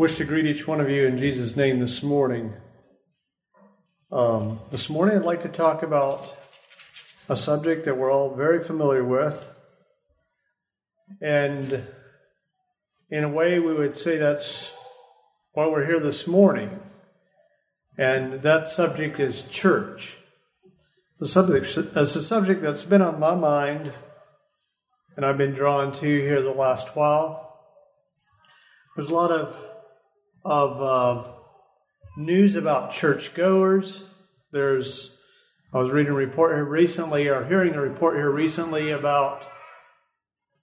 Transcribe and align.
wish 0.00 0.16
to 0.16 0.24
greet 0.24 0.46
each 0.46 0.66
one 0.66 0.80
of 0.80 0.88
you 0.88 1.06
in 1.06 1.18
Jesus' 1.18 1.58
name 1.58 1.78
this 1.78 2.02
morning. 2.02 2.54
Um, 4.10 4.58
this 4.70 4.88
morning, 4.88 5.18
I'd 5.18 5.26
like 5.26 5.42
to 5.42 5.48
talk 5.50 5.82
about 5.82 6.38
a 7.28 7.36
subject 7.36 7.84
that 7.84 7.98
we're 7.98 8.10
all 8.10 8.34
very 8.34 8.64
familiar 8.64 9.04
with. 9.04 9.46
And 11.20 11.86
in 13.10 13.24
a 13.24 13.28
way, 13.28 13.60
we 13.60 13.74
would 13.74 13.94
say 13.94 14.16
that's 14.16 14.72
why 15.52 15.66
we're 15.66 15.84
here 15.84 16.00
this 16.00 16.26
morning. 16.26 16.80
And 17.98 18.40
that 18.40 18.70
subject 18.70 19.20
is 19.20 19.42
church. 19.50 20.16
The 21.18 21.28
subject, 21.28 21.76
it's 21.76 22.16
a 22.16 22.22
subject 22.22 22.62
that's 22.62 22.84
been 22.84 23.02
on 23.02 23.20
my 23.20 23.34
mind 23.34 23.92
and 25.14 25.26
I've 25.26 25.36
been 25.36 25.52
drawn 25.52 25.92
to 25.92 26.00
here 26.00 26.40
the 26.40 26.52
last 26.52 26.96
while. 26.96 27.58
There's 28.96 29.08
a 29.08 29.14
lot 29.14 29.30
of 29.30 29.69
of 30.44 30.82
uh, 30.82 31.30
news 32.16 32.56
about 32.56 32.92
churchgoers. 32.92 34.02
There's, 34.52 35.18
I 35.72 35.78
was 35.78 35.90
reading 35.90 36.12
a 36.12 36.16
report 36.16 36.54
here 36.54 36.64
recently, 36.64 37.28
or 37.28 37.44
hearing 37.44 37.74
a 37.74 37.80
report 37.80 38.16
here 38.16 38.30
recently 38.30 38.90
about 38.90 39.44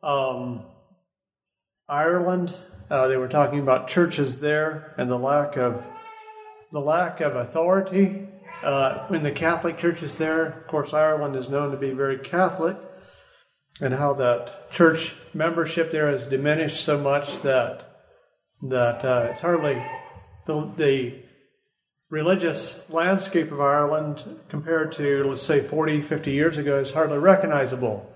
um, 0.03 0.63
Ireland. 1.87 2.53
Uh, 2.89 3.07
they 3.07 3.17
were 3.17 3.27
talking 3.27 3.59
about 3.59 3.87
churches 3.87 4.39
there 4.39 4.93
and 4.97 5.09
the 5.09 5.17
lack 5.17 5.57
of 5.57 5.83
the 6.71 6.79
lack 6.79 7.21
of 7.21 7.35
authority 7.35 8.27
uh, 8.61 9.07
in 9.09 9.23
the 9.23 9.31
Catholic 9.31 9.77
churches 9.77 10.17
there. 10.17 10.45
Of 10.47 10.67
course, 10.67 10.93
Ireland 10.93 11.35
is 11.35 11.49
known 11.49 11.71
to 11.71 11.77
be 11.77 11.91
very 11.91 12.19
Catholic, 12.19 12.77
and 13.79 13.93
how 13.93 14.13
that 14.13 14.71
church 14.71 15.15
membership 15.33 15.91
there 15.91 16.09
has 16.09 16.27
diminished 16.27 16.83
so 16.83 16.97
much 16.97 17.41
that 17.41 17.86
that 18.63 19.05
uh, 19.05 19.27
it's 19.31 19.41
hardly 19.41 19.81
the, 20.45 20.71
the 20.77 21.23
religious 22.09 22.89
landscape 22.89 23.51
of 23.51 23.59
Ireland 23.59 24.23
compared 24.49 24.91
to, 24.93 25.25
let's 25.25 25.43
say, 25.43 25.61
40, 25.61 26.01
50 26.03 26.31
years 26.31 26.57
ago 26.57 26.79
is 26.79 26.91
hardly 26.91 27.17
recognizable. 27.17 28.11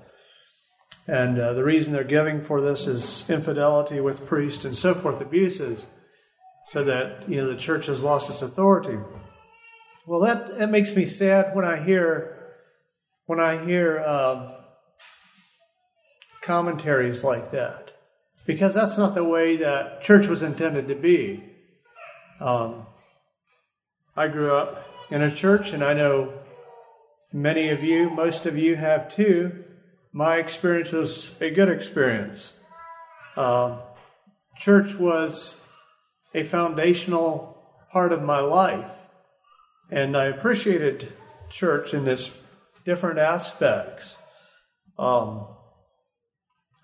And 1.07 1.37
uh, 1.37 1.53
the 1.53 1.63
reason 1.63 1.93
they're 1.93 2.03
giving 2.03 2.43
for 2.45 2.61
this 2.61 2.87
is 2.87 3.29
infidelity 3.29 3.99
with 3.99 4.25
priests 4.27 4.65
and 4.65 4.75
so 4.75 4.93
forth, 4.93 5.19
abuses, 5.19 5.85
so 6.65 6.83
that 6.83 7.27
you 7.27 7.37
know 7.37 7.47
the 7.47 7.59
church 7.59 7.87
has 7.87 8.03
lost 8.03 8.29
its 8.29 8.41
authority. 8.41 8.97
Well, 10.05 10.21
that, 10.21 10.57
that 10.59 10.69
makes 10.69 10.95
me 10.95 11.05
sad 11.05 11.55
when 11.55 11.65
I 11.65 11.83
hear 11.83 12.37
when 13.25 13.39
I 13.39 13.63
hear 13.65 13.99
uh, 13.99 14.51
commentaries 16.41 17.23
like 17.23 17.51
that 17.51 17.90
because 18.45 18.73
that's 18.73 18.97
not 18.97 19.15
the 19.15 19.23
way 19.23 19.57
that 19.57 20.01
church 20.03 20.27
was 20.27 20.43
intended 20.43 20.87
to 20.87 20.95
be. 20.95 21.43
Um, 22.39 22.85
I 24.15 24.27
grew 24.27 24.53
up 24.53 24.83
in 25.09 25.21
a 25.21 25.33
church, 25.33 25.73
and 25.73 25.83
I 25.83 25.93
know 25.93 26.33
many 27.31 27.69
of 27.69 27.83
you, 27.83 28.09
most 28.09 28.45
of 28.45 28.57
you 28.57 28.75
have 28.75 29.13
too. 29.13 29.63
My 30.11 30.37
experience 30.37 30.91
was 30.91 31.35
a 31.41 31.51
good 31.51 31.69
experience. 31.69 32.51
Uh, 33.37 33.79
church 34.57 34.95
was 34.95 35.59
a 36.33 36.43
foundational 36.43 37.57
part 37.91 38.11
of 38.11 38.21
my 38.21 38.39
life, 38.39 38.91
and 39.89 40.17
I 40.17 40.25
appreciated 40.25 41.13
church 41.49 41.93
in 41.93 42.07
its 42.07 42.31
different 42.85 43.19
aspects. 43.19 44.15
Um, 44.97 45.47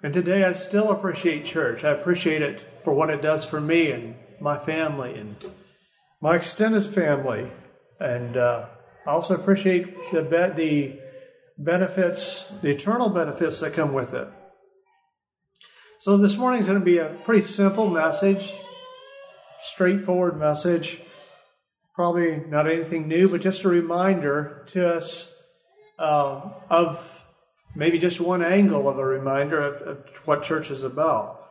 and 0.03 0.13
today 0.13 0.43
I 0.43 0.51
still 0.53 0.91
appreciate 0.91 1.45
church. 1.45 1.83
I 1.83 1.91
appreciate 1.91 2.41
it 2.41 2.61
for 2.83 2.93
what 2.93 3.09
it 3.09 3.21
does 3.21 3.45
for 3.45 3.59
me 3.59 3.91
and 3.91 4.15
my 4.39 4.57
family 4.57 5.17
and 5.17 5.35
my 6.21 6.35
extended 6.35 6.85
family. 6.85 7.51
And 7.99 8.37
uh, 8.37 8.67
I 9.07 9.09
also 9.09 9.33
appreciate 9.33 10.11
the, 10.11 10.21
be- 10.21 10.63
the 10.63 10.99
benefits, 11.57 12.47
the 12.61 12.69
eternal 12.69 13.09
benefits 13.09 13.59
that 13.61 13.73
come 13.73 13.93
with 13.93 14.13
it. 14.13 14.27
So 15.99 16.17
this 16.17 16.37
morning 16.37 16.61
is 16.61 16.67
going 16.67 16.80
to 16.80 16.86
be 16.86 16.99
a 16.99 17.17
pretty 17.25 17.45
simple 17.45 17.89
message, 17.89 18.53
straightforward 19.61 20.39
message. 20.39 21.02
Probably 21.95 22.43
not 22.47 22.69
anything 22.69 23.07
new, 23.07 23.27
but 23.27 23.41
just 23.41 23.63
a 23.63 23.69
reminder 23.69 24.63
to 24.67 24.87
us 24.87 25.33
uh, 25.97 26.52
of 26.69 27.23
maybe 27.77 27.99
just 27.99 28.20
one 28.20 28.43
angle 28.43 28.89
of 28.89 28.98
a 28.98 29.05
reminder 29.05 29.61
of, 29.61 29.82
of 29.88 29.98
what 30.26 30.43
church 30.43 30.71
is 30.71 30.83
about. 30.83 31.43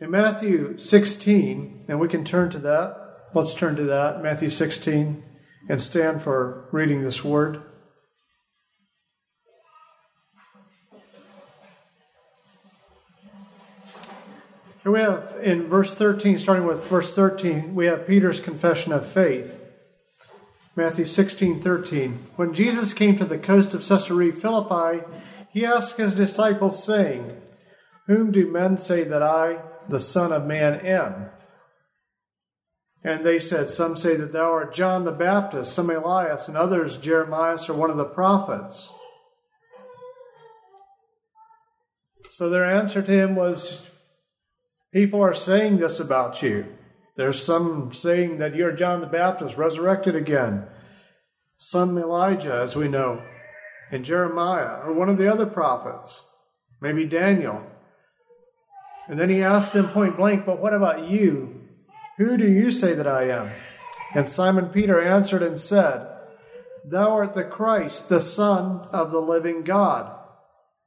In 0.00 0.10
Matthew 0.10 0.78
16, 0.78 1.84
and 1.88 2.00
we 2.00 2.08
can 2.08 2.24
turn 2.24 2.50
to 2.50 2.58
that. 2.60 2.96
Let's 3.34 3.52
turn 3.52 3.76
to 3.76 3.84
that, 3.84 4.22
Matthew 4.22 4.48
16, 4.48 5.22
and 5.68 5.82
stand 5.82 6.22
for 6.22 6.68
reading 6.72 7.02
this 7.02 7.22
word. 7.22 7.62
Here 14.82 14.92
we 14.92 15.00
have 15.00 15.36
in 15.42 15.66
verse 15.68 15.92
13, 15.92 16.38
starting 16.38 16.64
with 16.64 16.86
verse 16.86 17.14
13, 17.14 17.74
we 17.74 17.86
have 17.86 18.06
Peter's 18.06 18.40
confession 18.40 18.92
of 18.92 19.06
faith. 19.06 19.65
Matthew 20.76 21.06
16, 21.06 21.62
13. 21.62 22.26
When 22.36 22.52
Jesus 22.52 22.92
came 22.92 23.16
to 23.16 23.24
the 23.24 23.38
coast 23.38 23.72
of 23.72 23.82
Caesarea 23.82 24.34
Philippi, 24.34 25.02
he 25.50 25.64
asked 25.64 25.96
his 25.96 26.14
disciples, 26.14 26.84
saying, 26.84 27.34
Whom 28.06 28.30
do 28.30 28.52
men 28.52 28.76
say 28.76 29.02
that 29.04 29.22
I, 29.22 29.62
the 29.88 30.02
Son 30.02 30.34
of 30.34 30.44
Man, 30.44 30.74
am? 30.84 31.30
And 33.02 33.24
they 33.24 33.38
said, 33.38 33.70
Some 33.70 33.96
say 33.96 34.16
that 34.16 34.34
thou 34.34 34.52
art 34.52 34.74
John 34.74 35.06
the 35.06 35.12
Baptist, 35.12 35.72
some 35.72 35.88
Elias, 35.88 36.46
and 36.46 36.58
others 36.58 36.98
Jeremiah 36.98 37.58
or 37.68 37.74
one 37.74 37.88
of 37.88 37.96
the 37.96 38.04
prophets. 38.04 38.90
So 42.32 42.50
their 42.50 42.66
answer 42.66 43.00
to 43.00 43.10
him 43.10 43.34
was, 43.34 43.86
People 44.92 45.22
are 45.22 45.32
saying 45.32 45.78
this 45.78 46.00
about 46.00 46.42
you. 46.42 46.66
There's 47.16 47.42
some 47.42 47.92
saying 47.92 48.38
that 48.38 48.54
you're 48.54 48.72
John 48.72 49.00
the 49.00 49.06
Baptist, 49.06 49.56
resurrected 49.56 50.14
again. 50.14 50.66
Some 51.58 51.96
Elijah, 51.96 52.60
as 52.62 52.76
we 52.76 52.88
know 52.88 53.22
and 53.90 54.04
Jeremiah 54.04 54.80
or 54.84 54.92
one 54.92 55.08
of 55.08 55.18
the 55.18 55.30
other 55.30 55.46
prophets, 55.46 56.24
maybe 56.80 57.06
Daniel. 57.06 57.62
And 59.08 59.18
then 59.18 59.30
he 59.30 59.42
asked 59.42 59.72
them 59.72 59.88
point 59.90 60.16
blank, 60.16 60.44
But 60.44 60.60
what 60.60 60.74
about 60.74 61.08
you? 61.08 61.60
Who 62.18 62.36
do 62.36 62.46
you 62.46 62.70
say 62.70 62.94
that 62.94 63.06
I 63.06 63.30
am? 63.30 63.50
And 64.14 64.28
Simon 64.28 64.68
Peter 64.68 65.00
answered 65.00 65.42
and 65.42 65.58
said, 65.58 66.08
Thou 66.84 67.10
art 67.10 67.34
the 67.34 67.44
Christ, 67.44 68.08
the 68.08 68.20
Son 68.20 68.88
of 68.92 69.10
the 69.10 69.20
living 69.20 69.62
God. 69.62 70.12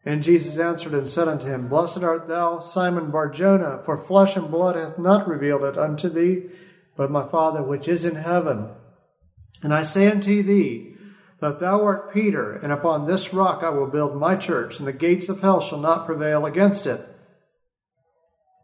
And 0.09 0.24
Jesus 0.24 0.58
answered 0.58 0.96
and 0.96 1.08
said 1.08 1.28
unto 1.28 1.46
him, 1.46 1.68
Blessed 1.68 2.02
art 2.02 2.28
thou, 2.28 2.62
Simon 2.62 3.12
Barjona, 3.12 3.84
for 3.86 3.96
flesh 3.96 4.36
and 4.36 4.50
blood 4.50 4.75
hath 4.75 4.97
not 4.97 5.28
revealed 5.28 5.64
it 5.64 5.78
unto 5.78 6.09
thee, 6.09 6.50
but 6.97 7.12
my 7.12 7.28
Father 7.28 7.62
which 7.62 7.88
is 7.88 8.03
in 8.03 8.16
heaven. 8.16 8.70
And 9.62 9.72
I 9.72 9.84
say 9.84 10.09
unto 10.09 10.42
thee, 10.42 10.96
that 11.42 11.59
thou 11.59 11.84
art 11.84 12.12
Peter, 12.12 12.53
and 12.53 12.72
upon 12.72 13.06
this 13.06 13.36
rock 13.36 13.62
I 13.62 13.70
will 13.70 13.86
build 13.86 14.20
my 14.20 14.36
church, 14.36 14.80
and 14.80 14.88
the 14.88 14.94
gates 14.94 15.30
of 15.30 15.42
hell 15.42 15.62
shall 15.62 15.78
not 15.78 16.08
prevail 16.08 16.47
against 16.47 16.88
it. 16.88 17.08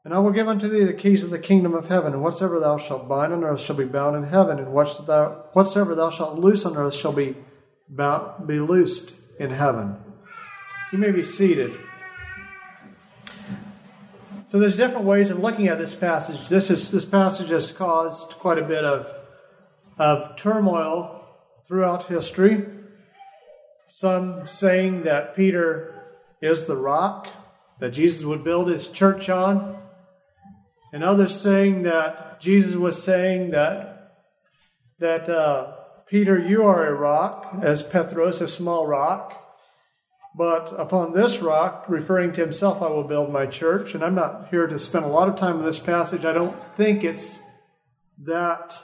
And 0.03 0.15
I 0.15 0.19
will 0.19 0.31
give 0.31 0.47
unto 0.47 0.67
thee 0.67 0.83
the 0.83 0.93
keys 0.93 1.23
of 1.23 1.29
the 1.29 1.37
kingdom 1.37 1.75
of 1.75 1.89
heaven, 1.89 2.13
and 2.13 2.23
whatsoever 2.23 2.59
thou 2.59 2.79
shalt 2.79 3.07
bind 3.07 3.31
on 3.31 3.43
earth 3.43 3.61
shall 3.61 3.75
be 3.75 3.85
bound 3.85 4.15
in 4.15 4.23
heaven, 4.23 4.57
and 4.57 4.73
whatsoever 4.73 5.93
thou 5.93 6.09
shalt 6.09 6.39
loose 6.39 6.65
on 6.65 6.75
earth 6.75 6.95
shall 6.95 7.13
be, 7.13 7.35
bound, 7.87 8.47
be 8.47 8.59
loosed 8.59 9.13
in 9.39 9.51
heaven. 9.51 9.97
You 10.95 11.01
may 11.01 11.11
be 11.11 11.25
seated. 11.25 11.73
So 14.47 14.59
there's 14.59 14.77
different 14.77 15.05
ways 15.05 15.29
of 15.29 15.39
looking 15.39 15.67
at 15.67 15.77
this 15.77 15.93
passage. 15.93 16.47
This 16.47 16.71
is 16.71 16.89
this 16.89 17.03
passage 17.03 17.49
has 17.49 17.73
caused 17.73 18.29
quite 18.39 18.59
a 18.59 18.63
bit 18.63 18.85
of 18.85 19.05
of 19.97 20.37
turmoil 20.37 21.27
throughout 21.67 22.07
history. 22.07 22.65
Some 23.89 24.47
saying 24.47 25.03
that 25.03 25.35
Peter 25.35 26.01
is 26.41 26.63
the 26.63 26.77
rock 26.77 27.27
that 27.81 27.89
Jesus 27.89 28.23
would 28.23 28.45
build 28.45 28.69
his 28.69 28.87
church 28.87 29.27
on, 29.27 29.77
and 30.93 31.03
others 31.03 31.37
saying 31.37 31.83
that 31.83 32.39
Jesus 32.39 32.75
was 32.75 33.03
saying 33.03 33.51
that 33.51 34.13
that 34.99 35.27
uh, 35.27 35.73
Peter, 36.07 36.39
you 36.39 36.63
are 36.63 36.87
a 36.87 36.93
rock, 36.93 37.53
as 37.61 37.83
Petros, 37.83 38.39
a 38.39 38.47
small 38.47 38.87
rock. 38.87 39.41
But 40.37 40.73
upon 40.77 41.13
this 41.13 41.39
rock, 41.39 41.85
referring 41.87 42.33
to 42.33 42.41
himself, 42.41 42.81
I 42.81 42.87
will 42.87 43.05
build 43.05 43.31
my 43.31 43.45
church. 43.45 43.95
And 43.95 44.03
I'm 44.03 44.15
not 44.15 44.49
here 44.49 44.67
to 44.67 44.77
spend 44.77 45.05
a 45.05 45.09
lot 45.09 45.29
of 45.29 45.37
time 45.37 45.59
in 45.59 45.65
this 45.65 45.79
passage. 45.79 46.25
I 46.25 46.33
don't 46.33 46.57
think 46.75 47.05
it's 47.05 47.39
that 48.25 48.77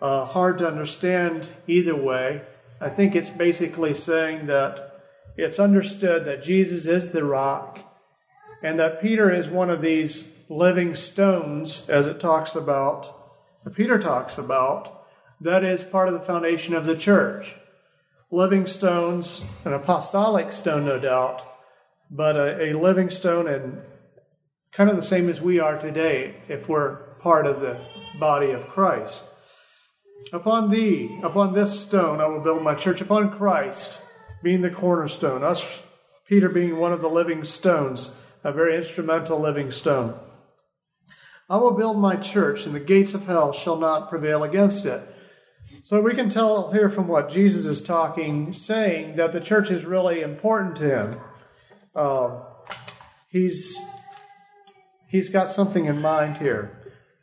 uh, 0.00 0.24
hard 0.24 0.58
to 0.58 0.66
understand 0.66 1.46
either 1.68 1.94
way. 1.94 2.42
I 2.80 2.88
think 2.88 3.14
it's 3.14 3.30
basically 3.30 3.94
saying 3.94 4.46
that 4.46 5.00
it's 5.36 5.60
understood 5.60 6.24
that 6.24 6.42
Jesus 6.42 6.86
is 6.86 7.12
the 7.12 7.24
rock 7.24 7.78
and 8.64 8.80
that 8.80 9.00
Peter 9.00 9.32
is 9.32 9.48
one 9.48 9.70
of 9.70 9.80
these 9.80 10.26
living 10.48 10.96
stones, 10.96 11.88
as 11.88 12.06
it 12.08 12.18
talks 12.18 12.56
about, 12.56 13.18
Peter 13.74 13.98
talks 13.98 14.38
about, 14.38 15.06
that 15.40 15.62
is 15.64 15.82
part 15.84 16.08
of 16.08 16.14
the 16.14 16.20
foundation 16.20 16.74
of 16.74 16.84
the 16.84 16.96
church. 16.96 17.54
Living 18.34 18.66
stones, 18.66 19.44
an 19.66 19.74
apostolic 19.74 20.52
stone, 20.52 20.86
no 20.86 20.98
doubt, 20.98 21.42
but 22.10 22.34
a, 22.34 22.70
a 22.70 22.78
living 22.78 23.10
stone 23.10 23.46
and 23.46 23.82
kind 24.72 24.88
of 24.88 24.96
the 24.96 25.02
same 25.02 25.28
as 25.28 25.38
we 25.38 25.60
are 25.60 25.78
today 25.78 26.34
if 26.48 26.66
we're 26.66 26.96
part 27.18 27.46
of 27.46 27.60
the 27.60 27.78
body 28.18 28.52
of 28.52 28.66
Christ. 28.70 29.22
Upon 30.32 30.70
thee, 30.70 31.20
upon 31.22 31.52
this 31.52 31.78
stone, 31.78 32.22
I 32.22 32.26
will 32.26 32.40
build 32.40 32.62
my 32.62 32.74
church, 32.74 33.02
upon 33.02 33.36
Christ 33.36 34.00
being 34.42 34.62
the 34.62 34.70
cornerstone, 34.70 35.44
us, 35.44 35.82
Peter 36.26 36.48
being 36.48 36.78
one 36.78 36.94
of 36.94 37.02
the 37.02 37.10
living 37.10 37.44
stones, 37.44 38.12
a 38.44 38.50
very 38.50 38.78
instrumental 38.78 39.40
living 39.40 39.70
stone. 39.70 40.18
I 41.50 41.58
will 41.58 41.72
build 41.72 41.98
my 41.98 42.16
church, 42.16 42.64
and 42.64 42.74
the 42.74 42.80
gates 42.80 43.12
of 43.12 43.26
hell 43.26 43.52
shall 43.52 43.76
not 43.76 44.08
prevail 44.08 44.42
against 44.42 44.86
it. 44.86 45.06
So 45.84 46.00
we 46.00 46.14
can 46.14 46.30
tell 46.30 46.70
here 46.70 46.88
from 46.88 47.08
what 47.08 47.32
Jesus 47.32 47.66
is 47.66 47.82
talking, 47.82 48.54
saying 48.54 49.16
that 49.16 49.32
the 49.32 49.40
church 49.40 49.68
is 49.72 49.84
really 49.84 50.22
important 50.22 50.76
to 50.76 50.84
him. 50.84 51.20
Uh, 51.92 52.40
he's 53.28 53.76
he's 55.08 55.28
got 55.28 55.50
something 55.50 55.86
in 55.86 56.00
mind 56.00 56.38
here. 56.38 56.70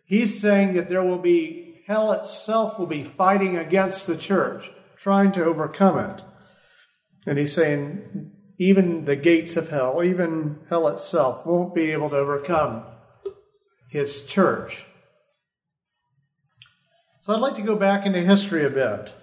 He's 0.03 0.41
saying 0.41 0.73
that 0.73 0.89
there 0.89 1.03
will 1.03 1.19
be 1.19 1.81
hell 1.87 2.11
itself 2.11 2.77
will 2.77 2.85
be 2.85 3.03
fighting 3.03 3.55
against 3.55 4.07
the 4.07 4.17
church, 4.17 4.69
trying 4.97 5.31
to 5.31 5.45
overcome 5.45 5.97
it. 5.97 6.21
And 7.25 7.39
he's 7.39 7.53
saying 7.53 8.31
even 8.57 9.05
the 9.05 9.15
gates 9.15 9.55
of 9.55 9.69
hell, 9.69 10.03
even 10.03 10.59
hell 10.69 10.89
itself, 10.89 11.45
won't 11.45 11.73
be 11.73 11.91
able 11.93 12.09
to 12.09 12.17
overcome 12.17 12.83
his 13.89 14.25
church. 14.25 14.85
So 17.29 17.35
I'd 17.35 17.41
like 17.41 17.57
to 17.57 17.61
go 17.61 17.75
back 17.75 18.07
into 18.07 18.21
history 18.21 18.65
a 18.65 18.71
bit. 18.71 19.13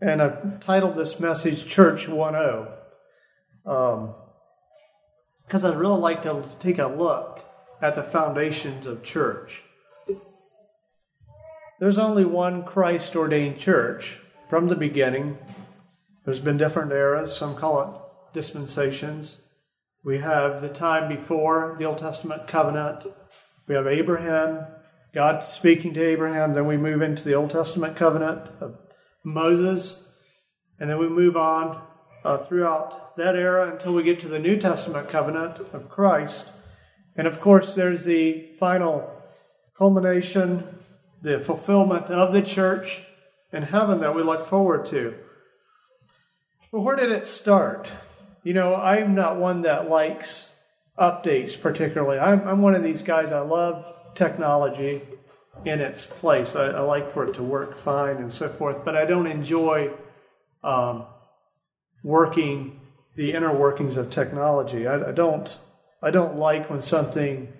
And 0.00 0.22
I've 0.22 0.64
titled 0.64 0.96
this 0.96 1.20
message 1.20 1.66
Church 1.66 2.06
1.0. 2.06 2.72
Um, 3.66 4.14
because 5.44 5.62
I'd 5.62 5.76
really 5.76 6.00
like 6.00 6.22
to 6.22 6.42
take 6.58 6.78
a 6.78 6.86
look 6.86 7.44
at 7.82 7.96
the 7.96 8.02
foundations 8.02 8.86
of 8.86 9.02
church. 9.02 9.62
There's 11.80 11.98
only 11.98 12.24
one 12.24 12.64
Christ 12.64 13.14
ordained 13.14 13.58
church 13.58 14.16
from 14.48 14.68
the 14.68 14.76
beginning. 14.76 15.36
There's 16.24 16.40
been 16.40 16.56
different 16.56 16.92
eras, 16.92 17.36
some 17.36 17.56
call 17.56 17.82
it 17.82 18.32
dispensations. 18.32 19.36
We 20.02 20.16
have 20.16 20.62
the 20.62 20.70
time 20.70 21.14
before 21.14 21.76
the 21.78 21.84
Old 21.84 21.98
Testament 21.98 22.48
covenant. 22.48 23.04
We 23.68 23.74
have 23.74 23.86
Abraham, 23.86 24.64
God 25.14 25.44
speaking 25.44 25.92
to 25.94 26.02
Abraham. 26.02 26.54
Then 26.54 26.66
we 26.66 26.78
move 26.78 27.02
into 27.02 27.22
the 27.22 27.34
Old 27.34 27.50
Testament 27.50 27.96
covenant 27.96 28.48
of 28.60 28.78
Moses. 29.24 30.02
And 30.80 30.88
then 30.88 30.98
we 30.98 31.08
move 31.08 31.36
on 31.36 31.82
uh, 32.24 32.38
throughout 32.38 33.16
that 33.18 33.36
era 33.36 33.70
until 33.70 33.92
we 33.92 34.04
get 34.04 34.20
to 34.20 34.28
the 34.28 34.38
New 34.38 34.58
Testament 34.58 35.10
covenant 35.10 35.58
of 35.74 35.90
Christ. 35.90 36.48
And 37.14 37.26
of 37.26 37.42
course, 37.42 37.74
there's 37.74 38.04
the 38.04 38.48
final 38.58 39.10
culmination, 39.76 40.78
the 41.20 41.40
fulfillment 41.40 42.06
of 42.06 42.32
the 42.32 42.42
church 42.42 43.02
in 43.52 43.64
heaven 43.64 44.00
that 44.00 44.14
we 44.14 44.22
look 44.22 44.46
forward 44.46 44.86
to. 44.86 45.14
But 46.70 46.80
where 46.80 46.96
did 46.96 47.12
it 47.12 47.26
start? 47.26 47.90
You 48.44 48.54
know, 48.54 48.74
I'm 48.74 49.14
not 49.14 49.38
one 49.38 49.62
that 49.62 49.90
likes 49.90 50.48
updates 50.98 51.60
particularly. 51.60 52.18
I'm, 52.18 52.48
I'm 52.48 52.62
one 52.62 52.74
of 52.74 52.82
these 52.82 53.02
guys, 53.02 53.30
I 53.30 53.40
love 53.40 53.84
technology 54.14 55.00
in 55.64 55.80
its 55.80 56.06
place. 56.06 56.56
I, 56.56 56.68
I, 56.68 56.80
like 56.80 57.12
for 57.12 57.28
it 57.28 57.34
to 57.34 57.42
work 57.42 57.78
fine 57.78 58.16
and 58.16 58.32
so 58.32 58.48
forth, 58.48 58.84
but 58.84 58.96
I 58.96 59.04
don't 59.04 59.26
enjoy 59.26 59.90
um, 60.64 61.04
working 62.02 62.80
the 63.16 63.32
inner 63.32 63.54
workings 63.54 63.96
of 63.96 64.10
technology. 64.10 64.86
I, 64.86 65.10
I 65.10 65.12
don't 65.12 65.56
I 66.02 66.10
don't 66.10 66.36
like 66.36 66.68
when 66.68 66.80
something 66.80 67.52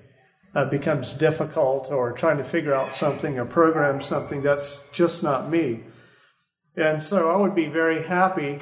uh, 0.54 0.64
becomes 0.64 1.12
difficult 1.12 1.90
or 1.90 2.12
trying 2.12 2.38
to 2.38 2.44
figure 2.44 2.74
out 2.74 2.92
something 2.92 3.38
or 3.38 3.44
program 3.44 4.00
something. 4.00 4.42
That's 4.42 4.82
just 4.92 5.22
not 5.22 5.48
me. 5.48 5.84
And 6.76 7.02
so 7.02 7.30
I 7.30 7.36
would 7.36 7.54
be 7.54 7.66
very 7.66 8.02
happy 8.02 8.58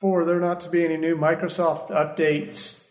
for 0.00 0.24
there 0.24 0.40
not 0.40 0.60
to 0.60 0.70
be 0.70 0.84
any 0.84 0.96
new 0.96 1.16
Microsoft 1.16 1.90
updates, 1.90 2.85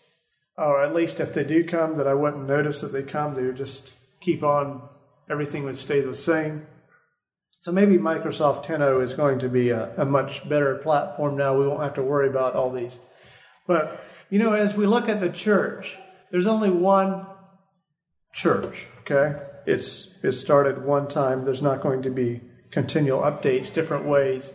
or 0.58 0.84
at 0.84 0.96
least 0.96 1.20
if 1.20 1.34
they 1.34 1.44
do 1.44 1.64
come, 1.66 1.98
that 1.98 2.08
I 2.08 2.14
wouldn't 2.14 2.48
notice 2.48 2.82
that 2.82 2.94
they 2.94 3.04
come. 3.04 3.36
They 3.36 3.44
would 3.44 3.58
just 3.58 3.92
keep 4.22 4.44
on, 4.44 4.82
everything 5.30 5.64
would 5.66 5.78
stay 5.78 6.02
the 6.02 6.16
same. 6.16 6.66
So 7.62 7.72
maybe 7.72 7.98
Microsoft 7.98 8.66
10.0 8.66 9.04
is 9.04 9.14
going 9.14 9.40
to 9.40 9.50
be 9.50 9.70
a, 9.70 9.94
a 9.98 10.06
much 10.06 10.48
better 10.48 10.76
platform 10.76 11.36
now. 11.36 11.58
We 11.58 11.68
won't 11.68 11.82
have 11.82 11.96
to 11.96 12.04
worry 12.04 12.30
about 12.30 12.54
all 12.54 12.72
these. 12.72 12.98
But, 13.68 14.04
you 14.30 14.40
know, 14.40 14.54
as 14.54 14.76
we 14.76 14.86
look 14.86 15.10
at 15.10 15.20
the 15.20 15.30
church, 15.30 15.98
there's 16.32 16.48
only 16.48 16.70
one 16.70 17.26
church, 18.34 18.86
okay? 19.02 19.42
It's 19.66 20.14
it 20.22 20.34
started 20.34 20.86
one 20.86 21.08
time. 21.08 21.44
There's 21.44 21.62
not 21.62 21.82
going 21.82 22.04
to 22.04 22.12
be 22.12 22.42
continual 22.72 23.22
updates, 23.22 23.74
different 23.74 24.06
ways. 24.06 24.54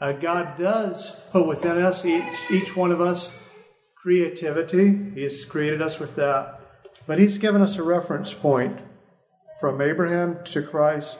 Uh, 0.00 0.12
God 0.12 0.58
does 0.58 1.10
put 1.32 1.46
within 1.46 1.82
us, 1.82 2.04
each, 2.04 2.24
each 2.50 2.76
one 2.76 2.92
of 2.92 3.00
us, 3.00 3.32
creativity. 4.04 5.12
He's 5.14 5.46
created 5.46 5.80
us 5.80 5.98
with 5.98 6.14
that. 6.16 6.60
But 7.06 7.18
He's 7.18 7.38
given 7.38 7.62
us 7.62 7.76
a 7.76 7.82
reference 7.82 8.34
point 8.34 8.78
from 9.58 9.80
Abraham 9.80 10.44
to 10.44 10.62
Christ 10.62 11.16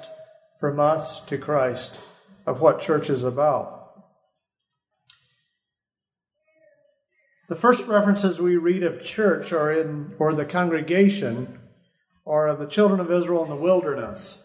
from 0.61 0.79
us 0.79 1.25
to 1.27 1.39
Christ 1.39 1.97
of 2.47 2.61
what 2.61 2.83
church 2.83 3.09
is 3.09 3.25
about. 3.25 4.03
The 7.49 7.57
first 7.57 7.87
references 7.87 8.39
we 8.39 8.57
read 8.57 8.83
of 8.83 9.03
church 9.03 9.53
are 9.55 9.73
in, 9.73 10.15
or 10.19 10.35
the 10.35 10.45
congregation, 10.45 11.59
are 12.27 12.49
of 12.49 12.59
the 12.59 12.67
children 12.67 13.01
of 13.01 13.11
Israel 13.11 13.45
in 13.45 13.51
the 13.51 13.57
wilderness. 13.57 14.39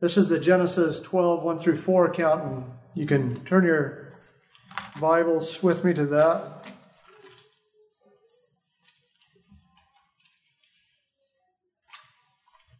This 0.00 0.16
is 0.16 0.28
the 0.28 0.40
Genesis 0.40 1.00
12, 1.00 1.42
1 1.42 1.58
through 1.58 1.76
4 1.76 2.06
account, 2.06 2.44
and 2.44 2.64
you 2.94 3.06
can 3.06 3.44
turn 3.44 3.64
your 3.64 4.12
Bibles 4.98 5.62
with 5.62 5.84
me 5.84 5.92
to 5.92 6.06
that. 6.06 6.57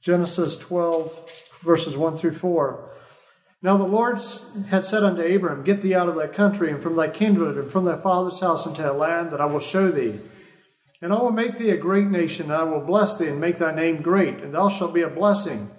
Genesis 0.09 0.57
12, 0.57 1.61
verses 1.63 1.95
1 1.95 2.17
through 2.17 2.33
4. 2.33 2.83
Now 3.61 3.77
the 3.77 3.85
Lord 3.85 4.19
had 4.71 4.87
said 4.87 5.05
unto 5.05 5.21
Abram, 5.21 5.65
Get 5.65 5.83
thee 5.83 5.95
out 5.95 6.09
of 6.09 6.15
thy 6.15 6.29
country, 6.29 6.71
and 6.71 6.83
from 6.83 6.97
thy 6.97 7.09
kindred, 7.09 7.59
and 7.59 7.71
from 7.71 7.85
thy 7.85 8.01
father's 8.01 8.41
house 8.41 8.65
into 8.65 8.91
a 8.91 8.95
land 8.95 9.33
that 9.33 9.41
I 9.43 9.45
will 9.45 9.61
show 9.61 9.91
thee. 9.91 10.19
And 11.03 11.13
I 11.13 11.17
will 11.17 11.31
make 11.31 11.59
thee 11.59 11.69
a 11.69 11.77
great 11.77 12.07
nation, 12.07 12.47
and 12.47 12.55
I 12.55 12.63
will 12.63 12.81
bless 12.81 13.19
thee, 13.19 13.27
and 13.27 13.39
make 13.39 13.59
thy 13.59 13.75
name 13.75 14.01
great, 14.01 14.39
and 14.39 14.55
thou 14.55 14.71
shalt 14.71 14.95
be 14.95 15.03
a 15.03 15.11
blessing. 15.11 15.71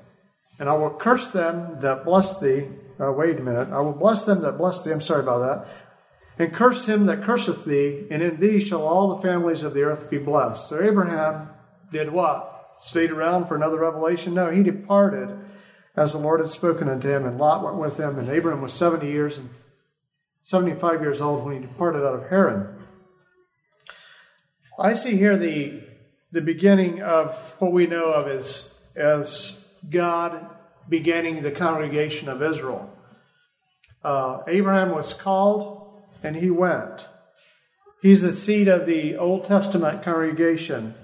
And 0.60 0.70
I 0.70 0.74
will 0.74 0.92
curse 0.92 1.30
them 1.30 1.80
that 1.82 2.06
bless 2.06 2.40
thee. 2.40 2.68
Uh, 3.00 3.12
wait 3.12 3.40
a 3.40 3.42
minute. 3.42 3.70
I 3.72 3.82
will 3.82 3.94
bless 3.94 4.26
them 4.26 4.42
that 4.42 4.60
bless 4.60 4.84
thee. 4.84 4.92
I'm 4.92 5.02
sorry 5.02 5.24
about 5.24 5.40
that. 5.40 5.68
And 6.38 6.54
curse 6.54 6.86
him 6.86 7.08
that 7.08 7.24
curseth 7.24 7.66
thee, 7.66 8.06
and 8.12 8.22
in 8.22 8.40
thee 8.40 8.64
shall 8.64 8.86
all 8.86 9.16
the 9.16 9.24
families 9.24 9.64
of 9.64 9.74
the 9.74 9.82
earth 9.82 10.08
be 10.08 10.20
blessed. 10.20 10.70
So 10.70 10.84
Abraham 10.84 11.50
did 11.92 12.12
what? 12.12 12.58
Stayed 12.80 13.12
around 13.12 13.48
for 13.48 13.56
another 13.56 13.80
revelation? 13.80 14.34
No, 14.34 14.50
he 14.50 14.64
departed 14.64 15.38
as 15.96 16.14
the 16.14 16.18
Lord 16.18 16.40
had 16.40 16.50
spoken 16.50 16.88
unto 16.88 17.10
him, 17.10 17.26
and 17.26 17.38
Lot 17.38 17.64
went 17.64 17.78
with 17.78 17.98
him, 17.98 18.18
and 18.18 18.30
Abram 18.30 18.62
was 18.62 18.74
seventy 18.74 19.08
years 19.08 19.38
and 19.38 19.50
seventy-five 20.44 21.02
years 21.02 21.22
old 21.22 21.44
when 21.44 21.56
he 21.56 21.62
departed 21.62 22.06
out 22.06 22.16
of 22.16 22.30
Haran. 22.30 22.76
I 24.80 24.94
see 24.94 25.18
here 25.18 25.38
the 25.38 25.84
the 26.32 26.42
beginning 26.42 27.02
of 27.02 27.36
what 27.60 27.74
we 27.74 27.86
know 27.86 28.14
of 28.14 28.28
as 28.28 28.74
as 28.96 29.60
God 29.90 30.48
beginning 30.88 31.44
the 31.44 31.52
congregation 31.52 32.30
of 32.30 32.42
Israel. 32.42 32.90
Uh, 34.04 34.40
Abraham 34.48 34.92
was 34.92 35.14
called, 35.14 36.02
and 36.24 36.36
he 36.36 36.50
went. 36.50 37.06
He's 38.02 38.22
the 38.22 38.32
seed 38.32 38.70
of 38.70 38.86
the 38.86 39.18
Old 39.18 39.44
Testament 39.44 40.04
congregation 40.04 40.96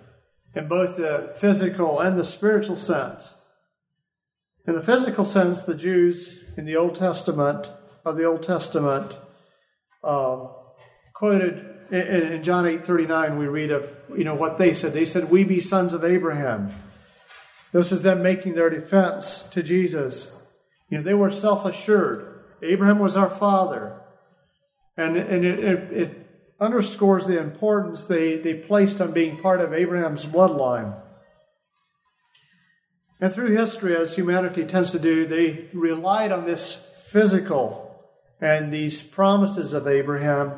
in 0.56 0.68
both 0.68 0.96
the 0.96 1.34
physical 1.38 2.00
and 2.00 2.18
the 2.18 2.24
spiritual 2.24 2.76
sense. 2.78 3.34
In 4.68 4.74
the 4.74 4.82
physical 4.82 5.26
sense, 5.26 5.64
the 5.64 5.76
Jews 5.76 6.44
in 6.58 6.66
the 6.66 6.78
Old 6.78 6.96
Testament, 6.96 7.68
of 8.06 8.18
the 8.18 8.26
Old 8.26 8.44
Testament, 8.44 9.14
uh, 10.04 10.48
quoted 11.14 11.76
in, 11.92 12.00
in 12.00 12.44
John 12.44 12.66
eight 12.66 12.86
thirty 12.86 13.06
nine, 13.06 13.38
we 13.38 13.48
read 13.48 13.72
of 13.72 13.90
you 14.18 14.24
know 14.24 14.36
what 14.36 14.58
they 14.58 14.74
said. 14.74 14.94
They 14.94 15.06
said, 15.06 15.30
"We 15.30 15.44
be 15.44 15.62
sons 15.62 15.94
of 15.94 16.04
Abraham." 16.04 16.74
This 17.74 17.92
is 17.92 18.04
them 18.04 18.24
making 18.24 18.56
their 18.56 18.70
defense 18.70 19.44
to 19.52 19.62
Jesus. 19.62 20.36
You 20.90 21.00
know, 21.00 21.04
they 21.04 21.14
were 21.14 21.32
self 21.32 21.66
assured. 21.66 22.44
Abraham 22.62 23.00
was 23.00 23.16
our 23.16 23.30
father, 23.30 24.00
and 24.98 25.18
and 25.18 25.46
it, 25.46 25.60
it, 25.60 25.94
it 25.94 26.25
underscores 26.60 27.28
the 27.28 27.40
importance 27.40 28.06
they, 28.06 28.38
they 28.38 28.54
placed 28.54 29.02
on 29.02 29.12
being 29.12 29.38
part 29.38 29.60
of 29.60 29.74
Abraham's 29.74 30.26
bloodline. 30.26 31.02
And 33.20 33.34
through 33.34 33.56
history, 33.56 33.96
as 33.96 34.16
humanity 34.16 34.66
tends 34.66 34.92
to 34.92 35.00
do, 35.00 35.26
they 35.26 35.70
relied 35.74 36.32
on 36.32 36.46
this 36.46 36.86
physical 37.06 37.82
and 38.42 38.74
these 38.74 39.02
promises 39.02 39.74
of 39.74 39.88
Abraham 39.88 40.54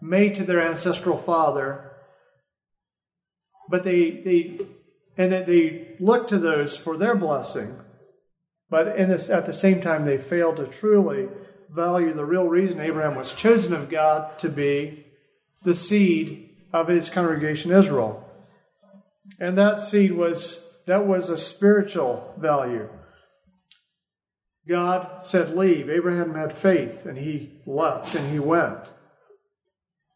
made 0.00 0.36
to 0.36 0.44
their 0.44 0.66
ancestral 0.66 1.18
father. 1.18 1.92
But 3.70 3.84
they, 3.84 4.10
they 4.10 4.60
and 5.16 5.32
that 5.32 5.46
they 5.46 5.96
looked 6.00 6.30
to 6.30 6.38
those 6.38 6.76
for 6.76 6.96
their 6.96 7.14
blessing. 7.14 7.78
But 8.68 8.96
in 8.96 9.08
this, 9.08 9.30
at 9.30 9.46
the 9.46 9.52
same 9.52 9.80
time, 9.80 10.04
they 10.04 10.18
failed 10.18 10.56
to 10.56 10.66
truly 10.66 11.28
value 11.70 12.12
the 12.12 12.24
real 12.24 12.44
reason 12.44 12.80
Abraham 12.80 13.16
was 13.16 13.32
chosen 13.32 13.72
of 13.72 13.88
God 13.88 14.38
to 14.40 14.48
be 14.48 15.03
the 15.64 15.74
seed 15.74 16.50
of 16.72 16.88
his 16.88 17.10
congregation 17.10 17.72
Israel. 17.72 18.24
And 19.40 19.58
that 19.58 19.80
seed 19.80 20.12
was 20.12 20.64
that 20.86 21.06
was 21.06 21.30
a 21.30 21.38
spiritual 21.38 22.34
value. 22.38 22.88
God 24.68 25.22
said, 25.22 25.56
Leave. 25.56 25.90
Abraham 25.90 26.34
had 26.34 26.56
faith, 26.56 27.06
and 27.06 27.18
he 27.18 27.60
left 27.66 28.14
and 28.14 28.32
he 28.32 28.38
went. 28.38 28.78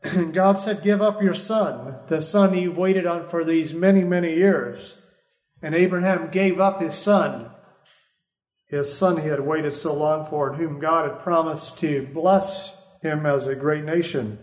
And 0.03 0.33
God 0.33 0.59
said, 0.59 0.83
Give 0.83 1.03
up 1.03 1.23
your 1.23 1.35
son, 1.35 1.97
the 2.07 2.23
son 2.23 2.57
you've 2.57 2.77
waited 2.77 3.07
on 3.07 3.29
for 3.29 3.45
these 3.45 3.75
many, 3.75 4.05
many 4.05 4.35
years. 4.35 4.95
And 5.61 5.75
Abraham 5.75 6.31
gave 6.31 6.61
up 6.61 6.81
his 6.81 6.95
son, 6.95 7.51
his 8.69 8.97
son 8.97 9.21
he 9.23 9.29
had 9.29 9.41
waited 9.41 9.75
so 9.75 9.95
long 9.95 10.27
for, 10.27 10.51
and 10.51 10.57
whom 10.57 10.79
God 10.79 11.11
had 11.11 11.21
promised 11.21 11.79
to 11.79 12.07
bless 12.07 12.73
him 13.03 13.27
as 13.27 13.47
a 13.47 13.57
great 13.57 13.85
nation. 13.85 14.39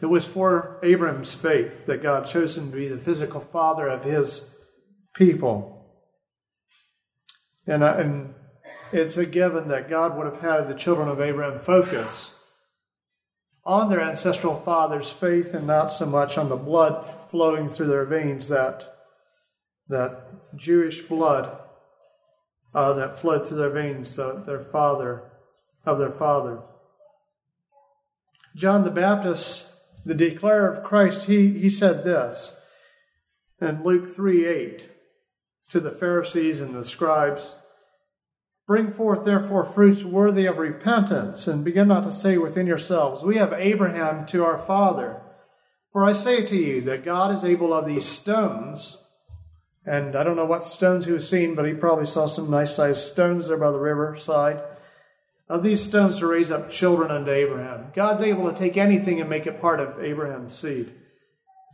It 0.00 0.06
was 0.06 0.26
for 0.26 0.78
Abram's 0.82 1.32
faith 1.32 1.86
that 1.86 2.02
God 2.02 2.28
chose 2.28 2.56
him 2.56 2.70
to 2.70 2.76
be 2.76 2.88
the 2.88 2.98
physical 2.98 3.40
father 3.40 3.88
of 3.88 4.04
his 4.04 4.48
people. 5.14 5.86
And, 7.66 7.82
uh, 7.82 7.96
and 7.98 8.34
it's 8.92 9.16
a 9.16 9.26
given 9.26 9.68
that 9.68 9.90
God 9.90 10.16
would 10.16 10.26
have 10.26 10.40
had 10.40 10.68
the 10.68 10.78
children 10.78 11.08
of 11.08 11.20
Abraham 11.20 11.60
focus 11.60 12.30
on 13.64 13.90
their 13.90 14.00
ancestral 14.00 14.60
father's 14.60 15.10
faith 15.10 15.52
and 15.52 15.66
not 15.66 15.88
so 15.88 16.06
much 16.06 16.38
on 16.38 16.48
the 16.48 16.56
blood 16.56 17.12
flowing 17.28 17.68
through 17.68 17.88
their 17.88 18.06
veins, 18.06 18.48
that, 18.48 18.96
that 19.88 20.22
Jewish 20.56 21.02
blood 21.02 21.58
uh, 22.74 22.94
that 22.94 23.18
flowed 23.18 23.46
through 23.46 23.58
their 23.58 23.70
veins, 23.70 24.16
the, 24.16 24.42
their 24.46 24.64
father, 24.64 25.24
of 25.84 25.98
their 25.98 26.12
father. 26.12 26.60
John 28.56 28.84
the 28.84 28.90
Baptist 28.90 29.66
the 30.08 30.14
declarer 30.14 30.72
of 30.72 30.84
Christ, 30.84 31.26
he, 31.26 31.50
he 31.58 31.68
said 31.68 32.02
this 32.02 32.56
in 33.60 33.84
Luke 33.84 34.08
3 34.08 34.46
8 34.46 34.90
to 35.68 35.80
the 35.80 35.90
Pharisees 35.90 36.62
and 36.62 36.74
the 36.74 36.86
scribes 36.86 37.54
Bring 38.66 38.90
forth 38.90 39.26
therefore 39.26 39.64
fruits 39.64 40.04
worthy 40.04 40.46
of 40.46 40.56
repentance, 40.56 41.46
and 41.46 41.64
begin 41.64 41.88
not 41.88 42.04
to 42.04 42.10
say 42.10 42.38
within 42.38 42.66
yourselves, 42.66 43.22
We 43.22 43.36
have 43.36 43.52
Abraham 43.52 44.24
to 44.26 44.44
our 44.44 44.58
father. 44.58 45.20
For 45.92 46.04
I 46.04 46.14
say 46.14 46.44
to 46.44 46.56
you 46.56 46.80
that 46.82 47.04
God 47.04 47.34
is 47.34 47.44
able 47.44 47.74
of 47.74 47.86
these 47.86 48.06
stones, 48.06 48.96
and 49.84 50.16
I 50.16 50.24
don't 50.24 50.36
know 50.36 50.44
what 50.46 50.64
stones 50.64 51.04
he 51.04 51.12
was 51.12 51.28
seeing, 51.28 51.54
but 51.54 51.66
he 51.66 51.74
probably 51.74 52.06
saw 52.06 52.26
some 52.26 52.50
nice 52.50 52.74
sized 52.74 53.10
stones 53.12 53.48
there 53.48 53.58
by 53.58 53.70
the 53.70 53.78
riverside 53.78 54.62
of 55.48 55.62
these 55.62 55.82
stones 55.82 56.18
to 56.18 56.26
raise 56.26 56.50
up 56.50 56.70
children 56.70 57.10
unto 57.10 57.30
Abraham. 57.30 57.86
God's 57.94 58.22
able 58.22 58.52
to 58.52 58.58
take 58.58 58.76
anything 58.76 59.20
and 59.20 59.30
make 59.30 59.46
it 59.46 59.60
part 59.60 59.80
of 59.80 60.02
Abraham's 60.02 60.56
seed. 60.56 60.92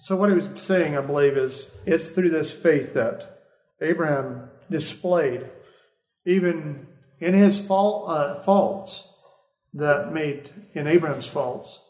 So, 0.01 0.17
what 0.17 0.31
he 0.31 0.37
was 0.37 0.49
saying, 0.63 0.97
I 0.97 1.01
believe, 1.01 1.37
is 1.37 1.69
it's 1.87 2.11
through 2.11 2.31
this 2.31 2.53
faith 2.53 2.95
that 2.95 3.41
Abraham 3.81 4.51
displayed, 4.71 5.49
even 6.27 6.87
in 7.21 7.35
his 7.35 7.61
uh, 7.71 8.43
faults, 8.43 9.09
that 9.75 10.13
made, 10.13 10.51
in 10.75 10.87
Abraham's 10.87 11.27
faults, 11.27 11.81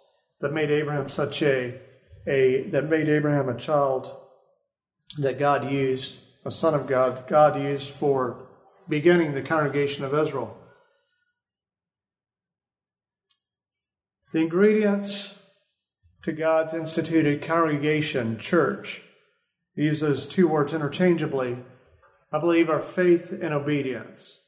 that 0.41 0.53
made 0.53 0.71
Abraham 0.71 1.09
such 1.09 1.43
a, 1.43 1.81
a, 2.26 2.69
that 2.71 2.88
made 2.88 3.09
Abraham 3.09 3.49
a 3.49 3.59
child 3.59 4.11
that 5.19 5.38
God 5.38 5.71
used, 5.71 6.17
a 6.45 6.50
son 6.50 6.75
of 6.75 6.87
God, 6.87 7.25
God 7.29 7.61
used 7.61 7.91
for 7.91 8.49
beginning 8.88 9.35
the 9.35 9.43
congregation 9.43 10.05
of 10.05 10.14
Israel. 10.14 10.57
The 14.35 14.41
ingredients 14.41 15.38
to 16.25 16.33
God's 16.33 16.75
instituted 16.75 17.41
congregation, 17.41 18.37
church, 18.41 19.00
use 19.76 20.00
those 20.00 20.26
two 20.26 20.49
words 20.49 20.75
interchangeably, 20.75 21.59
I 22.33 22.41
believe 22.41 22.69
are 22.69 22.83
faith 22.83 23.31
and 23.31 23.55
obedience. 23.55 24.41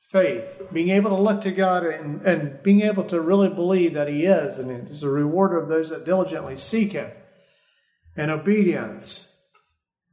Faith, 0.00 0.68
being 0.72 0.88
able 0.88 1.10
to 1.10 1.22
look 1.22 1.42
to 1.42 1.50
God 1.50 1.84
and, 1.84 2.22
and 2.22 2.62
being 2.62 2.80
able 2.80 3.04
to 3.04 3.20
really 3.20 3.50
believe 3.50 3.92
that 3.92 4.08
He 4.08 4.24
is, 4.24 4.58
and 4.58 4.88
is 4.88 5.02
a 5.02 5.10
rewarder 5.10 5.58
of 5.58 5.68
those 5.68 5.90
that 5.90 6.06
diligently 6.06 6.56
seek 6.56 6.92
Him. 6.92 7.10
And 8.16 8.30
obedience, 8.30 9.28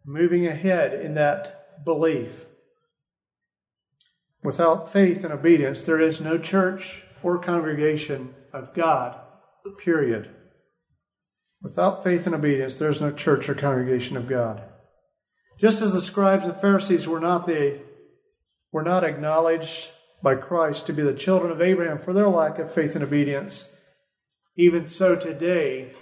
moving 0.03 0.45
ahead 0.45 0.93
in 0.93 1.13
that 1.13 1.86
belief. 1.86 2.31
Without 4.43 4.91
faith 4.91 5.24
and 5.24 5.31
obedience, 5.31 5.84
there 5.84 6.01
is 6.01 6.19
no 6.19 6.38
church 6.38 7.03
or 7.24 7.39
congregation 7.39 8.36
of 8.55 8.74
God, 8.74 9.19
period. 9.83 10.29
Without 11.62 12.03
faith 12.03 12.25
and 12.25 12.35
obedience, 12.35 12.77
there's 12.77 13.01
no 13.01 13.12
church 13.12 13.50
or 13.50 13.55
congregation 13.55 14.17
of 14.17 14.27
God. 14.27 14.63
Just 15.59 15.81
as 15.81 15.93
the 15.93 16.01
scribes 16.01 16.45
and 16.45 16.55
Pharisees 16.59 17.07
were 17.07 17.19
not 17.19 17.47
the 17.47 17.79
were 18.71 18.83
not 18.83 19.03
acknowledged 19.03 19.89
by 20.21 20.35
Christ 20.35 20.85
to 20.88 20.93
be 20.93 21.01
the 21.01 21.13
children 21.13 21.51
of 21.51 21.62
Abraham 21.62 22.00
for 22.00 22.13
their 22.13 22.27
lack 22.27 22.59
of 22.59 22.74
faith 22.74 22.95
and 22.95 23.03
obedience, 23.03 23.69
even 24.57 24.85
so 24.85 25.15
today, 25.15 25.93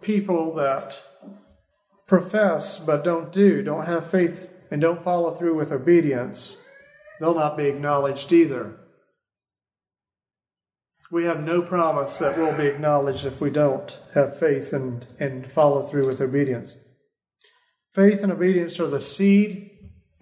people 0.00 0.54
that 0.54 1.02
profess 2.06 2.78
but 2.78 3.04
don't 3.04 3.32
do, 3.32 3.62
don't 3.62 3.86
have 3.86 4.10
faith 4.10 4.52
and 4.70 4.80
don't 4.80 5.04
follow 5.04 5.32
through 5.32 5.54
with 5.54 5.70
obedience, 5.70 6.56
they'll 7.20 7.34
not 7.34 7.56
be 7.56 7.66
acknowledged 7.66 8.32
either 8.32 8.78
we 11.12 11.24
have 11.24 11.44
no 11.44 11.60
promise 11.60 12.16
that 12.16 12.38
we'll 12.38 12.56
be 12.56 12.66
acknowledged 12.66 13.26
if 13.26 13.38
we 13.38 13.50
don't 13.50 13.98
have 14.14 14.40
faith 14.40 14.72
and, 14.72 15.06
and 15.20 15.52
follow 15.52 15.82
through 15.82 16.06
with 16.06 16.22
obedience. 16.22 16.72
Faith 17.94 18.22
and 18.22 18.32
obedience 18.32 18.80
are 18.80 18.86
the 18.86 18.98
seed 18.98 19.70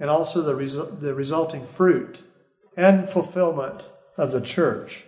and 0.01 0.11
also 0.11 0.43
the, 0.43 0.53
resu- 0.53 1.01
the 1.01 1.15
resulting 1.15 1.65
fruit 1.65 2.25
and 2.77 3.09
fulfillment 3.09 3.89
of 4.19 4.33
the 4.33 4.41
church. 4.43 5.05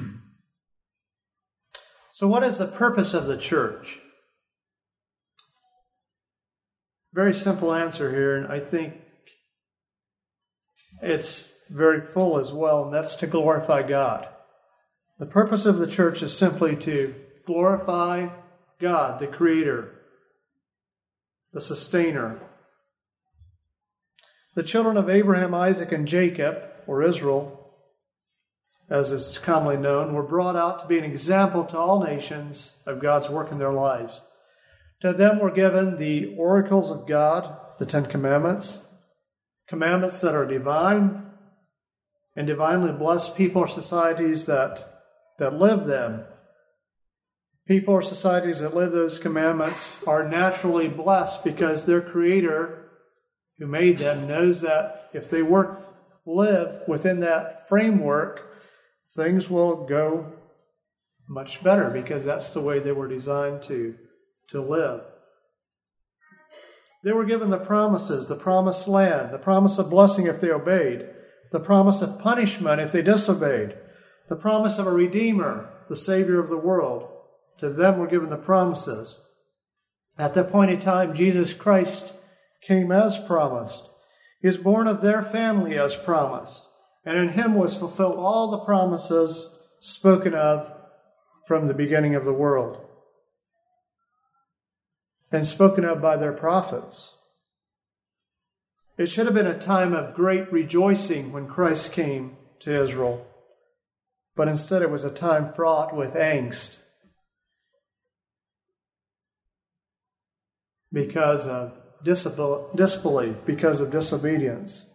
So, 2.12 2.29
what 2.29 2.43
is 2.43 2.59
the 2.59 2.67
purpose 2.67 3.13
of 3.13 3.27
the 3.27 3.35
church? 3.35 4.00
Very 7.13 7.35
simple 7.35 7.74
answer 7.74 8.09
here, 8.09 8.38
and 8.38 8.47
I 8.47 8.62
think 8.62 8.93
it's 11.01 11.50
very 11.69 12.01
full 12.01 12.39
as 12.39 12.51
well, 12.51 12.86
and 12.86 12.93
that's 12.93 13.15
to 13.15 13.27
glorify 13.27 13.81
God. 13.81 14.27
The 15.19 15.25
purpose 15.25 15.65
of 15.65 15.77
the 15.77 15.88
church 15.88 16.22
is 16.22 16.38
simply 16.38 16.75
to 16.77 17.15
glorify 17.45 18.29
God, 18.79 19.19
the 19.19 19.27
Creator, 19.27 19.91
the 21.53 21.62
Sustainer. 21.62 22.39
The 24.55 24.63
children 24.63 24.98
of 24.98 25.10
Abraham, 25.10 25.53
Isaac, 25.53 25.91
and 25.91 26.07
Jacob, 26.07 26.62
or 26.88 27.03
Israel, 27.03 27.74
as 28.89 29.12
is 29.12 29.39
commonly 29.39 29.77
known, 29.77 30.13
were 30.13 30.24
brought 30.24 30.55
out 30.55 30.81
to 30.81 30.88
be 30.88 30.98
an 30.98 31.03
example 31.03 31.65
to 31.65 31.77
all 31.77 32.03
nations 32.03 32.74
of 32.86 33.01
God's 33.01 33.29
work 33.29 33.51
in 33.51 33.57
their 33.57 33.74
lives. 33.74 34.22
To 35.01 35.13
them 35.13 35.39
were 35.39 35.51
given 35.51 35.98
the 35.98 36.36
oracles 36.38 36.91
of 36.91 37.07
God, 37.07 37.57
the 37.79 37.86
Ten 37.86 38.05
Commandments, 38.05 38.79
commandments 39.67 40.22
that 40.22 40.36
are 40.36 40.45
divine, 40.45 41.24
and 42.36 42.48
divinely 42.48 42.92
blessed 42.92 43.36
people 43.36 43.62
or 43.62 43.68
societies 43.68 44.46
that, 44.46 45.01
that 45.39 45.54
live 45.54 45.86
them. 45.86 46.24
People 47.68 47.94
or 47.94 48.01
societies 48.01 48.60
that 48.60 48.75
live 48.75 48.92
those 48.92 49.18
commandments 49.18 49.98
are 50.06 50.27
naturally 50.27 50.88
blessed 50.88 51.44
because 51.44 51.86
their 51.86 52.01
Creator, 52.01 52.89
who 53.58 53.65
made 53.65 53.98
them, 53.98 54.27
knows 54.27 54.62
that 54.62 55.10
if 55.13 55.30
they 55.30 55.42
work, 55.42 55.82
live 56.25 56.82
within 56.88 57.22
that 57.22 57.68
framework, 57.70 58.42
things 59.15 59.50
will 59.50 59.86
go 59.86 60.34
much 61.27 61.63
better 61.63 61.89
because 61.89 62.25
that's 62.25 62.50
the 62.51 62.62
way 62.62 62.80
they 62.80 62.92
were 62.92 63.08
designed 63.08 63.63
to, 63.63 63.96
to 64.50 64.62
live. 64.62 65.01
They 67.04 67.13
were 67.13 67.25
given 67.25 67.50
the 67.50 67.58
promises, 67.58 68.27
the 68.27 68.36
promised 68.36 68.88
land, 68.88 69.32
the 69.32 69.38
promise 69.38 69.77
of 69.77 69.89
blessing 69.89 70.27
if 70.27 70.42
they 70.42 70.50
obeyed 70.50 71.08
the 71.55 71.59
promise 71.62 72.01
of 72.01 72.19
punishment 72.19 72.81
if 72.81 72.91
they 72.91 73.01
disobeyed, 73.01 73.74
the 74.27 74.35
promise 74.35 74.77
of 74.77 74.88
a 74.88 74.91
Redeemer, 74.91 75.69
the 75.88 75.95
Savior 75.95 76.38
of 76.38 76.50
the 76.50 76.57
world. 76.57 77.09
To 77.59 77.69
them 77.69 77.97
were 77.97 78.07
given 78.07 78.29
the 78.29 78.35
promises. 78.35 79.17
At 80.17 80.33
the 80.33 80.41
appointed 80.41 80.81
time, 80.81 81.15
Jesus 81.15 81.53
Christ 81.53 82.13
came 82.62 82.91
as 82.91 83.17
promised. 83.17 83.88
He 84.41 84.50
is 84.50 84.57
born 84.57 84.89
of 84.89 85.00
their 85.00 85.24
family 85.24 85.79
as 85.79 85.95
promised, 85.95 86.62
and 87.05 87.17
in 87.17 87.29
him 87.29 87.55
was 87.55 87.77
fulfilled 87.77 88.17
all 88.17 88.51
the 88.51 88.65
promises 88.65 89.47
spoken 89.79 90.33
of 90.33 90.69
from 91.47 91.69
the 91.69 91.74
beginning 91.74 92.15
of 92.15 92.25
the 92.25 92.33
world 92.33 92.85
and 95.31 95.47
spoken 95.47 95.85
of 95.85 96.01
by 96.01 96.17
their 96.17 96.33
prophets. 96.33 97.13
It 98.97 99.07
should 99.07 99.25
have 99.25 99.35
been 99.35 99.47
a 99.47 99.59
time 99.59 99.93
of 99.93 100.15
great 100.15 100.51
rejoicing 100.51 101.33
when 101.33 101.47
Christ 101.47 101.91
came 101.91 102.37
to 102.59 102.83
Israel, 102.83 103.27
but 104.35 104.47
instead 104.47 104.81
it 104.81 104.89
was 104.89 105.03
a 105.03 105.09
time 105.09 105.53
fraught 105.53 105.95
with 105.95 106.13
angst 106.13 106.77
because 110.93 111.45
of 111.45 111.73
disbelief, 112.05 113.35
because 113.45 113.81
of 113.81 113.91
disobedience. 113.91 114.85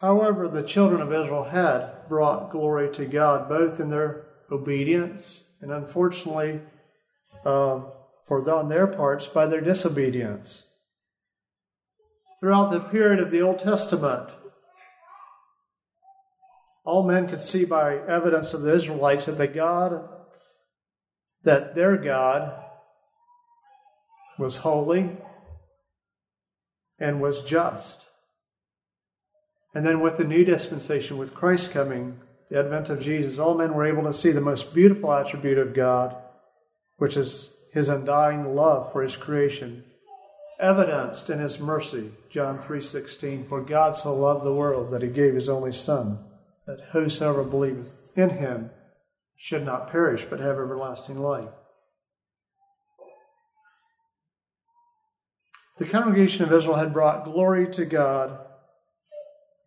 However, 0.00 0.48
the 0.48 0.62
children 0.62 1.00
of 1.00 1.12
Israel 1.12 1.44
had 1.44 2.08
brought 2.08 2.50
glory 2.50 2.92
to 2.94 3.06
God 3.06 3.48
both 3.48 3.78
in 3.78 3.90
their 3.90 4.26
obedience 4.50 5.42
and 5.60 5.70
unfortunately 5.70 6.60
uh, 7.44 7.80
for 8.26 8.50
on 8.50 8.68
their 8.68 8.88
parts 8.88 9.26
by 9.26 9.46
their 9.46 9.60
disobedience. 9.60 10.64
Throughout 12.40 12.70
the 12.70 12.80
period 12.80 13.20
of 13.20 13.30
the 13.30 13.40
Old 13.42 13.58
Testament, 13.58 14.28
all 16.84 17.02
men 17.02 17.28
could 17.28 17.42
see 17.42 17.64
by 17.64 17.96
evidence 17.96 18.54
of 18.54 18.62
the 18.62 18.72
Israelites 18.72 19.26
that 19.26 19.38
the 19.38 19.48
God, 19.48 20.08
that 21.42 21.74
their 21.74 21.96
God 21.96 22.62
was 24.38 24.58
holy 24.58 25.16
and 26.98 27.20
was 27.20 27.42
just. 27.42 28.02
And 29.74 29.84
then 29.84 30.00
with 30.00 30.16
the 30.16 30.24
new 30.24 30.44
dispensation, 30.44 31.18
with 31.18 31.34
Christ 31.34 31.70
coming, 31.70 32.18
the 32.50 32.58
advent 32.58 32.88
of 32.88 33.00
Jesus, 33.00 33.38
all 33.38 33.54
men 33.54 33.74
were 33.74 33.86
able 33.86 34.04
to 34.04 34.14
see 34.14 34.30
the 34.30 34.40
most 34.40 34.72
beautiful 34.72 35.12
attribute 35.12 35.58
of 35.58 35.74
God, 35.74 36.16
which 36.96 37.16
is 37.16 37.54
his 37.72 37.88
undying 37.88 38.54
love 38.54 38.92
for 38.92 39.02
his 39.02 39.16
creation, 39.16 39.84
evidenced 40.58 41.30
in 41.30 41.38
his 41.38 41.60
mercy. 41.60 42.12
John 42.30 42.58
3:16 42.58 43.48
For 43.48 43.60
God 43.60 43.96
so 43.96 44.14
loved 44.14 44.44
the 44.44 44.54
world 44.54 44.90
that 44.90 45.02
he 45.02 45.08
gave 45.08 45.34
his 45.34 45.48
only 45.48 45.72
son 45.72 46.18
that 46.66 46.80
whosoever 46.92 47.42
believeth 47.44 47.94
in 48.16 48.30
him 48.30 48.70
should 49.36 49.64
not 49.64 49.90
perish 49.90 50.26
but 50.28 50.40
have 50.40 50.56
everlasting 50.56 51.20
life. 51.20 51.50
The 55.78 55.86
congregation 55.86 56.44
of 56.44 56.52
Israel 56.52 56.76
had 56.76 56.94
brought 56.94 57.24
glory 57.24 57.70
to 57.72 57.84
God, 57.84 58.38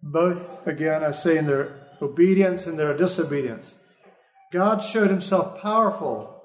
both, 0.01 0.65
again, 0.65 1.03
I 1.03 1.12
say, 1.12 1.38
in 1.38 1.46
their 1.46 1.75
obedience 2.01 2.65
and 2.65 2.79
their 2.79 2.98
disobedience. 2.98 3.75
God 4.51 4.79
showed 4.79 5.12
himself 5.12 5.62
powerful 5.62 6.43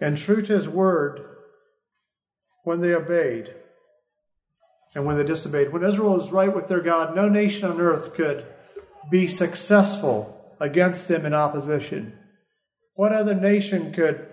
and 0.00 0.16
true 0.16 0.40
to 0.42 0.54
his 0.54 0.68
word 0.68 1.35
when 2.66 2.80
they 2.80 2.92
obeyed 2.94 3.54
and 4.96 5.06
when 5.06 5.16
they 5.16 5.22
disobeyed. 5.22 5.72
When 5.72 5.84
Israel 5.84 6.14
was 6.14 6.32
right 6.32 6.52
with 6.52 6.66
their 6.66 6.80
God, 6.80 7.14
no 7.14 7.28
nation 7.28 7.70
on 7.70 7.80
earth 7.80 8.14
could 8.14 8.44
be 9.08 9.28
successful 9.28 10.56
against 10.58 11.06
them 11.06 11.24
in 11.24 11.32
opposition. 11.32 12.18
What 12.94 13.12
other 13.12 13.34
nation 13.34 13.92
could 13.92 14.26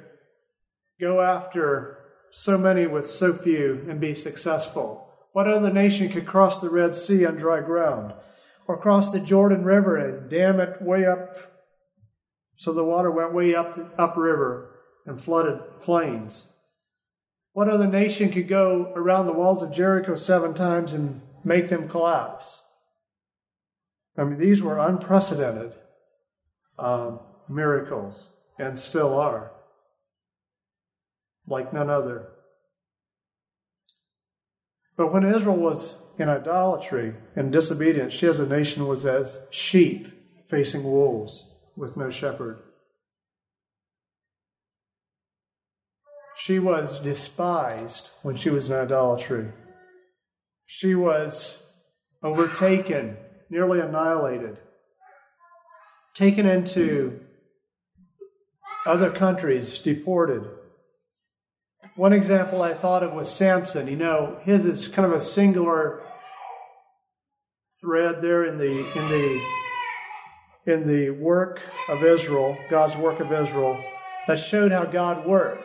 go 1.00 1.22
after 1.22 2.00
so 2.32 2.58
many 2.58 2.88
with 2.88 3.08
so 3.08 3.36
few 3.36 3.86
and 3.88 4.00
be 4.00 4.16
successful? 4.16 5.08
What 5.34 5.48
other 5.48 5.72
nation 5.72 6.10
could 6.10 6.26
cross 6.26 6.60
the 6.60 6.72
Red 6.72 6.96
Sea 6.96 7.28
on 7.28 7.36
dry 7.36 7.62
ground? 7.62 8.14
Or 8.68 8.82
cross 8.82 9.12
the 9.12 9.20
Jordan 9.20 9.64
River 9.64 9.98
and 9.98 10.28
dam 10.28 10.60
it 10.60 10.82
way 10.82 11.06
up 11.06 11.38
so 12.56 12.74
the 12.74 12.84
water 12.84 13.12
went 13.12 13.34
way 13.34 13.54
up 13.54 13.78
upriver 14.00 14.72
and 15.06 15.22
flooded 15.22 15.60
plains? 15.84 16.46
What 17.54 17.70
other 17.70 17.88
nation 17.88 18.32
could 18.32 18.50
go 18.50 18.92
around 18.96 19.28
the 19.28 19.34
walls 19.34 19.62
of 19.62 19.72
Jericho 19.72 20.16
seven 20.16 20.56
times 20.56 20.94
and 20.94 21.22
make 21.44 21.70
them 21.70 21.88
collapse? 21.88 22.62
I 24.18 24.24
mean, 24.24 24.40
these 24.40 24.62
were 24.62 24.80
unprecedented 24.80 25.76
uh, 26.78 27.18
miracles 27.48 28.30
and 28.58 28.78
still 28.78 29.18
are 29.20 29.52
like 31.48 31.74
none 31.74 31.90
other. 31.90 32.28
But 34.98 35.14
when 35.14 35.24
Israel 35.24 35.58
was 35.58 35.96
in 36.18 36.30
idolatry 36.30 37.14
and 37.36 37.52
disobedience, 37.52 38.14
she 38.14 38.28
as 38.28 38.40
a 38.40 38.48
nation 38.48 38.88
was 38.88 39.06
as 39.06 39.40
sheep 39.52 40.08
facing 40.50 40.84
wolves 40.84 41.46
with 41.76 41.98
no 41.98 42.10
shepherd. 42.10 42.60
She 46.44 46.60
was 46.60 47.00
despised 47.00 48.10
when 48.22 48.36
she 48.36 48.50
was 48.50 48.70
in 48.70 48.76
idolatry. 48.76 49.48
She 50.66 50.94
was 50.94 51.66
overtaken, 52.22 53.16
nearly 53.50 53.80
annihilated, 53.80 54.58
taken 56.14 56.46
into 56.46 57.22
other 58.86 59.10
countries, 59.10 59.78
deported. 59.78 60.44
One 61.96 62.12
example 62.12 62.62
I 62.62 62.74
thought 62.74 63.04
of 63.04 63.14
was 63.14 63.32
Samson. 63.32 63.88
You 63.88 63.96
know, 63.96 64.38
his 64.42 64.66
is 64.66 64.90
kind 64.90 65.06
of 65.06 65.18
a 65.18 65.24
singular 65.24 66.02
thread 67.80 68.22
there 68.22 68.44
in 68.44 68.58
the 68.58 68.80
in 68.80 69.08
the 69.08 70.74
in 70.74 70.88
the 70.90 71.10
work 71.12 71.62
of 71.88 72.04
Israel, 72.04 72.58
God's 72.70 72.98
work 72.98 73.22
of 73.22 73.32
Israel, 73.32 73.82
that 74.28 74.40
showed 74.40 74.74
how 74.74 74.84
God 74.84 75.26
worked. 75.26 75.63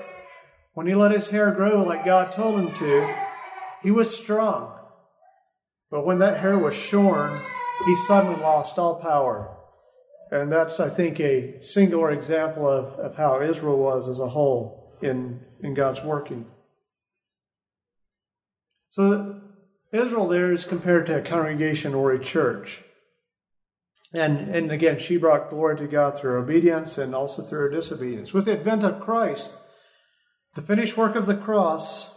When 0.79 0.87
he 0.87 0.95
let 0.95 1.11
his 1.11 1.27
hair 1.27 1.51
grow 1.51 1.83
like 1.83 2.05
God 2.05 2.31
told 2.31 2.61
him 2.61 2.73
to, 2.77 3.17
he 3.83 3.91
was 3.91 4.17
strong. 4.17 4.79
But 5.91 6.07
when 6.07 6.21
that 6.21 6.39
hair 6.39 6.57
was 6.57 6.77
shorn, 6.77 7.37
he 7.85 7.97
suddenly 8.07 8.41
lost 8.41 8.79
all 8.79 8.95
power. 8.95 9.57
And 10.31 10.53
that's, 10.53 10.79
I 10.79 10.89
think, 10.89 11.19
a 11.19 11.61
singular 11.61 12.13
example 12.13 12.69
of, 12.69 12.93
of 12.93 13.17
how 13.17 13.43
Israel 13.43 13.77
was 13.77 14.09
as 14.09 14.21
a 14.21 14.29
whole 14.29 14.97
in 15.03 15.41
in 15.65 15.75
God's 15.75 16.01
working. 16.05 16.47
So 18.91 19.41
Israel 19.93 20.29
there 20.29 20.53
is 20.53 20.65
compared 20.65 21.07
to 21.07 21.19
a 21.19 21.29
congregation 21.29 21.93
or 21.93 22.13
a 22.13 22.23
church. 22.23 22.85
And, 24.15 24.55
and 24.55 24.71
again, 24.71 25.01
she 25.01 25.17
brought 25.17 25.51
glory 25.51 25.77
to 25.79 25.89
God 25.89 26.17
through 26.17 26.39
obedience 26.39 26.99
and 26.99 27.17
also 27.17 27.43
through 27.43 27.63
her 27.63 27.71
disobedience. 27.71 28.33
With 28.33 28.45
the 28.45 28.53
advent 28.53 28.85
of 28.85 29.01
Christ, 29.01 29.51
the 30.55 30.63
finished 30.63 30.97
work 30.97 31.15
of 31.15 31.27
the 31.27 31.37
cross, 31.37 32.15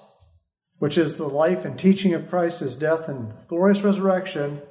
which 0.79 0.97
is 0.97 1.17
the 1.17 1.27
life 1.27 1.65
and 1.65 1.77
teaching 1.77 2.13
of 2.13 2.29
Christ, 2.29 2.61
his 2.61 2.75
death 2.75 3.07
and 3.07 3.33
glorious 3.47 3.81
resurrection, 3.81 4.61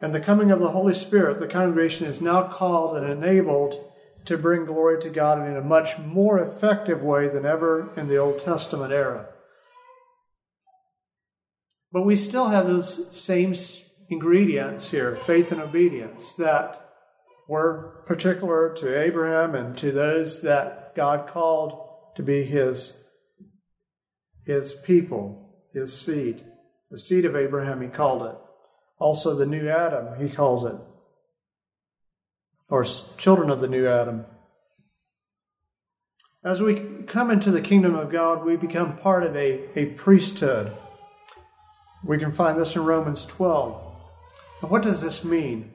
and 0.00 0.14
the 0.14 0.20
coming 0.20 0.50
of 0.50 0.60
the 0.60 0.70
Holy 0.70 0.94
Spirit, 0.94 1.40
the 1.40 1.48
congregation 1.48 2.06
is 2.06 2.20
now 2.20 2.48
called 2.48 2.96
and 2.96 3.10
enabled 3.10 3.84
to 4.26 4.36
bring 4.36 4.64
glory 4.64 5.00
to 5.02 5.10
God 5.10 5.46
in 5.46 5.56
a 5.56 5.62
much 5.62 5.98
more 5.98 6.38
effective 6.38 7.02
way 7.02 7.28
than 7.28 7.44
ever 7.44 7.90
in 7.96 8.08
the 8.08 8.18
Old 8.18 8.40
Testament 8.40 8.92
era. 8.92 9.26
But 11.90 12.02
we 12.02 12.14
still 12.14 12.48
have 12.48 12.66
those 12.66 13.08
same 13.18 13.54
ingredients 14.10 14.90
here 14.90 15.16
faith 15.26 15.52
and 15.52 15.60
obedience 15.60 16.34
that 16.34 16.90
were 17.48 18.04
particular 18.06 18.74
to 18.76 19.00
Abraham 19.00 19.54
and 19.54 19.76
to 19.78 19.90
those 19.90 20.42
that 20.42 20.94
God 20.94 21.28
called 21.28 21.87
to 22.18 22.22
be 22.24 22.44
his, 22.44 22.92
his 24.44 24.74
people, 24.74 25.54
his 25.72 25.96
seed. 25.96 26.44
The 26.90 26.98
seed 26.98 27.24
of 27.24 27.36
Abraham, 27.36 27.80
he 27.80 27.86
called 27.86 28.22
it. 28.22 28.36
Also, 28.98 29.36
the 29.36 29.46
new 29.46 29.68
Adam, 29.68 30.18
he 30.20 30.34
calls 30.34 30.66
it 30.66 30.76
or 32.68 32.84
children 33.16 33.50
of 33.50 33.60
the 33.60 33.68
new 33.68 33.86
Adam. 33.86 34.26
As 36.44 36.60
we 36.60 37.04
come 37.06 37.30
into 37.30 37.52
the 37.52 37.60
kingdom 37.60 37.94
of 37.94 38.10
God, 38.10 38.44
we 38.44 38.56
become 38.56 38.96
part 38.96 39.22
of 39.22 39.36
a, 39.36 39.78
a 39.78 39.86
priesthood. 39.86 40.72
We 42.04 42.18
can 42.18 42.32
find 42.32 42.60
this 42.60 42.74
in 42.74 42.84
Romans 42.84 43.24
12. 43.26 43.80
Now, 44.62 44.68
what 44.68 44.82
does 44.82 45.00
this 45.00 45.24
mean? 45.24 45.70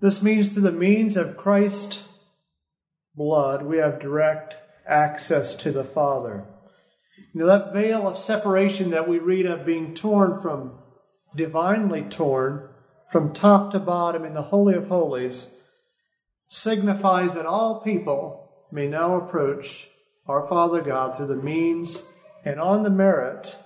This 0.00 0.22
means 0.22 0.52
through 0.52 0.62
the 0.62 0.70
means 0.70 1.16
of 1.16 1.36
Christ's 1.36 2.02
blood, 3.16 3.64
we 3.64 3.78
have 3.78 4.00
direct 4.00 4.54
access 4.86 5.54
to 5.56 5.72
the 5.72 5.84
Father. 5.84 6.44
You 7.32 7.40
know, 7.40 7.46
that 7.46 7.72
veil 7.72 8.06
of 8.06 8.18
separation 8.18 8.90
that 8.90 9.08
we 9.08 9.18
read 9.18 9.46
of 9.46 9.66
being 9.66 9.94
torn 9.94 10.40
from, 10.40 10.78
divinely 11.34 12.02
torn, 12.02 12.68
from 13.10 13.32
top 13.32 13.72
to 13.72 13.78
bottom 13.78 14.24
in 14.24 14.34
the 14.34 14.42
Holy 14.42 14.74
of 14.74 14.88
Holies 14.88 15.48
signifies 16.48 17.34
that 17.34 17.46
all 17.46 17.80
people 17.80 18.50
may 18.70 18.88
now 18.88 19.16
approach 19.16 19.88
our 20.26 20.48
Father 20.48 20.80
God 20.80 21.16
through 21.16 21.28
the 21.28 21.36
means 21.36 22.02
and 22.44 22.60
on 22.60 22.82
the 22.82 22.90
merit 22.90 23.56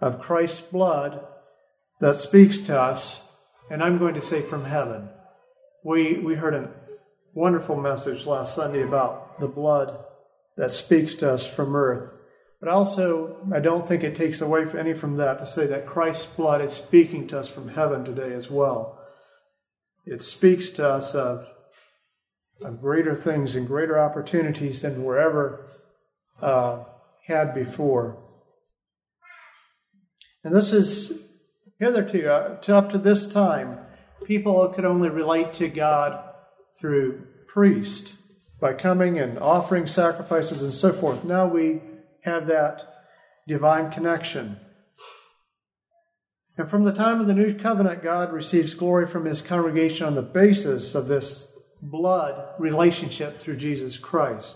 of 0.00 0.20
Christ's 0.20 0.60
blood 0.60 1.24
that 2.00 2.16
speaks 2.16 2.60
to 2.62 2.78
us, 2.78 3.28
and 3.70 3.82
I'm 3.82 3.98
going 3.98 4.14
to 4.14 4.22
say 4.22 4.42
from 4.42 4.64
heaven. 4.64 5.08
We, 5.84 6.18
we 6.18 6.34
heard 6.34 6.54
a 6.54 6.70
wonderful 7.34 7.76
message 7.76 8.26
last 8.26 8.54
Sunday 8.54 8.82
about 8.82 9.38
the 9.40 9.48
blood 9.48 10.04
that 10.56 10.70
speaks 10.70 11.14
to 11.16 11.30
us 11.30 11.46
from 11.46 11.74
earth. 11.74 12.12
But 12.60 12.70
also, 12.70 13.38
I 13.52 13.58
don't 13.58 13.86
think 13.86 14.04
it 14.04 14.14
takes 14.14 14.40
away 14.40 14.66
any 14.78 14.94
from 14.94 15.16
that 15.16 15.38
to 15.40 15.46
say 15.46 15.66
that 15.66 15.86
Christ's 15.86 16.26
blood 16.26 16.60
is 16.60 16.72
speaking 16.72 17.26
to 17.28 17.40
us 17.40 17.48
from 17.48 17.68
heaven 17.68 18.04
today 18.04 18.34
as 18.34 18.50
well. 18.50 19.00
It 20.06 20.22
speaks 20.22 20.70
to 20.72 20.88
us 20.88 21.14
of, 21.14 21.46
of 22.60 22.80
greater 22.80 23.16
things 23.16 23.56
and 23.56 23.66
greater 23.66 23.98
opportunities 23.98 24.82
than 24.82 25.02
were 25.02 25.18
ever 25.18 25.70
uh, 26.40 26.84
had 27.26 27.54
before. 27.54 28.18
And 30.44 30.54
this 30.54 30.72
is 30.72 31.20
hitherto, 31.78 32.32
uh, 32.32 32.56
to 32.60 32.76
up 32.76 32.90
to 32.90 32.98
this 32.98 33.26
time, 33.26 33.78
people 34.24 34.68
could 34.68 34.84
only 34.84 35.08
relate 35.08 35.54
to 35.54 35.68
God 35.68 36.30
through 36.78 37.26
priest 37.48 38.14
by 38.62 38.72
coming 38.72 39.18
and 39.18 39.40
offering 39.40 39.88
sacrifices 39.88 40.62
and 40.62 40.72
so 40.72 40.92
forth. 40.92 41.24
Now 41.24 41.48
we 41.48 41.80
have 42.20 42.46
that 42.46 42.80
divine 43.48 43.90
connection. 43.90 44.56
And 46.56 46.70
from 46.70 46.84
the 46.84 46.94
time 46.94 47.20
of 47.20 47.26
the 47.26 47.34
new 47.34 47.58
covenant, 47.58 48.04
God 48.04 48.32
receives 48.32 48.74
glory 48.74 49.08
from 49.08 49.24
his 49.24 49.42
congregation 49.42 50.06
on 50.06 50.14
the 50.14 50.22
basis 50.22 50.94
of 50.94 51.08
this 51.08 51.52
blood 51.82 52.54
relationship 52.60 53.40
through 53.40 53.56
Jesus 53.56 53.98
Christ. 53.98 54.54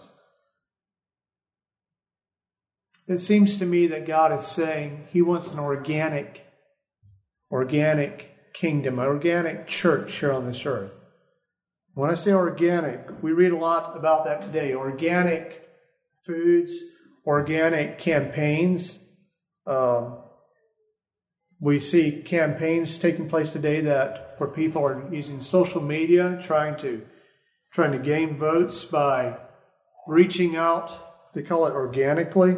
It 3.09 3.19
seems 3.19 3.59
to 3.59 3.67
me 3.67 3.89
that 3.89 4.07
God 4.07 4.33
is 4.39 4.47
saying 4.47 5.09
he 5.11 5.21
wants 5.21 5.51
an 5.51 5.59
organic, 5.59 6.47
organic 7.51 8.53
kingdom, 8.55 9.01
an 9.01 9.07
organic 9.07 9.67
church 9.67 10.21
here 10.21 10.33
on 10.33 10.47
this 10.47 10.65
earth. 10.65 10.97
When 11.97 12.11
I 12.11 12.15
say 12.15 12.33
organic, 12.33 13.23
we 13.23 13.33
read 13.33 13.53
a 13.53 13.57
lot 13.57 13.97
about 13.97 14.27
that 14.27 14.43
today. 14.43 14.75
Organic 14.75 15.67
foods, 16.27 16.75
organic 17.27 17.99
campaigns. 17.99 18.99
Um, 19.67 20.19
we 21.59 21.81
see 21.81 22.21
campaigns 22.21 22.99
taking 22.99 23.31
place 23.31 23.51
today 23.51 23.81
that 23.81 24.35
where 24.37 24.51
people 24.51 24.85
are 24.85 25.11
using 25.11 25.41
social 25.41 25.81
media, 25.81 26.39
trying 26.45 26.77
to 26.81 27.01
trying 27.73 27.93
to 27.93 27.99
gain 27.99 28.37
votes 28.37 28.85
by 28.85 29.39
reaching 30.07 30.55
out. 30.55 30.93
They 31.33 31.41
call 31.41 31.67
it 31.67 31.73
organically 31.73 32.57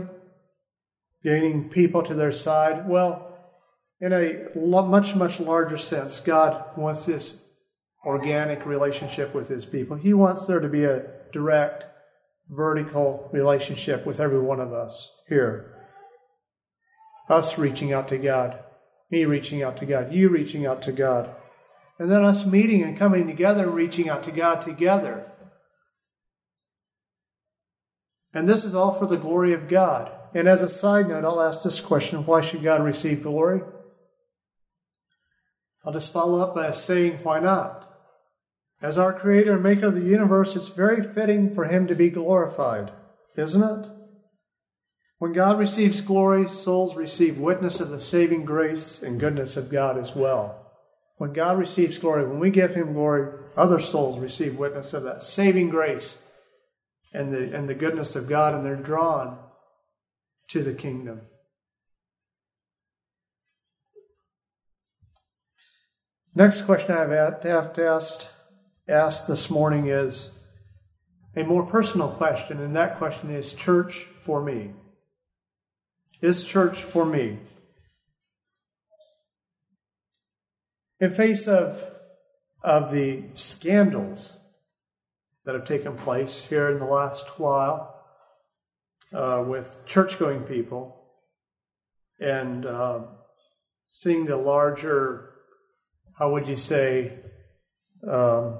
gaining 1.22 1.68
people 1.68 2.02
to 2.02 2.14
their 2.14 2.32
side? 2.32 2.88
Well, 2.88 3.38
in 4.00 4.12
a 4.12 4.48
much, 4.58 5.14
much 5.14 5.38
larger 5.38 5.76
sense, 5.76 6.18
God 6.18 6.76
wants 6.76 7.06
this 7.06 7.44
organic 8.04 8.64
relationship 8.66 9.34
with 9.34 9.48
His 9.48 9.64
people. 9.64 9.96
He 9.96 10.14
wants 10.14 10.46
there 10.46 10.60
to 10.60 10.68
be 10.68 10.84
a 10.84 11.02
direct, 11.32 11.84
vertical 12.48 13.28
relationship 13.32 14.06
with 14.06 14.20
every 14.20 14.40
one 14.40 14.60
of 14.60 14.72
us 14.72 15.10
here. 15.28 15.74
Us 17.28 17.58
reaching 17.58 17.92
out 17.92 18.08
to 18.08 18.18
God, 18.18 18.58
me 19.10 19.24
reaching 19.24 19.62
out 19.62 19.76
to 19.78 19.86
God, 19.86 20.12
you 20.12 20.28
reaching 20.28 20.66
out 20.66 20.82
to 20.82 20.92
God, 20.92 21.34
and 21.98 22.10
then 22.10 22.24
us 22.24 22.46
meeting 22.46 22.82
and 22.82 22.96
coming 22.96 23.26
together, 23.26 23.68
reaching 23.68 24.08
out 24.08 24.24
to 24.24 24.32
God 24.32 24.62
together. 24.62 25.30
And 28.32 28.48
this 28.48 28.64
is 28.64 28.74
all 28.74 28.94
for 28.94 29.06
the 29.06 29.16
glory 29.16 29.52
of 29.52 29.68
God. 29.68 30.12
And 30.34 30.46
as 30.46 30.62
a 30.62 30.68
side 30.68 31.08
note, 31.08 31.24
I'll 31.24 31.40
ask 31.40 31.62
this 31.62 31.80
question 31.80 32.26
why 32.26 32.40
should 32.40 32.62
God 32.62 32.84
receive 32.84 33.22
glory? 33.22 33.62
I'll 35.84 35.92
just 35.92 36.12
follow 36.12 36.40
up 36.40 36.54
by 36.54 36.70
saying, 36.72 37.20
why 37.22 37.40
not? 37.40 37.87
As 38.80 38.96
our 38.96 39.12
creator 39.12 39.54
and 39.54 39.62
maker 39.62 39.86
of 39.86 39.94
the 39.94 40.00
universe, 40.00 40.54
it's 40.54 40.68
very 40.68 41.02
fitting 41.02 41.54
for 41.54 41.64
him 41.64 41.88
to 41.88 41.96
be 41.96 42.10
glorified, 42.10 42.92
isn't 43.36 43.62
it? 43.62 43.90
When 45.18 45.32
God 45.32 45.58
receives 45.58 46.00
glory, 46.00 46.48
souls 46.48 46.94
receive 46.94 47.38
witness 47.38 47.80
of 47.80 47.90
the 47.90 48.00
saving 48.00 48.44
grace 48.44 49.02
and 49.02 49.18
goodness 49.18 49.56
of 49.56 49.68
God 49.68 49.98
as 49.98 50.14
well. 50.14 50.64
When 51.16 51.32
God 51.32 51.58
receives 51.58 51.98
glory, 51.98 52.24
when 52.24 52.38
we 52.38 52.50
give 52.50 52.76
him 52.76 52.92
glory, 52.92 53.32
other 53.56 53.80
souls 53.80 54.20
receive 54.20 54.56
witness 54.56 54.94
of 54.94 55.02
that 55.02 55.24
saving 55.24 55.70
grace 55.70 56.16
and 57.12 57.34
the, 57.34 57.52
and 57.52 57.68
the 57.68 57.74
goodness 57.74 58.14
of 58.14 58.28
God, 58.28 58.54
and 58.54 58.64
they're 58.64 58.76
drawn 58.76 59.38
to 60.50 60.62
the 60.62 60.72
kingdom. 60.72 61.22
Next 66.36 66.62
question 66.62 66.92
I've 66.92 67.10
asked, 67.10 68.30
asked 68.88 69.28
this 69.28 69.50
morning 69.50 69.88
is 69.88 70.30
a 71.36 71.42
more 71.42 71.66
personal 71.66 72.08
question, 72.08 72.60
and 72.60 72.74
that 72.74 72.98
question 72.98 73.30
is 73.30 73.52
church 73.52 74.06
for 74.24 74.42
me? 74.42 74.70
Is 76.22 76.44
church 76.44 76.82
for 76.82 77.04
me? 77.04 77.38
In 81.00 81.10
face 81.10 81.46
of, 81.46 81.82
of 82.64 82.90
the 82.90 83.24
scandals 83.34 84.36
that 85.44 85.54
have 85.54 85.66
taken 85.66 85.96
place 85.96 86.44
here 86.48 86.70
in 86.70 86.78
the 86.78 86.86
last 86.86 87.26
while, 87.38 87.94
uh, 89.12 89.44
with 89.46 89.78
church 89.86 90.18
going 90.18 90.40
people 90.40 91.04
and 92.20 92.66
uh, 92.66 93.00
seeing 93.86 94.24
the 94.24 94.36
larger, 94.36 95.34
how 96.18 96.32
would 96.32 96.48
you 96.48 96.56
say, 96.56 97.12
um, 98.10 98.58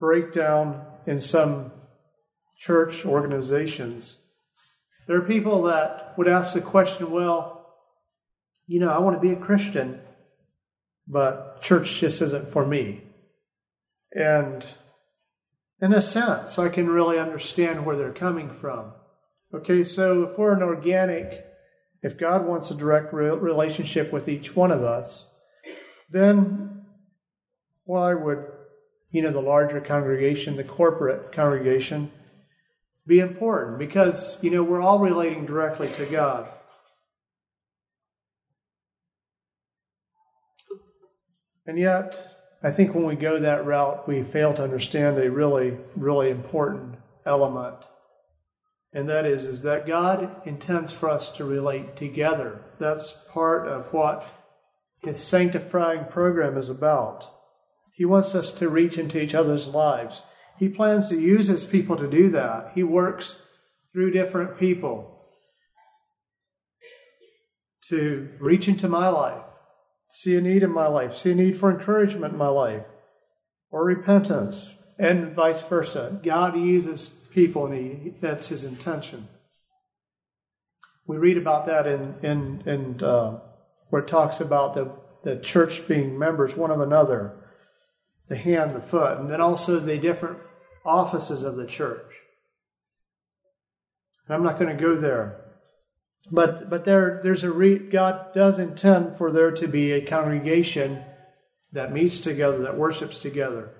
breakdown 0.00 0.84
in 1.06 1.20
some 1.20 1.72
church 2.58 3.04
organizations. 3.04 4.16
There 5.06 5.16
are 5.18 5.26
people 5.26 5.62
that 5.62 6.14
would 6.16 6.28
ask 6.28 6.52
the 6.54 6.60
question, 6.60 7.10
well, 7.10 7.74
you 8.66 8.80
know, 8.80 8.90
I 8.90 8.98
want 8.98 9.16
to 9.16 9.20
be 9.20 9.32
a 9.32 9.36
Christian, 9.36 10.00
but 11.06 11.62
church 11.62 12.00
just 12.00 12.22
isn't 12.22 12.52
for 12.52 12.64
me. 12.64 13.02
And 14.12 14.64
in 15.80 15.92
a 15.92 16.02
sense, 16.02 16.58
I 16.58 16.68
can 16.68 16.88
really 16.88 17.18
understand 17.18 17.84
where 17.84 17.96
they're 17.96 18.12
coming 18.12 18.50
from. 18.50 18.92
Okay, 19.52 19.82
so 19.82 20.24
if 20.24 20.38
we're 20.38 20.54
an 20.54 20.62
organic, 20.62 21.44
if 22.02 22.16
God 22.16 22.46
wants 22.46 22.70
a 22.70 22.74
direct 22.74 23.12
relationship 23.12 24.12
with 24.12 24.28
each 24.28 24.54
one 24.54 24.70
of 24.70 24.84
us, 24.84 25.26
then 26.08 26.84
why 27.84 28.14
would, 28.14 28.44
you 29.10 29.22
know, 29.22 29.32
the 29.32 29.40
larger 29.40 29.80
congregation, 29.80 30.56
the 30.56 30.64
corporate 30.64 31.32
congregation, 31.32 32.10
be 33.06 33.20
important? 33.20 33.78
Because, 33.78 34.36
you 34.42 34.50
know, 34.50 34.62
we're 34.62 34.82
all 34.82 34.98
relating 34.98 35.46
directly 35.46 35.88
to 35.96 36.06
God. 36.06 36.48
And 41.66 41.78
yet, 41.78 42.16
I 42.62 42.70
think 42.70 42.94
when 42.94 43.06
we 43.06 43.16
go 43.16 43.38
that 43.38 43.64
route, 43.64 44.08
we 44.08 44.22
fail 44.22 44.54
to 44.54 44.62
understand 44.62 45.18
a 45.18 45.30
really, 45.30 45.76
really 45.96 46.30
important 46.30 46.96
element 47.24 47.76
and 48.92 49.08
that 49.08 49.24
is 49.24 49.44
is 49.44 49.62
that 49.62 49.86
God 49.86 50.42
intends 50.46 50.92
for 50.92 51.08
us 51.08 51.30
to 51.32 51.44
relate 51.44 51.96
together. 51.96 52.60
That's 52.78 53.16
part 53.32 53.68
of 53.68 53.92
what 53.92 54.26
his 54.98 55.22
sanctifying 55.22 56.06
program 56.06 56.56
is 56.56 56.68
about. 56.68 57.24
He 58.00 58.06
wants 58.06 58.34
us 58.34 58.50
to 58.52 58.70
reach 58.70 58.96
into 58.96 59.20
each 59.20 59.34
other's 59.34 59.66
lives. 59.66 60.22
He 60.58 60.70
plans 60.70 61.10
to 61.10 61.20
use 61.20 61.48
his 61.48 61.66
people 61.66 61.98
to 61.98 62.08
do 62.08 62.30
that. 62.30 62.72
He 62.74 62.82
works 62.82 63.42
through 63.92 64.12
different 64.12 64.58
people 64.58 65.20
to 67.90 68.30
reach 68.40 68.68
into 68.68 68.88
my 68.88 69.10
life, 69.10 69.42
see 70.08 70.34
a 70.34 70.40
need 70.40 70.62
in 70.62 70.72
my 70.72 70.86
life, 70.86 71.18
see 71.18 71.32
a 71.32 71.34
need 71.34 71.58
for 71.58 71.70
encouragement 71.70 72.32
in 72.32 72.38
my 72.38 72.48
life, 72.48 72.84
or 73.70 73.84
repentance, 73.84 74.66
and 74.98 75.34
vice 75.34 75.60
versa. 75.60 76.18
God 76.24 76.56
uses 76.56 77.10
people, 77.34 77.66
and 77.66 77.74
he, 77.74 78.14
that's 78.22 78.48
his 78.48 78.64
intention. 78.64 79.28
We 81.06 81.18
read 81.18 81.36
about 81.36 81.66
that 81.66 81.86
in, 81.86 82.14
in, 82.22 82.62
in 82.64 83.04
uh, 83.04 83.40
where 83.90 84.00
it 84.00 84.08
talks 84.08 84.40
about 84.40 84.72
the, 84.72 84.90
the 85.22 85.36
church 85.36 85.86
being 85.86 86.18
members 86.18 86.56
one 86.56 86.70
of 86.70 86.80
another, 86.80 87.36
the 88.30 88.36
hand, 88.36 88.76
the 88.76 88.80
foot, 88.80 89.18
and 89.18 89.28
then 89.28 89.40
also 89.40 89.80
the 89.80 89.98
different 89.98 90.38
offices 90.84 91.42
of 91.42 91.56
the 91.56 91.66
church. 91.66 92.14
And 94.26 94.36
I'm 94.36 94.44
not 94.44 94.58
going 94.58 94.74
to 94.74 94.80
go 94.80 94.96
there. 94.96 95.40
But, 96.30 96.70
but 96.70 96.84
there, 96.84 97.20
there's 97.24 97.42
a 97.42 97.50
re, 97.50 97.76
God 97.78 98.32
does 98.32 98.60
intend 98.60 99.18
for 99.18 99.32
there 99.32 99.50
to 99.50 99.66
be 99.66 99.92
a 99.92 100.06
congregation 100.06 101.02
that 101.72 101.92
meets 101.92 102.20
together, 102.20 102.60
that 102.60 102.78
worships 102.78 103.20
together. 103.20 103.72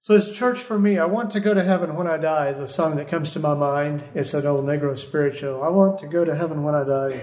So, 0.00 0.16
as 0.16 0.32
church 0.32 0.58
for 0.58 0.78
me, 0.78 0.98
I 0.98 1.06
want 1.06 1.30
to 1.32 1.40
go 1.40 1.54
to 1.54 1.62
heaven 1.62 1.94
when 1.94 2.08
I 2.08 2.16
die 2.16 2.48
is 2.48 2.58
a 2.58 2.68
song 2.68 2.96
that 2.96 3.08
comes 3.08 3.32
to 3.32 3.40
my 3.40 3.54
mind. 3.54 4.02
It's 4.14 4.34
an 4.34 4.46
old 4.46 4.64
Negro 4.64 4.98
spiritual. 4.98 5.62
I 5.62 5.68
want 5.68 6.00
to 6.00 6.08
go 6.08 6.24
to 6.24 6.34
heaven 6.34 6.64
when 6.64 6.74
I 6.74 6.84
die. 6.84 7.20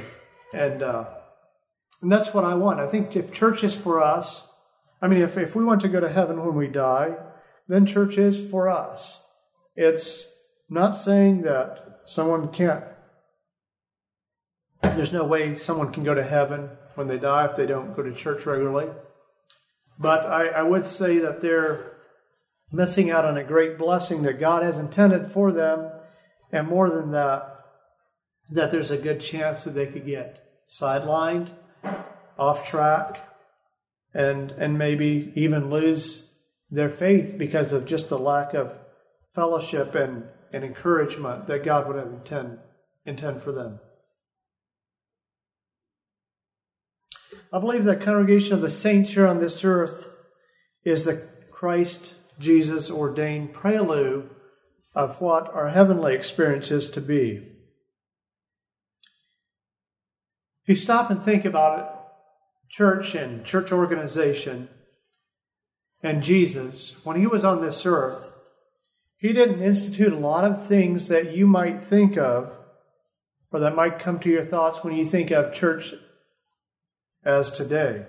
And, 0.54 0.84
uh, 0.84 1.06
and 2.02 2.10
that's 2.10 2.34
what 2.34 2.46
I 2.46 2.54
want. 2.54 2.80
I 2.80 2.88
think 2.88 3.16
if 3.18 3.34
church 3.34 3.64
is 3.66 3.76
for 3.76 4.02
us, 4.02 4.48
I 5.04 5.10
mean, 5.10 5.22
if, 5.22 5.38
if 5.38 5.54
we 5.54 5.66
want 5.66 5.82
to 5.82 5.90
go 5.90 6.00
to 6.00 6.10
heaven 6.10 6.40
when 6.46 6.56
we 6.56 6.70
die, 6.70 7.18
then 7.68 7.86
church 7.86 8.18
is 8.18 8.50
for 8.50 8.70
us. 8.70 9.22
It's 9.76 10.26
not 10.70 10.96
saying 10.96 11.42
that 11.42 12.00
someone 12.06 12.54
can't, 12.54 12.86
there's 14.82 15.12
no 15.12 15.26
way 15.26 15.58
someone 15.58 15.92
can 15.92 16.06
go 16.06 16.14
to 16.14 16.24
heaven 16.24 16.70
when 16.96 17.10
they 17.10 17.18
die 17.18 17.48
if 17.48 17.58
they 17.58 17.66
don't 17.66 17.94
go 17.98 18.02
to 18.02 18.14
church 18.14 18.46
regularly. 18.46 18.88
But 20.00 20.26
I, 20.26 20.48
I 20.48 20.64
would 20.64 20.86
say 20.86 21.18
that 21.20 21.42
they're 21.42 21.98
missing 22.72 23.12
out 23.12 23.26
on 23.26 23.36
a 23.36 23.44
great 23.44 23.78
blessing 23.78 24.24
that 24.24 24.40
God 24.40 24.64
has 24.64 24.78
intended 24.78 25.34
for 25.34 25.52
them, 25.52 25.92
and 26.54 26.66
more 26.66 26.90
than 26.90 27.12
that, 27.12 27.60
that 28.52 28.72
there's 28.72 28.92
a 28.92 28.98
good 28.98 29.20
chance 29.20 29.66
that 29.66 29.72
they 29.72 29.86
could 29.88 30.06
get 30.06 30.48
sidelined, 30.70 31.50
off 32.40 32.66
track, 32.66 33.33
and 34.14 34.52
and 34.52 34.78
maybe 34.78 35.32
even 35.36 35.70
lose 35.70 36.32
their 36.70 36.90
faith 36.90 37.36
because 37.38 37.72
of 37.72 37.86
just 37.86 38.10
the 38.10 38.18
lack 38.18 38.54
of 38.54 38.74
fellowship 39.36 39.96
and, 39.96 40.24
and 40.52 40.64
encouragement 40.64 41.48
that 41.48 41.64
God 41.66 41.88
would 41.88 41.98
intend 41.98 42.60
intend 43.06 43.44
for 43.44 43.52
them. 43.52 43.80
I 47.52 47.60
believe 47.60 47.84
the 47.84 47.96
congregation 47.96 48.54
of 48.54 48.62
the 48.62 48.70
saints 48.70 49.12
here 49.12 49.28
on 49.28 49.40
this 49.40 49.64
earth 49.64 50.10
is 50.84 51.06
the 51.06 51.28
Christ 51.52 52.16
Jesus 52.40 52.90
ordained 52.90 53.54
prelude 53.54 54.30
of 54.96 55.22
what 55.22 55.54
our 55.54 55.70
heavenly 55.70 56.14
experience 56.14 56.72
is 56.72 56.90
to 56.92 57.02
be. 57.02 57.50
If 60.64 60.70
you 60.70 60.76
stop 60.76 61.10
and 61.10 61.24
think 61.24 61.46
about 61.46 61.80
it, 61.80 61.86
church 62.74 63.16
and 63.16 63.46
church 63.46 63.72
organization 63.72 64.68
and 66.04 66.22
Jesus, 66.22 66.96
when 67.06 67.18
he 67.18 67.26
was 67.26 67.46
on 67.46 67.62
this 67.62 67.86
earth, 67.86 68.30
he 69.18 69.32
didn't 69.32 69.64
institute 69.64 70.12
a 70.12 70.18
lot 70.18 70.44
of 70.44 70.68
things 70.68 71.08
that 71.08 71.34
you 71.34 71.48
might 71.48 71.82
think 71.82 72.18
of 72.18 72.52
or 73.52 73.62
that 73.62 73.76
might 73.76 74.00
come 74.00 74.20
to 74.20 74.30
your 74.30 74.44
thoughts 74.44 74.84
when 74.84 74.94
you 74.94 75.06
think 75.06 75.32
of 75.32 75.54
church 75.54 75.94
as 77.24 77.52
today. 77.52 78.06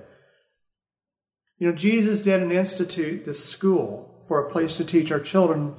You 1.58 1.68
know, 1.68 1.76
Jesus 1.76 2.22
didn't 2.22 2.50
institute 2.50 3.24
this 3.24 3.44
school 3.44 4.24
for 4.26 4.40
a 4.44 4.50
place 4.50 4.76
to 4.78 4.84
teach 4.84 5.12
our 5.12 5.20
children 5.20 5.76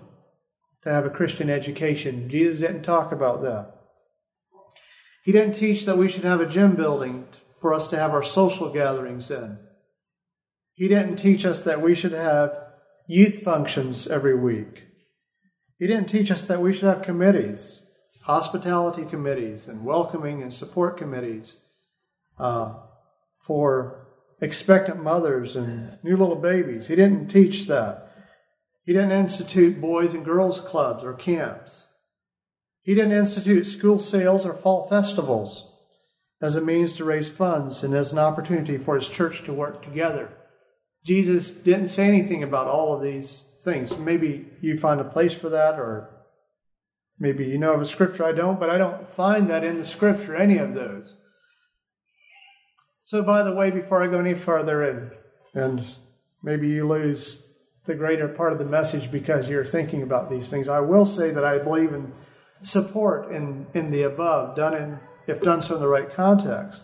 to 0.83 0.89
have 0.89 1.05
a 1.05 1.09
Christian 1.09 1.49
education. 1.49 2.29
Jesus 2.29 2.59
didn't 2.59 2.83
talk 2.83 3.11
about 3.11 3.41
that. 3.41 3.73
He 5.25 5.33
didn't 5.33 5.55
teach 5.55 5.85
that 5.85 5.97
we 5.97 6.07
should 6.07 6.23
have 6.23 6.39
a 6.39 6.45
gym 6.45 6.75
building 6.75 7.27
for 7.65 7.73
us 7.73 7.87
to 7.87 7.97
have 7.97 8.11
our 8.11 8.21
social 8.21 8.71
gatherings 8.71 9.31
in. 9.31 9.57
He 10.75 10.87
didn't 10.87 11.15
teach 11.15 11.47
us 11.47 11.63
that 11.63 11.81
we 11.81 11.95
should 11.95 12.11
have 12.11 12.55
youth 13.07 13.41
functions 13.41 14.05
every 14.05 14.37
week. 14.37 14.83
He 15.79 15.87
didn't 15.87 16.05
teach 16.05 16.29
us 16.29 16.47
that 16.47 16.61
we 16.61 16.73
should 16.73 16.83
have 16.83 17.01
committees, 17.01 17.81
hospitality 18.21 19.03
committees, 19.05 19.67
and 19.67 19.83
welcoming 19.83 20.43
and 20.43 20.53
support 20.53 20.99
committees 20.99 21.57
uh, 22.37 22.75
for 23.47 24.09
expectant 24.39 25.01
mothers 25.01 25.55
and 25.55 25.97
new 26.03 26.17
little 26.17 26.35
babies. 26.35 26.85
He 26.85 26.95
didn't 26.95 27.29
teach 27.29 27.65
that. 27.65 28.11
He 28.85 28.93
didn't 28.93 29.11
institute 29.11 29.81
boys 29.81 30.13
and 30.13 30.23
girls 30.23 30.59
clubs 30.59 31.03
or 31.03 31.13
camps. 31.13 31.85
He 32.83 32.93
didn't 32.93 33.13
institute 33.13 33.65
school 33.65 33.97
sales 33.97 34.45
or 34.45 34.53
fall 34.53 34.87
festivals 34.87 35.71
as 36.45 36.55
a 36.55 36.61
means 36.61 36.93
to 36.93 37.03
raise 37.03 37.27
funds 37.27 37.83
and 37.83 37.95
as 37.95 38.13
an 38.13 38.19
opportunity 38.19 38.77
for 38.77 38.95
his 38.95 39.09
church 39.09 39.43
to 39.43 39.51
work 39.51 39.83
together. 39.83 40.31
Jesus 41.03 41.49
didn't 41.49 41.87
say 41.87 42.07
anything 42.07 42.43
about 42.43 42.67
all 42.67 42.95
of 42.95 43.01
these 43.01 43.43
things. 43.63 43.97
Maybe 43.97 44.45
you 44.61 44.77
find 44.77 45.01
a 45.01 45.05
place 45.05 45.33
for 45.33 45.49
that, 45.49 45.79
or 45.79 46.09
maybe 47.17 47.45
you 47.45 47.57
know 47.57 47.73
of 47.73 47.81
a 47.81 47.85
scripture 47.85 48.23
I 48.25 48.31
don't, 48.31 48.59
but 48.59 48.69
I 48.69 48.77
don't 48.77 49.11
find 49.15 49.49
that 49.49 49.63
in 49.63 49.79
the 49.79 49.85
scripture, 49.85 50.35
any 50.35 50.59
of 50.59 50.75
those. 50.75 51.15
So, 53.03 53.23
by 53.23 53.41
the 53.41 53.53
way, 53.53 53.71
before 53.71 54.03
I 54.03 54.07
go 54.07 54.19
any 54.19 54.35
further, 54.35 54.83
and, 54.83 55.11
and 55.53 55.85
maybe 56.43 56.67
you 56.67 56.87
lose 56.87 57.53
the 57.85 57.95
greater 57.95 58.27
part 58.27 58.51
of 58.51 58.59
the 58.59 58.65
message 58.65 59.11
because 59.11 59.49
you're 59.49 59.65
thinking 59.65 60.03
about 60.03 60.29
these 60.29 60.49
things. 60.49 60.67
I 60.67 60.79
will 60.79 61.05
say 61.05 61.31
that 61.31 61.43
I 61.43 61.57
believe 61.57 61.93
in 61.93 62.13
support 62.61 63.31
in, 63.31 63.65
in 63.73 63.89
the 63.89 64.03
above, 64.03 64.55
done 64.55 64.75
in, 64.75 64.99
if 65.27 65.41
done 65.41 65.61
so 65.61 65.75
in 65.75 65.81
the 65.81 65.87
right 65.87 66.13
context. 66.13 66.83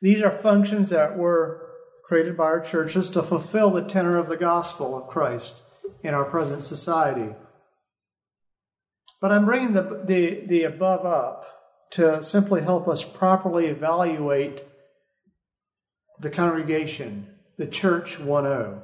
These 0.00 0.22
are 0.22 0.30
functions 0.30 0.90
that 0.90 1.16
were 1.16 1.68
created 2.04 2.36
by 2.36 2.44
our 2.44 2.60
churches 2.60 3.10
to 3.10 3.22
fulfill 3.22 3.70
the 3.70 3.84
tenor 3.84 4.18
of 4.18 4.28
the 4.28 4.36
gospel 4.36 4.96
of 4.96 5.08
Christ 5.08 5.54
in 6.02 6.14
our 6.14 6.24
present 6.24 6.62
society. 6.62 7.34
But 9.20 9.32
I'm 9.32 9.46
bringing 9.46 9.72
the, 9.72 10.02
the, 10.04 10.44
the 10.46 10.64
above 10.64 11.06
up 11.06 11.46
to 11.92 12.22
simply 12.22 12.62
help 12.62 12.88
us 12.88 13.02
properly 13.02 13.66
evaluate 13.66 14.62
the 16.20 16.30
congregation, 16.30 17.28
the 17.56 17.66
church 17.66 18.18
1.0 18.18 18.82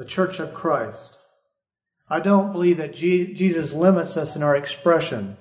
the 0.00 0.06
church 0.06 0.38
of 0.40 0.54
Christ. 0.54 1.18
I 2.08 2.20
don't 2.20 2.52
believe 2.52 2.78
that 2.78 2.94
Jesus 2.94 3.70
limits 3.70 4.16
us 4.16 4.34
in 4.34 4.42
our 4.42 4.56
expression 4.56 5.36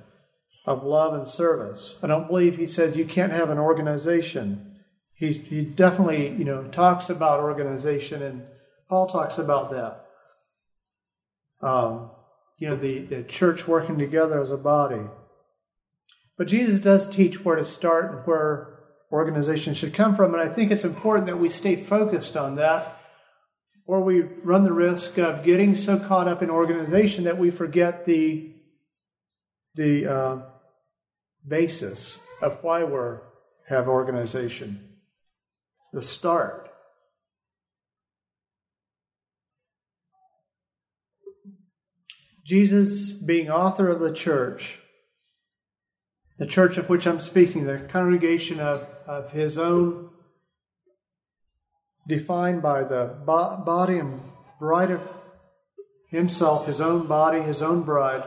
of 0.69 0.83
love 0.83 1.15
and 1.15 1.27
service. 1.27 1.97
I 2.03 2.07
don't 2.07 2.27
believe 2.27 2.55
he 2.55 2.67
says 2.67 2.95
you 2.95 3.03
can't 3.03 3.31
have 3.31 3.49
an 3.49 3.57
organization. 3.57 4.75
He, 5.15 5.33
he 5.33 5.63
definitely, 5.63 6.29
you 6.29 6.45
know, 6.45 6.65
talks 6.65 7.09
about 7.09 7.39
organization, 7.39 8.21
and 8.21 8.45
Paul 8.87 9.07
talks 9.07 9.39
about 9.39 9.71
that. 9.71 10.05
Um, 11.67 12.11
you 12.59 12.69
know, 12.69 12.75
the, 12.75 12.99
the 12.99 13.23
church 13.23 13.67
working 13.67 13.97
together 13.97 14.39
as 14.39 14.51
a 14.51 14.57
body. 14.57 15.01
But 16.37 16.47
Jesus 16.47 16.81
does 16.81 17.09
teach 17.09 17.43
where 17.43 17.55
to 17.55 17.65
start 17.65 18.11
and 18.11 18.27
where 18.27 18.77
organization 19.11 19.73
should 19.73 19.95
come 19.95 20.15
from, 20.15 20.35
and 20.35 20.43
I 20.43 20.53
think 20.53 20.69
it's 20.69 20.85
important 20.85 21.25
that 21.25 21.39
we 21.39 21.49
stay 21.49 21.77
focused 21.77 22.37
on 22.37 22.57
that 22.57 22.95
or 23.87 24.03
we 24.03 24.21
run 24.21 24.65
the 24.65 24.71
risk 24.71 25.17
of 25.17 25.43
getting 25.43 25.75
so 25.75 25.97
caught 25.97 26.27
up 26.27 26.43
in 26.43 26.51
organization 26.51 27.23
that 27.23 27.39
we 27.39 27.49
forget 27.49 28.05
the 28.05 28.53
the 29.73 30.05
uh, 30.05 30.41
basis 31.47 32.19
of 32.41 32.63
why 32.63 32.83
we 32.83 33.17
have 33.67 33.87
organization, 33.87 34.89
the 35.93 36.01
start. 36.01 36.69
Jesus, 42.45 43.11
being 43.11 43.49
author 43.49 43.89
of 43.89 43.99
the 43.99 44.13
church, 44.13 44.79
the 46.39 46.47
church 46.47 46.77
of 46.77 46.89
which 46.89 47.05
I'm 47.05 47.19
speaking, 47.19 47.65
the 47.65 47.87
congregation 47.91 48.59
of, 48.59 48.87
of 49.05 49.31
his 49.31 49.57
own 49.57 50.09
defined 52.07 52.61
by 52.61 52.83
the 52.83 53.15
body 53.25 53.99
and 53.99 54.19
bride 54.59 54.89
of 54.89 55.01
himself, 56.07 56.65
his 56.65 56.81
own 56.81 57.05
body, 57.05 57.41
his 57.41 57.61
own 57.61 57.83
bride, 57.83 58.23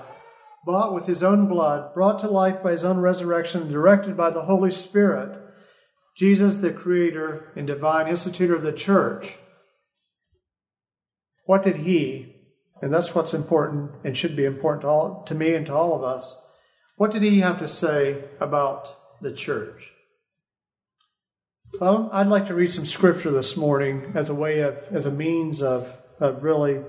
bought 0.64 0.94
with 0.94 1.07
his 1.07 1.22
own 1.22 1.48
blood, 1.48 1.92
brought 1.94 2.18
to 2.20 2.29
life 2.29 2.62
by 2.62 2.72
his 2.72 2.85
own 2.85 2.98
resurrection, 2.98 3.70
directed 3.70 4.16
by 4.16 4.31
the 4.31 4.42
Holy 4.42 4.70
Spirit. 4.70 5.38
Jesus, 6.16 6.59
the 6.59 6.72
creator 6.72 7.53
and 7.57 7.66
divine 7.66 8.07
institutor 8.07 8.55
of 8.55 8.62
the 8.62 8.72
church. 8.72 9.37
What 11.46 11.62
did 11.62 11.77
he, 11.77 12.37
and 12.81 12.92
that's 12.92 13.14
what's 13.14 13.35
important 13.35 13.90
and 14.05 14.16
should 14.16 14.37
be 14.37 14.44
important 14.44 14.83
to, 14.83 14.88
all, 14.88 15.25
to 15.25 15.35
me 15.35 15.55
and 15.55 15.66
to 15.66 15.75
all 15.75 15.94
of 15.94 16.05
us, 16.05 16.37
what 16.96 17.11
did 17.11 17.22
he 17.22 17.40
have 17.40 17.59
to 17.59 17.68
say 17.68 18.25
about 18.40 19.20
the 19.20 19.33
church? 19.33 19.88
So 21.75 22.11
I'd 22.12 22.27
like 22.27 22.48
to 22.48 22.55
read 22.55 22.70
some 22.70 22.85
scripture 22.85 23.31
this 23.31 23.57
morning 23.57 24.12
as 24.14 24.29
a 24.29 24.35
way 24.35 24.61
of, 24.61 24.77
as 24.92 25.07
a 25.07 25.11
means 25.11 25.62
of, 25.62 25.90
of 26.20 26.44
really 26.44 26.83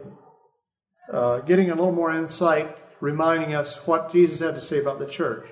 uh, 1.12 1.40
getting 1.40 1.72
a 1.72 1.76
little 1.76 1.94
more 1.94 2.14
insight, 2.14 2.76
reminding 3.04 3.54
us 3.54 3.86
what 3.86 4.14
Jesus 4.14 4.40
had 4.40 4.56
to 4.56 4.62
say 4.62 4.80
about 4.80 4.98
the 4.98 5.06
church. 5.06 5.46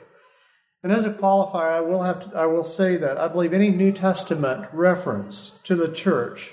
And 0.83 0.91
as 0.93 1.05
a 1.05 1.09
qualifier, 1.11 1.73
I 1.73 1.81
will 1.81 2.01
have 2.01 2.31
to, 2.31 2.37
I 2.37 2.45
will 2.45 2.63
say 2.63 2.95
that 2.95 3.17
I 3.17 3.27
believe 3.27 3.51
any 3.51 3.69
New 3.69 3.91
Testament 3.91 4.69
reference 4.71 5.51
to 5.65 5.75
the 5.75 5.91
church, 5.91 6.51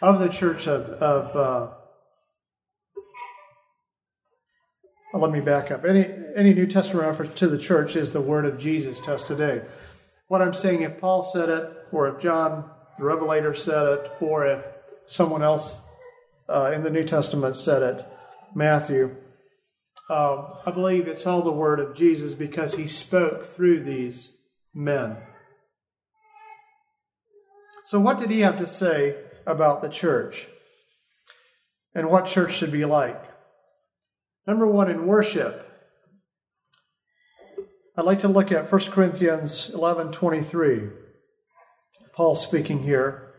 of 0.00 0.18
the 0.18 0.28
church 0.28 0.66
of, 0.66 0.86
of 1.02 1.36
uh, 1.36 1.74
let 5.12 5.30
me 5.30 5.40
back 5.40 5.70
up. 5.70 5.84
Any 5.84 6.06
any 6.34 6.54
New 6.54 6.66
Testament 6.66 7.06
reference 7.06 7.38
to 7.40 7.48
the 7.48 7.58
church 7.58 7.94
is 7.94 8.12
the 8.12 8.20
word 8.22 8.46
of 8.46 8.58
Jesus 8.58 9.00
to 9.00 9.14
us 9.14 9.24
today. 9.24 9.60
What 10.28 10.40
I'm 10.40 10.54
saying, 10.54 10.82
if 10.82 10.98
Paul 11.00 11.22
said 11.22 11.50
it, 11.50 11.70
or 11.92 12.08
if 12.08 12.18
John 12.22 12.64
the 12.98 13.04
Revelator 13.04 13.54
said 13.54 13.86
it, 13.86 14.10
or 14.22 14.46
if 14.46 14.64
someone 15.06 15.42
else 15.42 15.76
uh, 16.48 16.72
in 16.74 16.82
the 16.82 16.90
New 16.90 17.04
Testament 17.04 17.56
said 17.56 17.82
it, 17.82 18.06
Matthew. 18.54 19.14
Uh, 20.08 20.54
I 20.64 20.70
believe 20.70 21.06
it's 21.06 21.26
all 21.26 21.42
the 21.42 21.52
word 21.52 21.80
of 21.80 21.94
Jesus 21.94 22.32
because 22.32 22.74
he 22.74 22.88
spoke 22.88 23.46
through 23.46 23.84
these 23.84 24.32
men. 24.72 25.16
So, 27.88 28.00
what 28.00 28.18
did 28.18 28.30
he 28.30 28.40
have 28.40 28.58
to 28.58 28.66
say 28.66 29.16
about 29.46 29.82
the 29.82 29.88
church 29.88 30.46
and 31.94 32.10
what 32.10 32.26
church 32.26 32.54
should 32.54 32.72
be 32.72 32.84
like? 32.84 33.22
Number 34.46 34.66
one, 34.66 34.90
in 34.90 35.06
worship, 35.06 35.66
I'd 37.96 38.06
like 38.06 38.20
to 38.20 38.28
look 38.28 38.50
at 38.50 38.72
1 38.72 38.80
Corinthians 38.90 39.70
11 39.74 40.12
23. 40.12 40.88
Paul 42.14 42.34
speaking 42.34 42.82
here. 42.82 43.34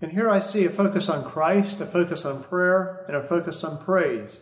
And 0.00 0.12
here 0.12 0.28
I 0.28 0.40
see 0.40 0.64
a 0.64 0.70
focus 0.70 1.08
on 1.08 1.24
Christ, 1.24 1.80
a 1.80 1.86
focus 1.86 2.24
on 2.24 2.44
prayer, 2.44 3.04
and 3.08 3.16
a 3.16 3.26
focus 3.26 3.64
on 3.64 3.82
praise. 3.84 4.40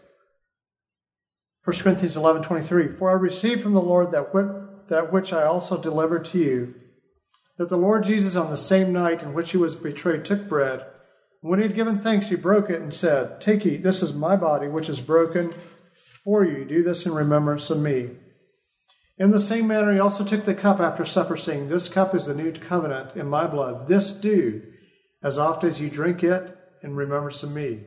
1 1.65 1.79
Corinthians 1.79 2.17
11 2.17 2.43
23. 2.43 2.89
For 2.97 3.11
I 3.11 3.15
received 3.15 3.63
from 3.63 3.75
the 3.75 3.81
Lord 3.81 4.13
that, 4.13 4.33
that 4.89 5.13
which 5.13 5.33
I 5.33 5.45
also 5.45 5.81
delivered 5.81 6.25
to 6.27 6.39
you, 6.39 6.75
that 7.59 7.69
the 7.69 7.77
Lord 7.77 8.05
Jesus, 8.05 8.37
on 8.37 8.51
the 8.51 8.57
same 8.57 8.93
night 8.93 9.23
in 9.23 9.35
which 9.35 9.51
he 9.51 9.59
was 9.59 9.75
betrayed, 9.75 10.25
took 10.25 10.49
bread. 10.49 10.87
When 11.43 11.59
he 11.59 11.67
had 11.67 11.75
given 11.75 12.01
thanks, 12.01 12.29
he 12.29 12.37
broke 12.37 12.71
it 12.71 12.81
and 12.81 12.93
said, 12.93 13.41
Take, 13.41 13.65
eat, 13.67 13.83
this 13.83 14.03
is 14.03 14.15
my 14.15 14.37
body, 14.37 14.69
which 14.69 14.89
is 14.89 15.01
broken 15.01 15.55
for 16.25 16.45
you. 16.45 16.65
Do 16.65 16.83
this 16.83 17.07
in 17.07 17.13
remembrance 17.13 17.71
of 17.71 17.79
me. 17.79 18.11
In 19.19 19.31
the 19.31 19.41
same 19.41 19.67
manner, 19.67 19.93
he 19.93 20.01
also 20.01 20.25
took 20.25 20.47
the 20.47 20.55
cup 20.55 20.81
after 20.81 21.05
supper, 21.05 21.37
saying, 21.37 21.69
This 21.69 21.89
cup 21.89 22.15
is 22.15 22.27
the 22.27 22.35
new 22.35 22.53
covenant 22.53 23.17
in 23.17 23.27
my 23.27 23.47
blood. 23.47 23.87
This 23.87 24.11
do 24.13 24.63
as 25.23 25.39
often 25.39 25.69
as 25.69 25.81
you 25.81 25.91
drink 25.91 26.25
it 26.25 26.57
in 26.83 26.97
remembrance 26.97 27.43
of 27.43 27.53
me. 27.53 27.81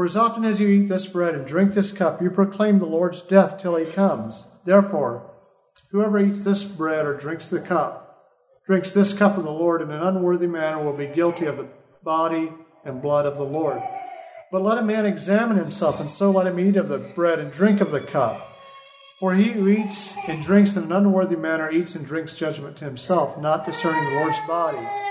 For 0.00 0.06
as 0.06 0.16
often 0.16 0.46
as 0.46 0.58
you 0.58 0.66
eat 0.66 0.88
this 0.88 1.04
bread 1.04 1.34
and 1.34 1.46
drink 1.46 1.74
this 1.74 1.92
cup, 1.92 2.22
you 2.22 2.30
proclaim 2.30 2.78
the 2.78 2.86
Lord's 2.86 3.20
death 3.20 3.60
till 3.60 3.76
he 3.76 3.84
comes. 3.84 4.46
Therefore, 4.64 5.30
whoever 5.90 6.18
eats 6.18 6.42
this 6.42 6.64
bread 6.64 7.04
or 7.04 7.12
drinks 7.18 7.50
the 7.50 7.60
cup, 7.60 8.26
drinks 8.64 8.94
this 8.94 9.12
cup 9.12 9.36
of 9.36 9.44
the 9.44 9.52
Lord 9.52 9.82
in 9.82 9.90
an 9.90 10.02
unworthy 10.02 10.46
manner, 10.46 10.82
will 10.82 10.96
be 10.96 11.08
guilty 11.08 11.44
of 11.44 11.58
the 11.58 11.68
body 12.02 12.50
and 12.82 13.02
blood 13.02 13.26
of 13.26 13.36
the 13.36 13.44
Lord. 13.44 13.82
But 14.50 14.62
let 14.62 14.78
a 14.78 14.82
man 14.82 15.04
examine 15.04 15.58
himself, 15.58 16.00
and 16.00 16.10
so 16.10 16.30
let 16.30 16.46
him 16.46 16.58
eat 16.58 16.78
of 16.78 16.88
the 16.88 16.96
bread 17.14 17.38
and 17.38 17.52
drink 17.52 17.82
of 17.82 17.90
the 17.90 18.00
cup. 18.00 18.40
For 19.18 19.34
he 19.34 19.50
who 19.50 19.68
eats 19.68 20.14
and 20.26 20.42
drinks 20.42 20.76
in 20.76 20.84
an 20.84 20.92
unworthy 20.92 21.36
manner 21.36 21.70
eats 21.70 21.94
and 21.94 22.06
drinks 22.06 22.34
judgment 22.34 22.78
to 22.78 22.86
himself, 22.86 23.36
not 23.36 23.66
discerning 23.66 24.02
the 24.08 24.16
Lord's 24.16 24.38
body. 24.48 25.09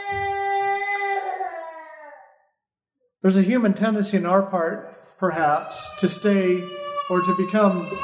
There's 3.22 3.38
a 3.38 3.42
human 3.42 3.74
tendency 3.74 4.16
in 4.16 4.26
our 4.26 4.44
part, 4.44 5.18
perhaps, 5.18 5.86
to 6.00 6.08
stay 6.08 6.64
or 7.10 7.22
to 7.22 7.36
become 7.36 7.98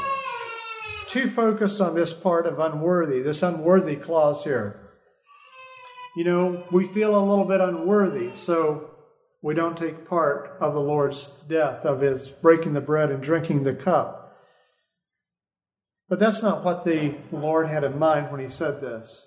too 1.07 1.29
focused 1.29 1.79
on 1.79 1.95
this 1.95 2.11
part 2.11 2.45
of 2.45 2.59
unworthy, 2.59 3.21
this 3.21 3.41
unworthy 3.41 3.95
clause 3.95 4.43
here. 4.43 4.89
You 6.17 6.25
know, 6.25 6.63
we 6.69 6.87
feel 6.87 7.17
a 7.17 7.23
little 7.23 7.45
bit 7.45 7.61
unworthy, 7.61 8.31
so 8.37 8.89
we 9.41 9.53
don't 9.53 9.77
take 9.77 10.09
part 10.09 10.57
of 10.59 10.73
the 10.73 10.81
Lord's 10.81 11.29
death, 11.47 11.85
of 11.85 12.01
his 12.01 12.27
breaking 12.27 12.73
the 12.73 12.81
bread 12.81 13.09
and 13.09 13.23
drinking 13.23 13.63
the 13.63 13.73
cup. 13.73 14.35
But 16.09 16.19
that's 16.19 16.43
not 16.43 16.65
what 16.65 16.83
the 16.83 17.15
Lord 17.31 17.67
had 17.67 17.85
in 17.85 17.97
mind 17.97 18.31
when 18.31 18.41
he 18.41 18.49
said 18.49 18.81
this. 18.81 19.25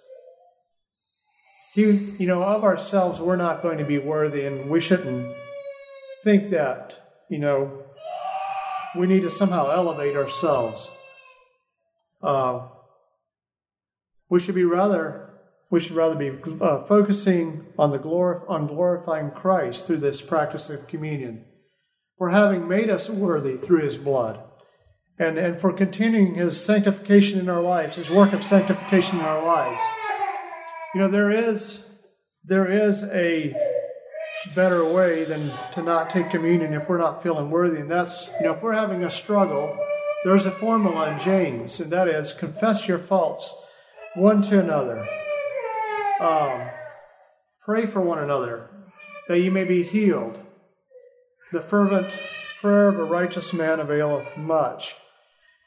He, 1.74 1.84
you 2.18 2.26
know, 2.26 2.42
of 2.42 2.64
ourselves, 2.64 3.20
we're 3.20 3.36
not 3.36 3.62
going 3.62 3.78
to 3.78 3.84
be 3.84 3.98
worthy, 3.98 4.44
and 4.44 4.70
we 4.70 4.80
shouldn't 4.80 5.34
think 6.24 6.50
that, 6.50 6.94
you 7.28 7.38
know, 7.38 7.84
we 8.96 9.06
need 9.06 9.22
to 9.22 9.30
somehow 9.30 9.70
elevate 9.70 10.16
ourselves. 10.16 10.90
Uh, 12.22 12.68
we 14.28 14.40
should 14.40 14.54
be 14.54 14.64
rather 14.64 15.24
we 15.70 15.80
should 15.80 15.96
rather 15.96 16.14
be 16.14 16.32
uh, 16.62 16.82
focusing 16.84 17.66
on 17.78 17.90
the 17.92 17.98
glor- 17.98 18.48
on 18.48 18.66
glorifying 18.66 19.30
Christ 19.30 19.86
through 19.86 19.98
this 19.98 20.22
practice 20.22 20.70
of 20.70 20.88
communion, 20.88 21.44
for 22.16 22.30
having 22.30 22.66
made 22.66 22.88
us 22.88 23.10
worthy 23.10 23.56
through 23.56 23.82
His 23.82 23.96
blood, 23.96 24.40
and 25.18 25.38
and 25.38 25.60
for 25.60 25.72
continuing 25.72 26.34
His 26.34 26.58
sanctification 26.58 27.38
in 27.38 27.48
our 27.48 27.60
lives, 27.60 27.96
His 27.96 28.10
work 28.10 28.32
of 28.32 28.42
sanctification 28.42 29.18
in 29.18 29.24
our 29.24 29.44
lives. 29.44 29.82
You 30.94 31.02
know, 31.02 31.08
there 31.08 31.30
is 31.30 31.84
there 32.44 32.70
is 32.70 33.04
a 33.04 33.54
better 34.58 34.84
way 34.84 35.22
than 35.22 35.52
to 35.72 35.80
not 35.80 36.10
take 36.10 36.30
communion 36.30 36.74
if 36.74 36.88
we're 36.88 36.98
not 36.98 37.22
feeling 37.22 37.48
worthy. 37.48 37.78
And 37.78 37.88
that's, 37.88 38.28
you 38.40 38.46
know, 38.46 38.54
if 38.54 38.60
we're 38.60 38.72
having 38.72 39.04
a 39.04 39.10
struggle, 39.10 39.78
there's 40.24 40.46
a 40.46 40.50
formula 40.50 41.12
in 41.12 41.20
James, 41.20 41.78
and 41.78 41.92
that 41.92 42.08
is 42.08 42.32
confess 42.32 42.88
your 42.88 42.98
faults 42.98 43.48
one 44.16 44.42
to 44.42 44.58
another. 44.58 45.06
Um, 46.20 46.68
pray 47.64 47.86
for 47.86 48.00
one 48.00 48.18
another 48.18 48.68
that 49.28 49.38
you 49.38 49.52
may 49.52 49.62
be 49.62 49.84
healed. 49.84 50.36
The 51.52 51.60
fervent 51.60 52.08
prayer 52.60 52.88
of 52.88 52.98
a 52.98 53.04
righteous 53.04 53.52
man 53.52 53.78
availeth 53.78 54.36
much. 54.36 54.96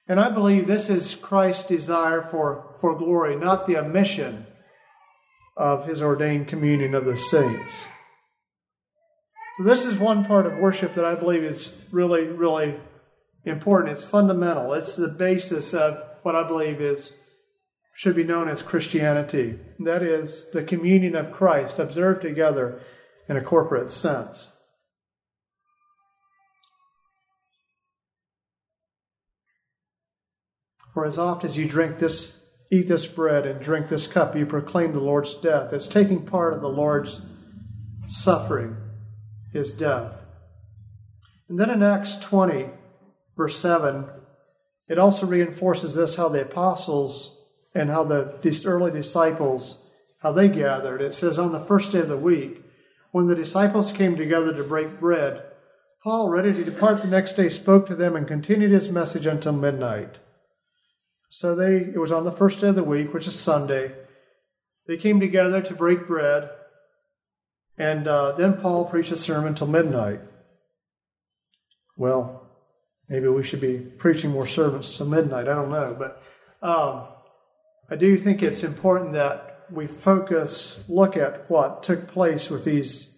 And 0.09 0.19
I 0.19 0.29
believe 0.31 0.67
this 0.67 0.89
is 0.89 1.15
Christ's 1.15 1.65
desire 1.65 2.27
for, 2.29 2.75
for 2.81 2.97
glory, 2.97 3.37
not 3.37 3.67
the 3.67 3.77
omission 3.77 4.47
of 5.55 5.87
his 5.87 6.01
ordained 6.01 6.49
communion 6.49 6.93
of 6.93 7.05
the 7.05 7.15
saints. 7.15 7.71
This 9.63 9.85
is 9.85 9.97
one 9.97 10.25
part 10.25 10.45
of 10.45 10.57
worship 10.57 10.95
that 10.95 11.05
I 11.05 11.15
believe 11.15 11.43
is 11.43 11.73
really, 11.91 12.23
really 12.25 12.79
important. 13.45 13.95
It's 13.95 14.03
fundamental. 14.03 14.73
It's 14.73 14.95
the 14.95 15.09
basis 15.09 15.73
of 15.73 16.01
what 16.23 16.35
I 16.35 16.47
believe 16.47 16.81
is 16.81 17.11
should 17.95 18.15
be 18.15 18.23
known 18.23 18.47
as 18.47 18.61
Christianity. 18.61 19.59
That 19.79 20.01
is 20.01 20.47
the 20.53 20.63
communion 20.63 21.15
of 21.15 21.31
Christ 21.31 21.79
observed 21.79 22.21
together 22.21 22.81
in 23.27 23.37
a 23.37 23.43
corporate 23.43 23.91
sense. 23.91 24.47
For 30.93 31.05
as 31.05 31.17
oft 31.17 31.45
as 31.45 31.57
you 31.57 31.67
drink 31.67 31.99
this, 31.99 32.37
eat 32.71 32.87
this 32.87 33.05
bread 33.05 33.45
and 33.45 33.61
drink 33.61 33.89
this 33.89 34.07
cup, 34.07 34.35
you 34.35 34.45
proclaim 34.45 34.93
the 34.93 34.99
Lord's 34.99 35.35
death. 35.35 35.71
It's 35.73 35.87
taking 35.87 36.25
part 36.25 36.53
of 36.53 36.61
the 36.61 36.69
Lord's 36.69 37.21
suffering 38.07 38.75
his 39.51 39.71
death. 39.71 40.25
And 41.49 41.59
then 41.59 41.69
in 41.69 41.83
Acts 41.83 42.17
20, 42.17 42.69
verse 43.35 43.57
7, 43.59 44.05
it 44.87 44.97
also 44.97 45.25
reinforces 45.25 45.93
this 45.93 46.15
how 46.15 46.29
the 46.29 46.41
apostles 46.41 47.37
and 47.73 47.89
how 47.89 48.03
the 48.03 48.63
early 48.65 48.91
disciples 48.91 49.77
how 50.21 50.31
they 50.31 50.47
gathered. 50.47 51.01
It 51.01 51.13
says 51.13 51.39
on 51.39 51.51
the 51.51 51.65
first 51.65 51.91
day 51.91 51.99
of 51.99 52.07
the 52.07 52.17
week, 52.17 52.63
when 53.11 53.27
the 53.27 53.35
disciples 53.35 53.91
came 53.91 54.15
together 54.15 54.53
to 54.53 54.63
break 54.63 54.99
bread, 54.99 55.43
Paul, 56.03 56.29
ready 56.29 56.53
to 56.53 56.63
depart 56.63 57.01
the 57.01 57.07
next 57.07 57.33
day, 57.33 57.49
spoke 57.49 57.87
to 57.87 57.95
them 57.95 58.15
and 58.15 58.27
continued 58.27 58.71
his 58.71 58.89
message 58.89 59.25
until 59.25 59.53
midnight. 59.53 60.17
So 61.29 61.55
they 61.55 61.77
it 61.77 61.99
was 61.99 62.11
on 62.11 62.25
the 62.25 62.31
first 62.31 62.61
day 62.61 62.67
of 62.67 62.75
the 62.75 62.83
week, 62.83 63.13
which 63.13 63.27
is 63.27 63.39
Sunday. 63.39 63.93
They 64.87 64.97
came 64.97 65.19
together 65.19 65.61
to 65.61 65.75
break 65.75 66.07
bread. 66.07 66.49
And 67.81 68.07
uh, 68.07 68.33
then 68.33 68.61
Paul 68.61 68.85
preached 68.85 69.11
a 69.11 69.17
sermon 69.17 69.55
till 69.55 69.65
midnight. 69.65 70.21
Well, 71.97 72.47
maybe 73.09 73.27
we 73.27 73.41
should 73.41 73.59
be 73.59 73.79
preaching 73.79 74.29
more 74.29 74.45
sermons 74.45 74.95
till 74.95 75.07
midnight. 75.07 75.47
I 75.47 75.55
don't 75.55 75.71
know. 75.71 75.95
But 75.97 76.21
um, 76.61 77.07
I 77.89 77.95
do 77.95 78.19
think 78.19 78.43
it's 78.43 78.63
important 78.63 79.13
that 79.13 79.65
we 79.71 79.87
focus, 79.87 80.83
look 80.87 81.17
at 81.17 81.49
what 81.49 81.81
took 81.81 82.07
place 82.07 82.51
with 82.51 82.65
these, 82.65 83.17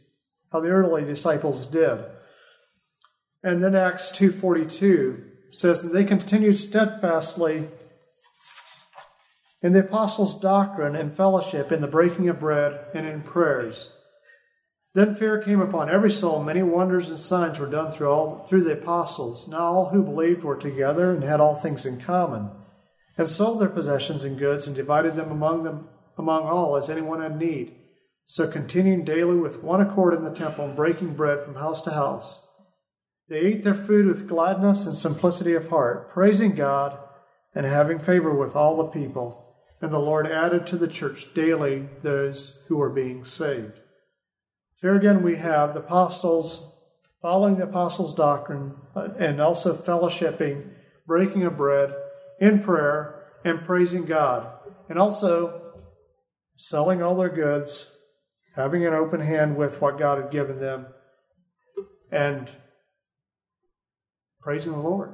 how 0.53 0.61
the 0.61 0.69
early 0.69 1.03
disciples 1.03 1.65
did. 1.65 1.99
And 3.43 3.61
then 3.61 3.75
Acts 3.75 4.13
2.42 4.13 5.25
says, 5.51 5.81
that 5.81 5.91
they 5.91 6.05
continued 6.05 6.57
steadfastly 6.57 7.67
in 9.61 9.73
the 9.73 9.81
apostles' 9.81 10.39
doctrine 10.39 10.95
and 10.95 11.17
fellowship, 11.17 11.73
in 11.73 11.81
the 11.81 11.87
breaking 11.87 12.29
of 12.29 12.39
bread, 12.39 12.85
and 12.95 13.05
in 13.05 13.23
prayers. 13.23 13.89
Then 14.95 15.15
fear 15.15 15.41
came 15.41 15.59
upon 15.59 15.89
every 15.89 16.11
soul. 16.11 16.43
Many 16.43 16.61
wonders 16.61 17.09
and 17.09 17.19
signs 17.19 17.57
were 17.57 17.69
done 17.69 17.91
through 17.91 18.09
all 18.09 18.45
through 18.45 18.63
the 18.63 18.73
apostles. 18.73 19.47
Now 19.47 19.57
all 19.57 19.89
who 19.89 20.03
believed 20.03 20.43
were 20.43 20.55
together 20.55 21.11
and 21.11 21.23
had 21.23 21.39
all 21.39 21.55
things 21.55 21.85
in 21.85 21.99
common, 21.99 22.51
and 23.17 23.27
sold 23.27 23.59
their 23.59 23.69
possessions 23.69 24.23
and 24.23 24.37
goods 24.37 24.67
and 24.67 24.75
divided 24.75 25.15
them 25.15 25.31
among 25.31 25.63
them 25.63 25.89
among 26.17 26.43
all 26.43 26.75
as 26.75 26.91
anyone 26.91 27.21
had 27.21 27.39
need. 27.39 27.75
So 28.25 28.47
continuing 28.47 29.03
daily 29.03 29.35
with 29.35 29.63
one 29.63 29.81
accord 29.81 30.13
in 30.13 30.23
the 30.23 30.29
temple 30.29 30.65
and 30.65 30.75
breaking 30.75 31.15
bread 31.15 31.43
from 31.43 31.55
house 31.55 31.81
to 31.83 31.91
house, 31.91 32.45
they 33.29 33.39
ate 33.39 33.63
their 33.63 33.73
food 33.73 34.05
with 34.05 34.27
gladness 34.27 34.85
and 34.85 34.95
simplicity 34.95 35.55
of 35.55 35.69
heart, 35.69 36.11
praising 36.11 36.53
God 36.53 36.99
and 37.55 37.65
having 37.65 37.99
favor 37.99 38.33
with 38.35 38.55
all 38.55 38.77
the 38.77 38.91
people. 38.91 39.55
And 39.81 39.91
the 39.91 39.99
Lord 39.99 40.27
added 40.27 40.67
to 40.67 40.77
the 40.77 40.87
church 40.87 41.33
daily 41.33 41.89
those 42.03 42.63
who 42.67 42.77
were 42.77 42.89
being 42.89 43.25
saved. 43.25 43.79
Here 44.83 44.95
again 44.95 45.23
we 45.23 45.37
have 45.37 45.73
the 45.73 45.79
apostles 45.79 46.69
following 47.21 47.55
the 47.55 47.63
apostles' 47.63 48.13
doctrine, 48.15 48.73
uh, 48.93 49.07
and 49.17 49.39
also 49.39 49.77
fellowshipping, 49.77 50.67
breaking 51.07 51.43
of 51.45 51.55
bread, 51.55 51.95
in 52.41 52.61
prayer, 52.61 53.23
and 53.45 53.65
praising 53.65 54.03
God. 54.03 54.45
And 54.89 54.99
also 54.99 55.71
selling 56.57 57.01
all 57.01 57.15
their 57.15 57.29
goods, 57.29 57.87
having 58.57 58.85
an 58.85 58.93
open 58.93 59.21
hand 59.21 59.55
with 59.55 59.79
what 59.79 59.97
God 59.97 60.21
had 60.21 60.31
given 60.31 60.59
them, 60.59 60.87
and 62.11 62.49
praising 64.41 64.73
the 64.73 64.79
Lord. 64.79 65.13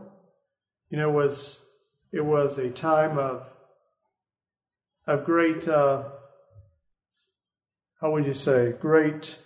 You 0.89 0.97
know, 0.97 1.11
it 1.11 1.13
was 1.13 1.63
it 2.11 2.25
was 2.25 2.57
a 2.57 2.71
time 2.71 3.19
of 3.19 3.43
of 5.05 5.25
great 5.25 5.67
uh, 5.67 6.05
how 8.01 8.09
would 8.09 8.25
you 8.25 8.33
say 8.33 8.71
great 8.71 9.37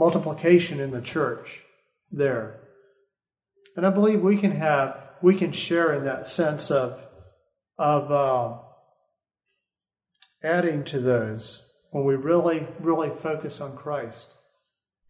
multiplication 0.00 0.80
in 0.80 0.90
the 0.90 1.02
church 1.02 1.60
there, 2.10 2.58
and 3.76 3.86
I 3.86 3.90
believe 3.90 4.22
we 4.22 4.38
can 4.38 4.52
have 4.52 4.96
we 5.20 5.36
can 5.36 5.52
share 5.52 5.92
in 5.92 6.06
that 6.06 6.26
sense 6.26 6.70
of 6.70 6.98
of 7.78 8.10
uh, 8.10 8.58
adding 10.42 10.84
to 10.84 11.00
those 11.00 11.62
when 11.90 12.06
we 12.06 12.14
really 12.16 12.66
really 12.80 13.10
focus 13.22 13.60
on 13.60 13.76
Christ. 13.76 14.26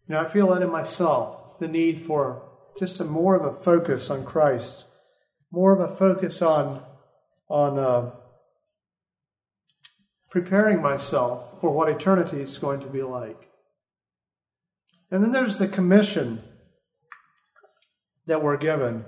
You 0.07 0.15
know, 0.15 0.21
I 0.21 0.29
feel 0.29 0.53
that 0.53 0.61
in 0.61 0.69
myself 0.69 1.57
the 1.59 1.69
need 1.69 2.05
for 2.05 2.43
just 2.77 2.99
a 2.99 3.05
more 3.05 3.35
of 3.37 3.45
a 3.45 3.63
focus 3.63 4.09
on 4.09 4.25
Christ, 4.25 4.83
more 5.51 5.71
of 5.71 5.79
a 5.79 5.95
focus 5.95 6.41
on 6.41 6.83
on 7.47 7.79
uh, 7.79 8.11
preparing 10.31 10.81
myself 10.81 11.61
for 11.61 11.71
what 11.71 11.87
eternity 11.87 12.41
is 12.41 12.57
going 12.57 12.81
to 12.81 12.87
be 12.87 13.03
like. 13.03 13.50
And 15.11 15.23
then 15.23 15.31
there's 15.31 15.59
the 15.59 15.67
commission 15.67 16.41
that 18.25 18.41
we're 18.41 18.57
given. 18.57 19.05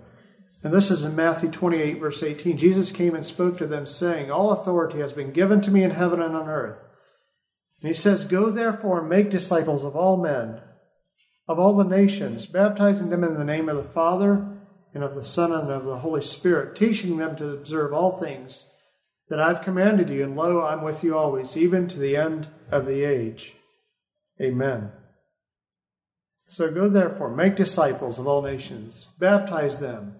And 0.61 0.73
this 0.73 0.91
is 0.91 1.03
in 1.03 1.15
Matthew 1.15 1.49
28, 1.49 1.99
verse 1.99 2.21
18. 2.21 2.57
Jesus 2.57 2.91
came 2.91 3.15
and 3.15 3.25
spoke 3.25 3.57
to 3.57 3.67
them, 3.67 3.87
saying, 3.87 4.29
All 4.29 4.51
authority 4.51 4.99
has 4.99 5.13
been 5.13 5.31
given 5.31 5.61
to 5.61 5.71
me 5.71 5.83
in 5.83 5.91
heaven 5.91 6.21
and 6.21 6.35
on 6.35 6.49
earth. 6.49 6.77
And 7.81 7.87
he 7.87 7.93
says, 7.93 8.25
Go 8.25 8.49
therefore 8.49 8.99
and 8.99 9.09
make 9.09 9.29
disciples 9.29 9.83
of 9.83 9.95
all 9.95 10.17
men 10.17 10.61
of 11.47 11.59
all 11.59 11.75
the 11.75 11.83
nations, 11.83 12.45
baptizing 12.45 13.09
them 13.09 13.23
in 13.23 13.33
the 13.33 13.43
name 13.43 13.67
of 13.67 13.77
the 13.77 13.91
Father 13.91 14.47
and 14.93 15.03
of 15.03 15.15
the 15.15 15.25
Son 15.25 15.51
and 15.51 15.69
of 15.69 15.83
the 15.83 15.99
Holy 15.99 16.21
Spirit, 16.21 16.75
teaching 16.75 17.17
them 17.17 17.35
to 17.35 17.49
observe 17.49 17.93
all 17.93 18.17
things 18.17 18.67
that 19.29 19.39
I've 19.39 19.63
commanded 19.63 20.09
you, 20.09 20.23
and 20.23 20.35
lo, 20.35 20.61
I'm 20.61 20.83
with 20.83 21.03
you 21.03 21.17
always, 21.17 21.57
even 21.57 21.87
to 21.89 21.99
the 21.99 22.15
end 22.15 22.47
of 22.71 22.85
the 22.85 23.03
age. 23.03 23.53
Amen. 24.39 24.91
So 26.53 26.69
go 26.69 26.87
therefore, 26.87 27.35
make 27.35 27.55
disciples 27.55 28.19
of 28.19 28.27
all 28.27 28.43
nations, 28.43 29.07
baptize 29.17 29.79
them 29.79 30.17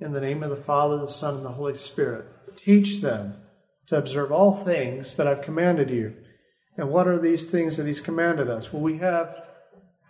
in 0.00 0.12
the 0.12 0.20
name 0.20 0.42
of 0.42 0.50
the 0.50 0.56
Father, 0.56 0.98
the 0.98 1.06
Son, 1.06 1.36
and 1.36 1.44
the 1.44 1.50
Holy 1.50 1.78
Spirit. 1.78 2.26
Teach 2.56 3.00
them 3.00 3.36
to 3.86 3.96
observe 3.96 4.32
all 4.32 4.64
things 4.64 5.16
that 5.16 5.28
I've 5.28 5.42
commanded 5.42 5.88
you. 5.88 6.16
And 6.76 6.90
what 6.90 7.06
are 7.06 7.20
these 7.20 7.48
things 7.48 7.76
that 7.76 7.86
He's 7.86 8.00
commanded 8.00 8.50
us? 8.50 8.72
Well, 8.72 8.82
we 8.82 8.98
have 8.98 9.44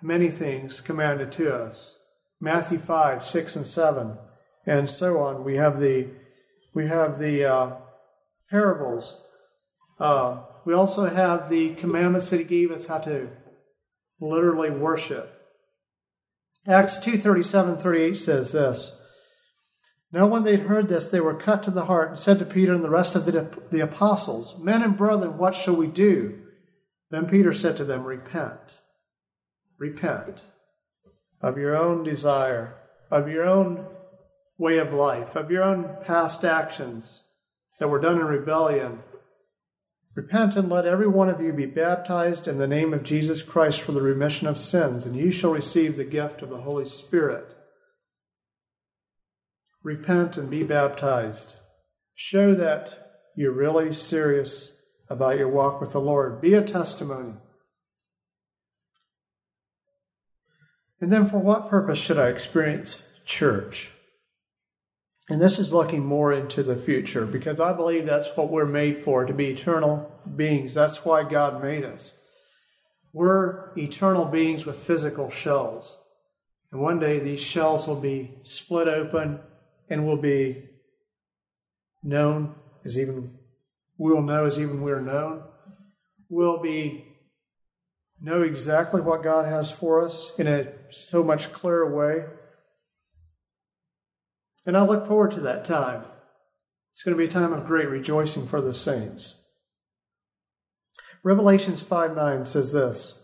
many 0.01 0.31
things 0.31 0.81
commanded 0.81 1.31
to 1.33 1.55
us. 1.55 1.95
Matthew 2.41 2.79
5, 2.79 3.23
6, 3.23 3.57
and 3.57 3.67
7, 3.67 4.17
and 4.65 4.89
so 4.89 5.19
on. 5.19 5.45
We 5.45 5.57
have 5.57 5.79
the, 5.79 6.09
we 6.73 6.87
have 6.87 7.19
the 7.19 7.45
uh, 7.45 7.77
parables. 8.49 9.15
Uh, 9.99 10.39
we 10.65 10.73
also 10.73 11.05
have 11.05 11.51
the 11.51 11.75
commandments 11.75 12.31
that 12.31 12.39
he 12.39 12.45
gave 12.45 12.71
us 12.71 12.87
how 12.87 12.99
to 13.01 13.29
literally 14.23 14.71
worship. 14.71 15.37
Acts 16.67 16.99
2, 16.99 17.19
37, 17.19 17.79
38 17.79 18.17
says 18.17 18.53
this. 18.53 18.93
Now, 20.13 20.27
when 20.27 20.43
they'd 20.43 20.61
heard 20.61 20.89
this, 20.89 21.09
they 21.09 21.21
were 21.21 21.35
cut 21.35 21.63
to 21.65 21.71
the 21.71 21.85
heart 21.87 22.11
and 22.11 22.19
said 22.19 22.39
to 22.41 22.45
Peter 22.45 22.75
and 22.75 22.85
the 22.85 22.91
rest 22.91 23.15
of 23.15 23.25
the, 23.25 23.49
the 23.71 23.81
apostles, 23.81 24.57
Men 24.59 24.83
and 24.83 24.97
brethren, 24.97 25.39
what 25.39 25.55
shall 25.55 25.77
we 25.77 25.87
do? 25.87 26.39
Then 27.11 27.27
Peter 27.27 27.55
said 27.55 27.77
to 27.77 27.85
them, 27.85 28.05
Repent 28.05 28.81
repent 29.81 30.43
of 31.41 31.57
your 31.57 31.75
own 31.75 32.05
desire, 32.05 32.77
of 33.11 33.29
your 33.29 33.45
own 33.45 33.87
way 34.59 34.77
of 34.77 34.93
life, 34.93 35.35
of 35.35 35.51
your 35.51 35.65
own 35.65 35.89
past 36.05 36.45
actions 36.45 37.23
that 37.81 37.89
were 37.89 37.99
done 37.99 38.21
in 38.21 38.27
rebellion. 38.27 39.01
Repent 40.21 40.55
and 40.55 40.69
let 40.69 40.85
every 40.85 41.09
one 41.09 41.31
of 41.31 41.41
you 41.41 41.51
be 41.51 41.65
baptized 41.65 42.47
in 42.47 42.59
the 42.59 42.67
name 42.67 42.93
of 42.93 43.03
Jesus 43.03 43.41
Christ 43.41 43.81
for 43.81 43.93
the 43.93 44.03
remission 44.03 44.47
of 44.47 44.59
sins, 44.59 45.07
and 45.07 45.17
you 45.17 45.31
shall 45.31 45.51
receive 45.51 45.97
the 45.97 46.05
gift 46.05 46.43
of 46.43 46.51
the 46.51 46.61
Holy 46.61 46.85
Spirit. 46.85 47.47
Repent 49.83 50.37
and 50.37 50.51
be 50.51 50.63
baptized. 50.63 51.55
Show 52.15 52.55
that 52.55 53.15
you're 53.35 53.55
really 53.55 53.95
serious 53.95 54.77
about 55.09 55.39
your 55.39 55.49
walk 55.49 55.81
with 55.81 55.93
the 55.93 56.03
Lord. 56.03 56.43
Be 56.43 56.53
a 56.53 56.61
testimony. 56.61 57.33
And 61.01 61.11
then, 61.11 61.31
for 61.31 61.39
what 61.39 61.71
purpose 61.71 61.99
should 61.99 62.19
I 62.19 62.29
experience 62.29 63.03
church? 63.25 63.91
And 65.31 65.41
this 65.41 65.61
is 65.61 65.73
looking 65.73 66.05
more 66.05 66.33
into 66.33 66.65
the 66.65 66.75
future 66.75 67.25
because 67.25 67.61
I 67.61 67.73
believe 67.73 68.05
that's 68.05 68.37
what 68.37 68.51
we're 68.51 68.67
made 68.67 69.05
for 69.05 69.25
to 69.25 69.33
be 69.33 69.51
eternal 69.51 70.11
beings. 70.35 70.75
That's 70.75 71.05
why 71.05 71.23
God 71.23 71.63
made 71.63 71.85
us. 71.85 72.11
We're 73.13 73.73
eternal 73.79 74.25
beings 74.25 74.67
with 74.67 74.83
physical 74.83 75.31
shells. 75.31 75.99
And 76.73 76.81
one 76.81 76.99
day 76.99 77.21
these 77.21 77.41
shells 77.41 77.87
will 77.87 78.01
be 78.01 78.33
split 78.43 78.89
open 78.89 79.39
and 79.89 80.05
will 80.05 80.17
be 80.17 80.65
known 82.03 82.57
as 82.85 82.99
even, 82.99 83.39
we 83.99 84.13
will 84.13 84.23
know 84.23 84.47
as 84.47 84.59
even 84.59 84.83
we're 84.83 85.01
known. 85.01 85.45
We'll 86.29 86.59
be 86.59 87.05
know 88.21 88.43
exactly 88.43 89.01
what 89.01 89.23
God 89.23 89.47
has 89.47 89.71
for 89.71 90.05
us 90.05 90.33
in 90.39 90.49
a 90.49 90.73
so 90.91 91.23
much 91.23 91.53
clearer 91.53 91.95
way. 91.95 92.25
And 94.67 94.77
I 94.77 94.83
look 94.83 95.07
forward 95.07 95.33
to 95.33 95.41
that 95.41 95.65
time. 95.65 96.05
It's 96.93 97.03
going 97.03 97.17
to 97.17 97.19
be 97.19 97.29
a 97.29 97.33
time 97.33 97.53
of 97.53 97.67
great 97.67 97.89
rejoicing 97.89 98.47
for 98.47 98.61
the 98.61 98.75
saints. 98.75 99.43
Revelations 101.23 101.83
5 101.83 102.15
9 102.15 102.45
says 102.45 102.73
this. 102.73 103.19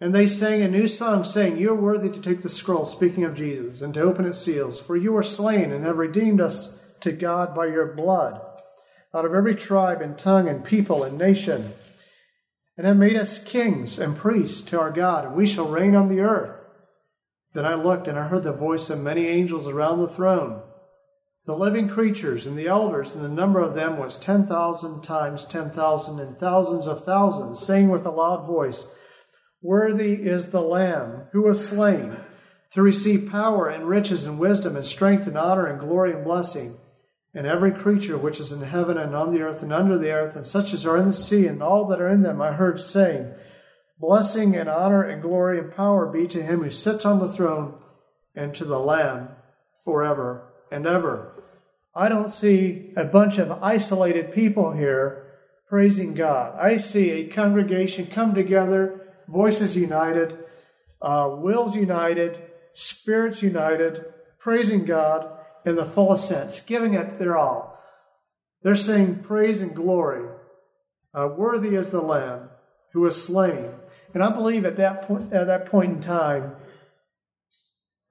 And 0.00 0.14
they 0.14 0.28
sang 0.28 0.62
a 0.62 0.68
new 0.68 0.86
song, 0.86 1.24
saying, 1.24 1.58
You 1.58 1.72
are 1.72 1.74
worthy 1.74 2.08
to 2.08 2.20
take 2.20 2.42
the 2.42 2.48
scroll, 2.48 2.86
speaking 2.86 3.24
of 3.24 3.34
Jesus, 3.34 3.80
and 3.80 3.92
to 3.94 4.00
open 4.00 4.26
its 4.26 4.38
seals, 4.38 4.78
for 4.78 4.96
you 4.96 5.12
were 5.12 5.24
slain 5.24 5.72
and 5.72 5.84
have 5.84 5.98
redeemed 5.98 6.40
us 6.40 6.76
to 7.00 7.10
God 7.10 7.54
by 7.54 7.66
your 7.66 7.94
blood, 7.94 8.40
out 9.12 9.24
of 9.24 9.34
every 9.34 9.56
tribe 9.56 10.00
and 10.00 10.16
tongue 10.16 10.48
and 10.48 10.64
people 10.64 11.02
and 11.02 11.18
nation 11.18 11.72
and 12.78 12.86
have 12.86 12.96
made 12.96 13.16
us 13.16 13.42
kings 13.42 13.98
and 13.98 14.16
priests 14.16 14.62
to 14.62 14.80
our 14.80 14.92
God, 14.92 15.26
and 15.26 15.34
we 15.34 15.46
shall 15.46 15.66
reign 15.66 15.96
on 15.96 16.08
the 16.08 16.20
earth. 16.20 16.57
Then 17.54 17.64
I 17.64 17.74
looked, 17.74 18.08
and 18.08 18.18
I 18.18 18.28
heard 18.28 18.44
the 18.44 18.52
voice 18.52 18.90
of 18.90 19.00
many 19.00 19.26
angels 19.26 19.66
around 19.66 20.00
the 20.00 20.08
throne, 20.08 20.62
the 21.46 21.56
living 21.56 21.88
creatures 21.88 22.46
and 22.46 22.58
the 22.58 22.68
elders, 22.68 23.14
and 23.14 23.24
the 23.24 23.28
number 23.28 23.60
of 23.60 23.74
them 23.74 23.96
was 23.96 24.18
ten 24.18 24.46
thousand 24.46 25.02
times 25.02 25.46
ten 25.46 25.70
thousand 25.70 26.20
and 26.20 26.38
thousands 26.38 26.86
of 26.86 27.04
thousands, 27.04 27.60
saying 27.60 27.88
with 27.88 28.04
a 28.04 28.10
loud 28.10 28.46
voice, 28.46 28.86
Worthy 29.62 30.12
is 30.12 30.50
the 30.50 30.60
Lamb 30.60 31.28
who 31.32 31.42
was 31.42 31.66
slain 31.66 32.18
to 32.72 32.82
receive 32.82 33.30
power 33.30 33.68
and 33.68 33.88
riches 33.88 34.24
and 34.24 34.38
wisdom 34.38 34.76
and 34.76 34.86
strength 34.86 35.26
and 35.26 35.38
honor 35.38 35.66
and 35.66 35.80
glory 35.80 36.12
and 36.12 36.22
blessing. 36.22 36.76
And 37.34 37.46
every 37.46 37.72
creature 37.72 38.18
which 38.18 38.40
is 38.40 38.52
in 38.52 38.62
heaven 38.62 38.98
and 38.98 39.14
on 39.14 39.32
the 39.32 39.40
earth 39.40 39.62
and 39.62 39.72
under 39.72 39.96
the 39.96 40.10
earth, 40.10 40.36
and 40.36 40.46
such 40.46 40.74
as 40.74 40.84
are 40.84 40.96
in 40.96 41.06
the 41.06 41.12
sea, 41.12 41.46
and 41.46 41.62
all 41.62 41.86
that 41.86 42.00
are 42.00 42.10
in 42.10 42.22
them, 42.22 42.42
I 42.42 42.52
heard 42.52 42.80
saying, 42.80 43.32
Blessing 44.00 44.54
and 44.56 44.68
honor 44.68 45.02
and 45.02 45.20
glory 45.20 45.58
and 45.58 45.74
power 45.74 46.06
be 46.06 46.28
to 46.28 46.42
him 46.42 46.62
who 46.62 46.70
sits 46.70 47.04
on 47.04 47.18
the 47.18 47.32
throne 47.32 47.74
and 48.34 48.54
to 48.54 48.64
the 48.64 48.78
Lamb 48.78 49.30
forever 49.84 50.52
and 50.70 50.86
ever. 50.86 51.44
I 51.94 52.08
don't 52.08 52.30
see 52.30 52.92
a 52.96 53.04
bunch 53.04 53.38
of 53.38 53.50
isolated 53.50 54.32
people 54.32 54.72
here 54.72 55.28
praising 55.68 56.14
God. 56.14 56.56
I 56.58 56.78
see 56.78 57.10
a 57.10 57.28
congregation 57.28 58.06
come 58.06 58.34
together, 58.34 59.14
voices 59.26 59.76
united, 59.76 60.38
uh, 61.02 61.30
wills 61.38 61.74
united, 61.74 62.38
spirits 62.74 63.42
united, 63.42 64.04
praising 64.38 64.84
God 64.84 65.28
in 65.66 65.74
the 65.74 65.84
fullest 65.84 66.28
sense, 66.28 66.60
giving 66.60 66.94
it 66.94 67.18
their 67.18 67.36
all. 67.36 67.78
They're 68.62 68.76
saying 68.76 69.24
praise 69.24 69.60
and 69.60 69.74
glory. 69.74 70.28
Uh, 71.12 71.28
worthy 71.36 71.74
is 71.74 71.90
the 71.90 72.00
Lamb 72.00 72.48
who 72.92 73.00
was 73.00 73.22
slain. 73.22 73.70
And 74.14 74.22
I 74.22 74.30
believe 74.30 74.64
at 74.64 74.76
that 74.78 75.02
point, 75.02 75.32
at 75.32 75.46
that 75.46 75.66
point 75.66 75.92
in 75.92 76.00
time, 76.00 76.56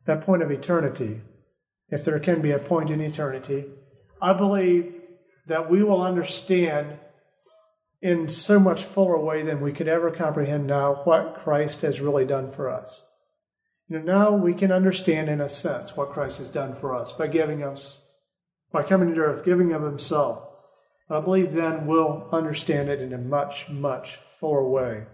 that 0.06 0.26
point 0.26 0.44
of 0.44 0.52
eternity, 0.52 1.22
if 1.90 2.06
there 2.06 2.20
can 2.20 2.42
be 2.42 2.52
a 2.52 2.60
point 2.60 2.90
in 2.90 3.02
eternity, 3.02 3.66
I 4.22 4.34
believe 4.34 4.94
that 5.48 5.70
we 5.70 5.84
will 5.84 6.02
understand 6.02 6.98
in 8.02 8.30
so 8.30 8.60
much 8.60 8.84
fuller 8.84 9.20
way 9.20 9.44
than 9.44 9.62
we 9.62 9.74
could 9.74 9.88
ever 9.88 10.12
comprehend 10.12 10.68
now 10.68 11.02
what 11.04 11.42
Christ 11.44 11.82
has 11.82 12.00
really 12.00 12.26
done 12.26 12.52
for 12.52 12.70
us. 12.70 13.04
You 13.88 14.00
know, 14.00 14.06
now 14.06 14.36
we 14.36 14.54
can 14.54 14.72
understand 14.72 15.30
in 15.30 15.42
a 15.42 15.50
sense 15.50 15.96
what 15.96 16.12
Christ 16.12 16.38
has 16.40 16.50
done 16.50 16.76
for 16.76 16.94
us 16.94 17.12
by 17.14 17.28
giving 17.28 17.64
us, 17.64 17.98
by 18.72 18.84
coming 18.84 19.14
to 19.14 19.22
earth, 19.22 19.46
giving 19.46 19.72
of 19.72 19.82
himself. 19.82 20.44
I 21.10 21.22
believe 21.22 21.54
then 21.54 21.88
we'll 21.88 22.28
understand 22.32 22.90
it 22.90 23.02
in 23.02 23.14
a 23.14 23.18
much, 23.18 23.70
much 23.70 24.20
fuller 24.40 24.68
way. 24.68 25.06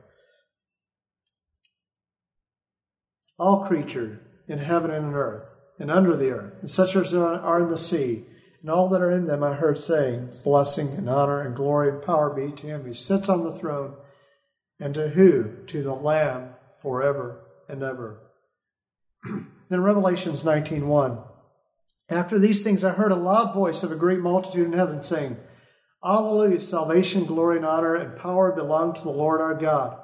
All 3.39 3.65
creatures 3.65 4.19
in 4.47 4.59
heaven 4.59 4.91
and 4.91 5.07
in 5.07 5.13
earth, 5.13 5.45
and 5.79 5.89
under 5.89 6.15
the 6.15 6.29
earth, 6.29 6.53
and 6.61 6.69
such 6.69 6.95
as 6.95 7.13
are 7.13 7.61
in 7.61 7.69
the 7.69 7.77
sea, 7.77 8.25
and 8.61 8.69
all 8.69 8.89
that 8.89 9.01
are 9.01 9.11
in 9.11 9.27
them 9.27 9.43
I 9.43 9.53
heard 9.53 9.79
saying, 9.79 10.29
Blessing 10.43 10.89
and 10.89 11.09
honor 11.09 11.41
and 11.41 11.55
glory 11.55 11.89
and 11.89 12.01
power 12.01 12.29
be 12.29 12.51
to 12.55 12.67
him 12.67 12.83
who 12.83 12.93
sits 12.93 13.29
on 13.29 13.43
the 13.43 13.51
throne, 13.51 13.95
and 14.79 14.93
to 14.95 15.09
who? 15.09 15.65
To 15.67 15.83
the 15.83 15.93
Lamb 15.93 16.49
forever 16.81 17.43
and 17.67 17.83
ever. 17.83 18.19
in 19.25 19.81
Revelations 19.81 20.43
19.1, 20.43 21.25
After 22.09 22.37
these 22.37 22.63
things 22.63 22.83
I 22.83 22.91
heard 22.91 23.11
a 23.11 23.15
loud 23.15 23.53
voice 23.53 23.83
of 23.83 23.91
a 23.91 23.97
great 23.97 24.19
multitude 24.19 24.67
in 24.67 24.73
heaven 24.73 25.01
saying, 25.01 25.37
Alleluia, 26.05 26.59
salvation, 26.59 27.25
glory, 27.25 27.57
and 27.57 27.65
honor, 27.65 27.95
and 27.95 28.17
power 28.17 28.51
belong 28.51 28.93
to 28.93 29.01
the 29.01 29.09
Lord 29.09 29.39
our 29.39 29.55
God. 29.55 29.97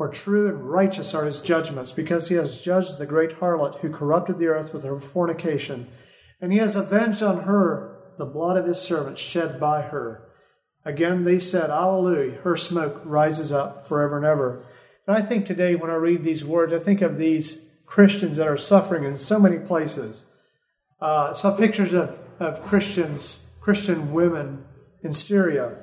For 0.00 0.08
true 0.08 0.48
and 0.48 0.66
righteous 0.70 1.12
are 1.12 1.26
his 1.26 1.42
judgments, 1.42 1.92
because 1.92 2.26
he 2.26 2.34
has 2.36 2.62
judged 2.62 2.96
the 2.96 3.04
great 3.04 3.38
harlot 3.38 3.80
who 3.80 3.92
corrupted 3.92 4.38
the 4.38 4.46
earth 4.46 4.72
with 4.72 4.82
her 4.82 4.98
fornication, 4.98 5.88
and 6.40 6.50
he 6.50 6.58
has 6.58 6.74
avenged 6.74 7.22
on 7.22 7.42
her 7.42 7.98
the 8.16 8.24
blood 8.24 8.56
of 8.56 8.64
his 8.64 8.80
servants 8.80 9.20
shed 9.20 9.60
by 9.60 9.82
her. 9.82 10.26
Again 10.86 11.24
they 11.24 11.38
said, 11.38 11.68
Alleluia, 11.68 12.40
her 12.40 12.56
smoke 12.56 13.02
rises 13.04 13.52
up 13.52 13.86
forever 13.86 14.16
and 14.16 14.24
ever. 14.24 14.64
And 15.06 15.18
I 15.18 15.20
think 15.20 15.44
today 15.44 15.74
when 15.74 15.90
I 15.90 15.96
read 15.96 16.24
these 16.24 16.46
words, 16.46 16.72
I 16.72 16.78
think 16.78 17.02
of 17.02 17.18
these 17.18 17.70
Christians 17.84 18.38
that 18.38 18.48
are 18.48 18.56
suffering 18.56 19.04
in 19.04 19.18
so 19.18 19.38
many 19.38 19.58
places. 19.58 20.24
Uh, 20.98 21.34
saw 21.34 21.54
pictures 21.54 21.92
of, 21.92 22.16
of 22.38 22.62
Christians, 22.62 23.40
Christian 23.60 24.14
women 24.14 24.64
in 25.02 25.12
Syria. 25.12 25.76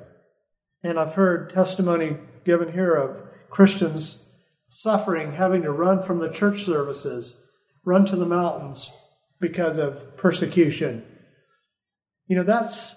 And 0.81 0.97
I've 0.97 1.13
heard 1.13 1.51
testimony 1.51 2.17
given 2.43 2.73
here 2.73 2.95
of 2.95 3.26
Christians 3.49 4.23
suffering, 4.69 5.33
having 5.33 5.63
to 5.63 5.71
run 5.71 6.03
from 6.03 6.19
the 6.19 6.29
church 6.29 6.63
services, 6.63 7.35
run 7.85 8.05
to 8.05 8.15
the 8.15 8.25
mountains 8.25 8.91
because 9.39 9.77
of 9.77 10.17
persecution. 10.17 11.05
You 12.27 12.35
know, 12.37 12.43
that's 12.43 12.95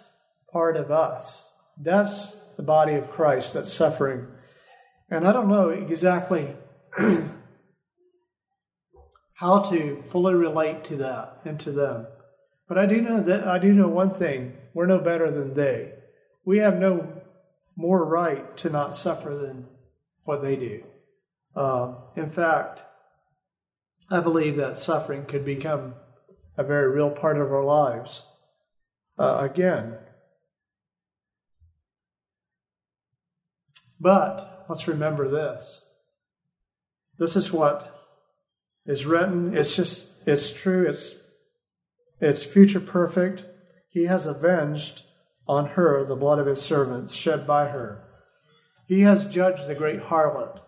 part 0.52 0.76
of 0.76 0.90
us. 0.90 1.48
That's 1.78 2.36
the 2.56 2.62
body 2.62 2.94
of 2.94 3.10
Christ 3.10 3.54
that's 3.54 3.72
suffering. 3.72 4.26
And 5.10 5.26
I 5.26 5.32
don't 5.32 5.48
know 5.48 5.70
exactly 5.70 6.54
how 9.34 9.70
to 9.70 10.04
fully 10.10 10.34
relate 10.34 10.84
to 10.86 10.96
that 10.96 11.40
and 11.44 11.58
to 11.60 11.72
them. 11.72 12.06
But 12.68 12.78
I 12.78 12.86
do 12.86 13.00
know 13.00 13.20
that 13.22 13.48
I 13.48 13.58
do 13.58 13.72
know 13.72 13.88
one 13.88 14.14
thing. 14.14 14.56
We're 14.74 14.86
no 14.86 14.98
better 14.98 15.30
than 15.30 15.54
they. 15.54 15.92
We 16.44 16.58
have 16.58 16.78
no 16.78 17.22
more 17.76 18.04
right 18.04 18.56
to 18.58 18.70
not 18.70 18.94
suffer 18.94 19.34
than 19.34 19.66
what 20.30 20.42
they 20.42 20.54
do. 20.54 20.80
Uh, 21.56 21.92
in 22.14 22.30
fact, 22.30 22.82
I 24.08 24.20
believe 24.20 24.54
that 24.56 24.78
suffering 24.78 25.24
could 25.24 25.44
become 25.44 25.94
a 26.56 26.62
very 26.62 26.88
real 26.88 27.10
part 27.10 27.36
of 27.36 27.52
our 27.52 27.64
lives. 27.64 28.22
Uh, 29.18 29.48
again, 29.50 29.98
but 33.98 34.66
let's 34.68 34.86
remember 34.86 35.28
this. 35.28 35.80
This 37.18 37.34
is 37.34 37.52
what 37.52 37.92
is 38.86 39.04
written. 39.04 39.56
It's 39.56 39.74
just, 39.74 40.12
it's 40.28 40.52
true. 40.52 40.88
It's, 40.88 41.16
it's 42.20 42.44
future 42.44 42.78
perfect. 42.78 43.44
He 43.88 44.04
has 44.04 44.26
avenged 44.26 45.02
on 45.48 45.70
her 45.70 46.04
the 46.04 46.14
blood 46.14 46.38
of 46.38 46.46
his 46.46 46.62
servants 46.62 47.14
shed 47.14 47.48
by 47.48 47.66
her. 47.66 48.09
He 48.90 49.02
has 49.02 49.24
judged 49.24 49.68
the 49.68 49.76
great 49.76 50.00
harlot. 50.00 50.58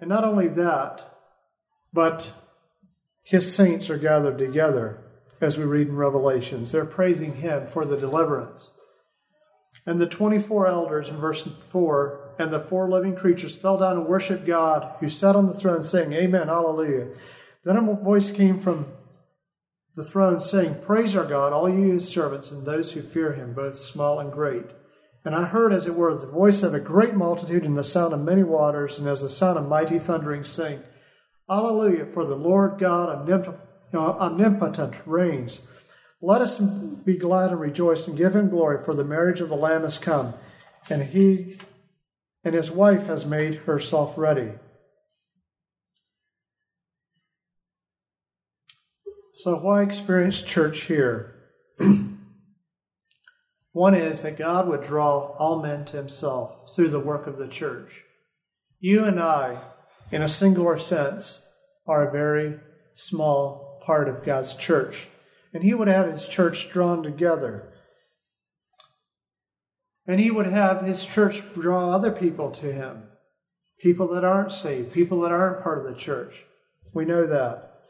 And 0.00 0.08
not 0.08 0.24
only 0.24 0.48
that, 0.48 1.00
but 1.92 2.32
his 3.22 3.54
saints 3.54 3.88
are 3.90 3.96
gathered 3.96 4.38
together, 4.38 4.98
as 5.40 5.56
we 5.56 5.62
read 5.62 5.86
in 5.86 5.94
Revelations. 5.94 6.72
They're 6.72 6.84
praising 6.84 7.36
him 7.36 7.68
for 7.68 7.84
the 7.84 7.96
deliverance. 7.96 8.70
And 9.86 10.00
the 10.00 10.08
24 10.08 10.66
elders 10.66 11.08
in 11.08 11.18
verse 11.18 11.48
4 11.70 12.34
and 12.40 12.52
the 12.52 12.58
four 12.58 12.90
living 12.90 13.14
creatures 13.14 13.54
fell 13.54 13.78
down 13.78 13.96
and 13.96 14.06
worshiped 14.08 14.44
God, 14.44 14.96
who 14.98 15.08
sat 15.08 15.36
on 15.36 15.46
the 15.46 15.54
throne, 15.54 15.84
saying, 15.84 16.12
Amen, 16.12 16.48
Hallelujah. 16.48 17.10
Then 17.62 17.76
a 17.76 17.94
voice 17.94 18.32
came 18.32 18.58
from 18.58 18.86
the 19.94 20.02
throne, 20.02 20.40
saying, 20.40 20.82
Praise 20.84 21.14
our 21.14 21.24
God, 21.24 21.52
all 21.52 21.70
you 21.70 21.92
his 21.92 22.08
servants, 22.08 22.50
and 22.50 22.66
those 22.66 22.90
who 22.90 23.00
fear 23.00 23.34
him, 23.34 23.52
both 23.52 23.78
small 23.78 24.18
and 24.18 24.32
great. 24.32 24.66
And 25.24 25.34
I 25.34 25.44
heard, 25.44 25.72
as 25.72 25.86
it 25.86 25.94
were, 25.94 26.14
the 26.14 26.26
voice 26.26 26.62
of 26.62 26.72
a 26.72 26.80
great 26.80 27.14
multitude 27.14 27.64
and 27.64 27.76
the 27.76 27.84
sound 27.84 28.14
of 28.14 28.20
many 28.20 28.42
waters, 28.42 28.98
and 28.98 29.06
as 29.06 29.20
the 29.20 29.28
sound 29.28 29.58
of 29.58 29.68
mighty 29.68 29.98
thundering, 29.98 30.44
saying, 30.44 30.82
Alleluia, 31.48 32.06
for 32.06 32.24
the 32.24 32.36
Lord 32.36 32.78
God 32.78 33.30
omnipotent 33.94 34.94
reigns. 35.04 35.66
Let 36.22 36.40
us 36.40 36.58
be 36.58 37.16
glad 37.16 37.50
and 37.50 37.60
rejoice 37.60 38.06
and 38.08 38.16
give 38.16 38.36
him 38.36 38.48
glory, 38.48 38.82
for 38.84 38.94
the 38.94 39.04
marriage 39.04 39.40
of 39.40 39.48
the 39.48 39.56
Lamb 39.56 39.82
has 39.82 39.98
come, 39.98 40.34
and 40.88 41.02
he 41.02 41.58
and 42.44 42.54
his 42.54 42.70
wife 42.70 43.06
has 43.06 43.26
made 43.26 43.56
herself 43.56 44.16
ready. 44.16 44.52
So, 49.32 49.56
why 49.56 49.82
experience 49.82 50.42
church 50.42 50.82
here? 50.82 51.34
One 53.72 53.94
is 53.94 54.22
that 54.22 54.38
God 54.38 54.68
would 54.68 54.84
draw 54.84 55.36
all 55.38 55.62
men 55.62 55.84
to 55.86 55.96
himself 55.96 56.74
through 56.74 56.90
the 56.90 56.98
work 56.98 57.26
of 57.26 57.36
the 57.36 57.48
church. 57.48 57.90
You 58.80 59.04
and 59.04 59.20
I, 59.20 59.62
in 60.10 60.22
a 60.22 60.28
singular 60.28 60.78
sense, 60.78 61.46
are 61.86 62.08
a 62.08 62.12
very 62.12 62.58
small 62.94 63.80
part 63.84 64.08
of 64.08 64.24
God's 64.24 64.54
church. 64.54 65.06
And 65.52 65.62
he 65.62 65.74
would 65.74 65.88
have 65.88 66.10
his 66.10 66.26
church 66.26 66.70
drawn 66.70 67.02
together. 67.02 67.72
And 70.06 70.18
he 70.18 70.30
would 70.30 70.46
have 70.46 70.82
his 70.82 71.04
church 71.04 71.42
draw 71.54 71.92
other 71.92 72.10
people 72.10 72.50
to 72.52 72.72
him. 72.72 73.04
People 73.80 74.08
that 74.14 74.24
aren't 74.24 74.52
saved, 74.52 74.92
people 74.92 75.20
that 75.20 75.32
aren't 75.32 75.62
part 75.62 75.78
of 75.78 75.84
the 75.84 75.98
church. 75.98 76.34
We 76.92 77.04
know 77.04 77.26
that. 77.26 77.80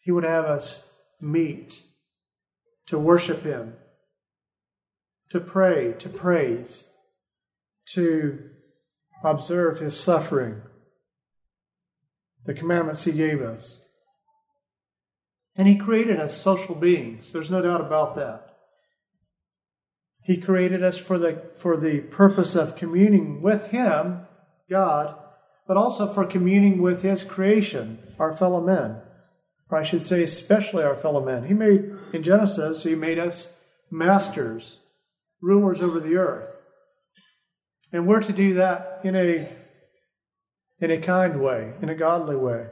He 0.00 0.10
would 0.10 0.24
have 0.24 0.44
us 0.44 0.84
meet 1.20 1.80
to 2.86 2.98
worship 2.98 3.42
Him, 3.42 3.74
to 5.30 5.40
pray, 5.40 5.94
to 5.98 6.08
praise, 6.08 6.84
to 7.94 8.38
observe 9.22 9.78
His 9.78 9.98
suffering, 9.98 10.60
the 12.44 12.54
commandments 12.54 13.04
He 13.04 13.12
gave 13.12 13.40
us. 13.40 13.80
And 15.56 15.68
He 15.68 15.76
created 15.76 16.20
us 16.20 16.36
social 16.36 16.74
beings. 16.74 17.32
There's 17.32 17.50
no 17.50 17.62
doubt 17.62 17.80
about 17.80 18.16
that. 18.16 18.50
He 20.22 20.36
created 20.38 20.82
us 20.82 20.98
for 20.98 21.18
the, 21.18 21.42
for 21.58 21.76
the 21.76 22.00
purpose 22.00 22.54
of 22.54 22.76
communing 22.76 23.42
with 23.42 23.68
Him, 23.68 24.26
God, 24.68 25.16
but 25.66 25.76
also 25.76 26.12
for 26.12 26.24
communing 26.24 26.82
with 26.82 27.02
His 27.02 27.22
creation, 27.22 27.98
our 28.18 28.36
fellow 28.36 28.60
men 28.60 29.00
or 29.74 29.80
I 29.80 29.82
should 29.82 30.02
say, 30.02 30.22
especially 30.22 30.84
our 30.84 30.94
fellow 30.94 31.24
men. 31.24 31.46
He 31.46 31.52
made, 31.52 31.96
in 32.12 32.22
Genesis, 32.22 32.84
He 32.84 32.94
made 32.94 33.18
us 33.18 33.48
masters, 33.90 34.78
rulers 35.42 35.82
over 35.82 35.98
the 35.98 36.14
earth. 36.14 36.48
And 37.92 38.06
we're 38.06 38.22
to 38.22 38.32
do 38.32 38.54
that 38.54 39.00
in 39.02 39.16
a, 39.16 39.48
in 40.78 40.92
a 40.92 41.00
kind 41.00 41.40
way, 41.40 41.72
in 41.82 41.88
a 41.88 41.96
godly 41.96 42.36
way. 42.36 42.68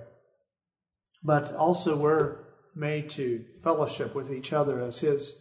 But 1.25 1.57
also, 1.57 1.97
we're 1.97 2.37
made 2.77 3.11
to 3.11 3.45
fellowship 3.65 4.15
with 4.15 4.33
each 4.33 4.53
other 4.53 4.81
as 4.81 5.01
His 5.01 5.35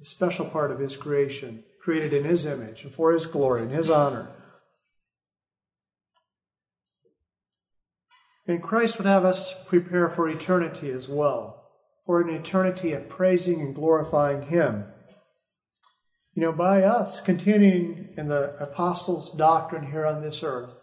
special 0.00 0.44
part 0.44 0.70
of 0.70 0.78
His 0.78 0.96
creation, 0.96 1.64
created 1.82 2.12
in 2.12 2.22
His 2.22 2.46
image 2.46 2.84
and 2.84 2.94
for 2.94 3.12
His 3.12 3.26
glory 3.26 3.62
and 3.62 3.72
His 3.72 3.90
honor. 3.90 4.28
And 8.46 8.62
Christ 8.62 8.98
would 8.98 9.06
have 9.06 9.24
us 9.24 9.54
prepare 9.66 10.08
for 10.10 10.28
eternity 10.28 10.90
as 10.90 11.08
well, 11.08 11.68
for 12.06 12.20
an 12.20 12.28
eternity 12.28 12.92
of 12.92 13.08
praising 13.08 13.60
and 13.60 13.74
glorifying 13.74 14.42
Him. 14.42 14.84
You 16.34 16.42
know, 16.42 16.52
by 16.52 16.82
us 16.82 17.20
continuing 17.20 18.14
in 18.16 18.28
the 18.28 18.56
apostles' 18.58 19.30
doctrine 19.36 19.90
here 19.90 20.06
on 20.06 20.22
this 20.22 20.42
earth, 20.42 20.74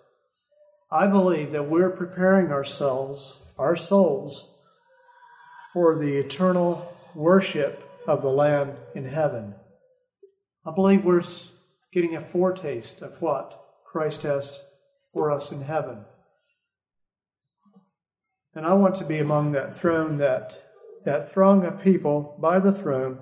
I 0.91 1.07
believe 1.07 1.51
that 1.51 1.69
we're 1.69 1.89
preparing 1.89 2.51
ourselves, 2.51 3.41
our 3.57 3.75
souls, 3.75 4.49
for 5.73 5.97
the 5.97 6.17
eternal 6.17 6.95
worship 7.13 7.83
of 8.07 8.21
the 8.21 8.31
Lamb 8.31 8.73
in 8.95 9.05
heaven. 9.05 9.53
I 10.65 10.73
believe 10.73 11.03
we're 11.03 11.23
getting 11.91 12.15
a 12.15 12.21
foretaste 12.21 13.01
of 13.01 13.21
what 13.21 13.59
Christ 13.85 14.23
has 14.23 14.59
for 15.13 15.31
us 15.31 15.51
in 15.51 15.61
heaven. 15.61 16.05
And 18.55 18.65
I 18.65 18.73
want 18.73 18.95
to 18.95 19.05
be 19.05 19.19
among 19.19 19.51
that 19.51 19.77
throne, 19.77 20.17
that, 20.17 20.61
that 21.05 21.31
throng 21.31 21.65
of 21.65 21.81
people 21.81 22.37
by 22.41 22.59
the 22.59 22.71
throne 22.71 23.19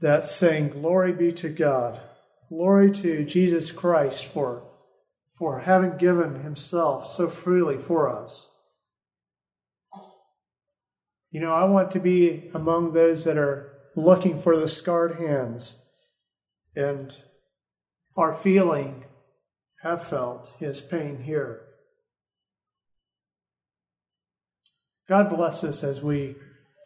that 0.00 0.24
saying, 0.24 0.70
Glory 0.70 1.12
be 1.12 1.32
to 1.32 1.48
God. 1.48 2.00
Glory 2.48 2.90
to 2.92 3.24
Jesus 3.24 3.70
Christ 3.70 4.26
for, 4.26 4.62
for 5.38 5.60
having 5.60 5.96
given 5.96 6.42
himself 6.42 7.06
so 7.06 7.28
freely 7.28 7.78
for 7.78 8.10
us. 8.10 8.48
You 11.30 11.40
know, 11.40 11.54
I 11.54 11.64
want 11.64 11.92
to 11.92 12.00
be 12.00 12.50
among 12.52 12.92
those 12.92 13.24
that 13.24 13.38
are 13.38 13.72
looking 13.96 14.42
for 14.42 14.58
the 14.58 14.68
scarred 14.68 15.16
hands 15.16 15.76
and 16.76 17.14
are 18.16 18.36
feeling, 18.36 19.04
have 19.82 20.06
felt 20.06 20.50
his 20.58 20.80
pain 20.80 21.22
here. 21.22 21.61
God 25.12 25.28
bless 25.28 25.62
us 25.62 25.84
as 25.84 26.00
we 26.00 26.36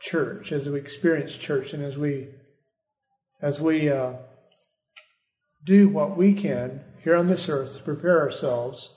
church, 0.00 0.50
as 0.50 0.68
we 0.68 0.80
experience 0.80 1.36
church, 1.36 1.72
and 1.72 1.84
as 1.84 1.96
we 1.96 2.26
as 3.40 3.60
we 3.60 3.88
uh, 3.88 4.14
do 5.64 5.88
what 5.88 6.16
we 6.16 6.34
can 6.34 6.80
here 7.04 7.14
on 7.14 7.28
this 7.28 7.48
earth 7.48 7.76
to 7.76 7.82
prepare 7.84 8.20
ourselves 8.20 8.90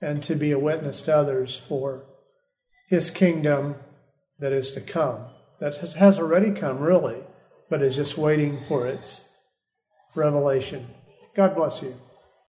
and 0.00 0.22
to 0.22 0.36
be 0.36 0.52
a 0.52 0.58
witness 0.58 1.02
to 1.02 1.14
others 1.14 1.60
for 1.68 2.06
His 2.88 3.10
kingdom 3.10 3.74
that 4.38 4.54
is 4.54 4.70
to 4.70 4.80
come, 4.80 5.26
that 5.60 5.76
has 5.76 6.18
already 6.18 6.58
come, 6.58 6.78
really, 6.78 7.20
but 7.68 7.82
is 7.82 7.96
just 7.96 8.16
waiting 8.16 8.64
for 8.68 8.86
its 8.86 9.20
revelation. 10.14 10.88
God 11.36 11.54
bless 11.54 11.82
you. 11.82 11.94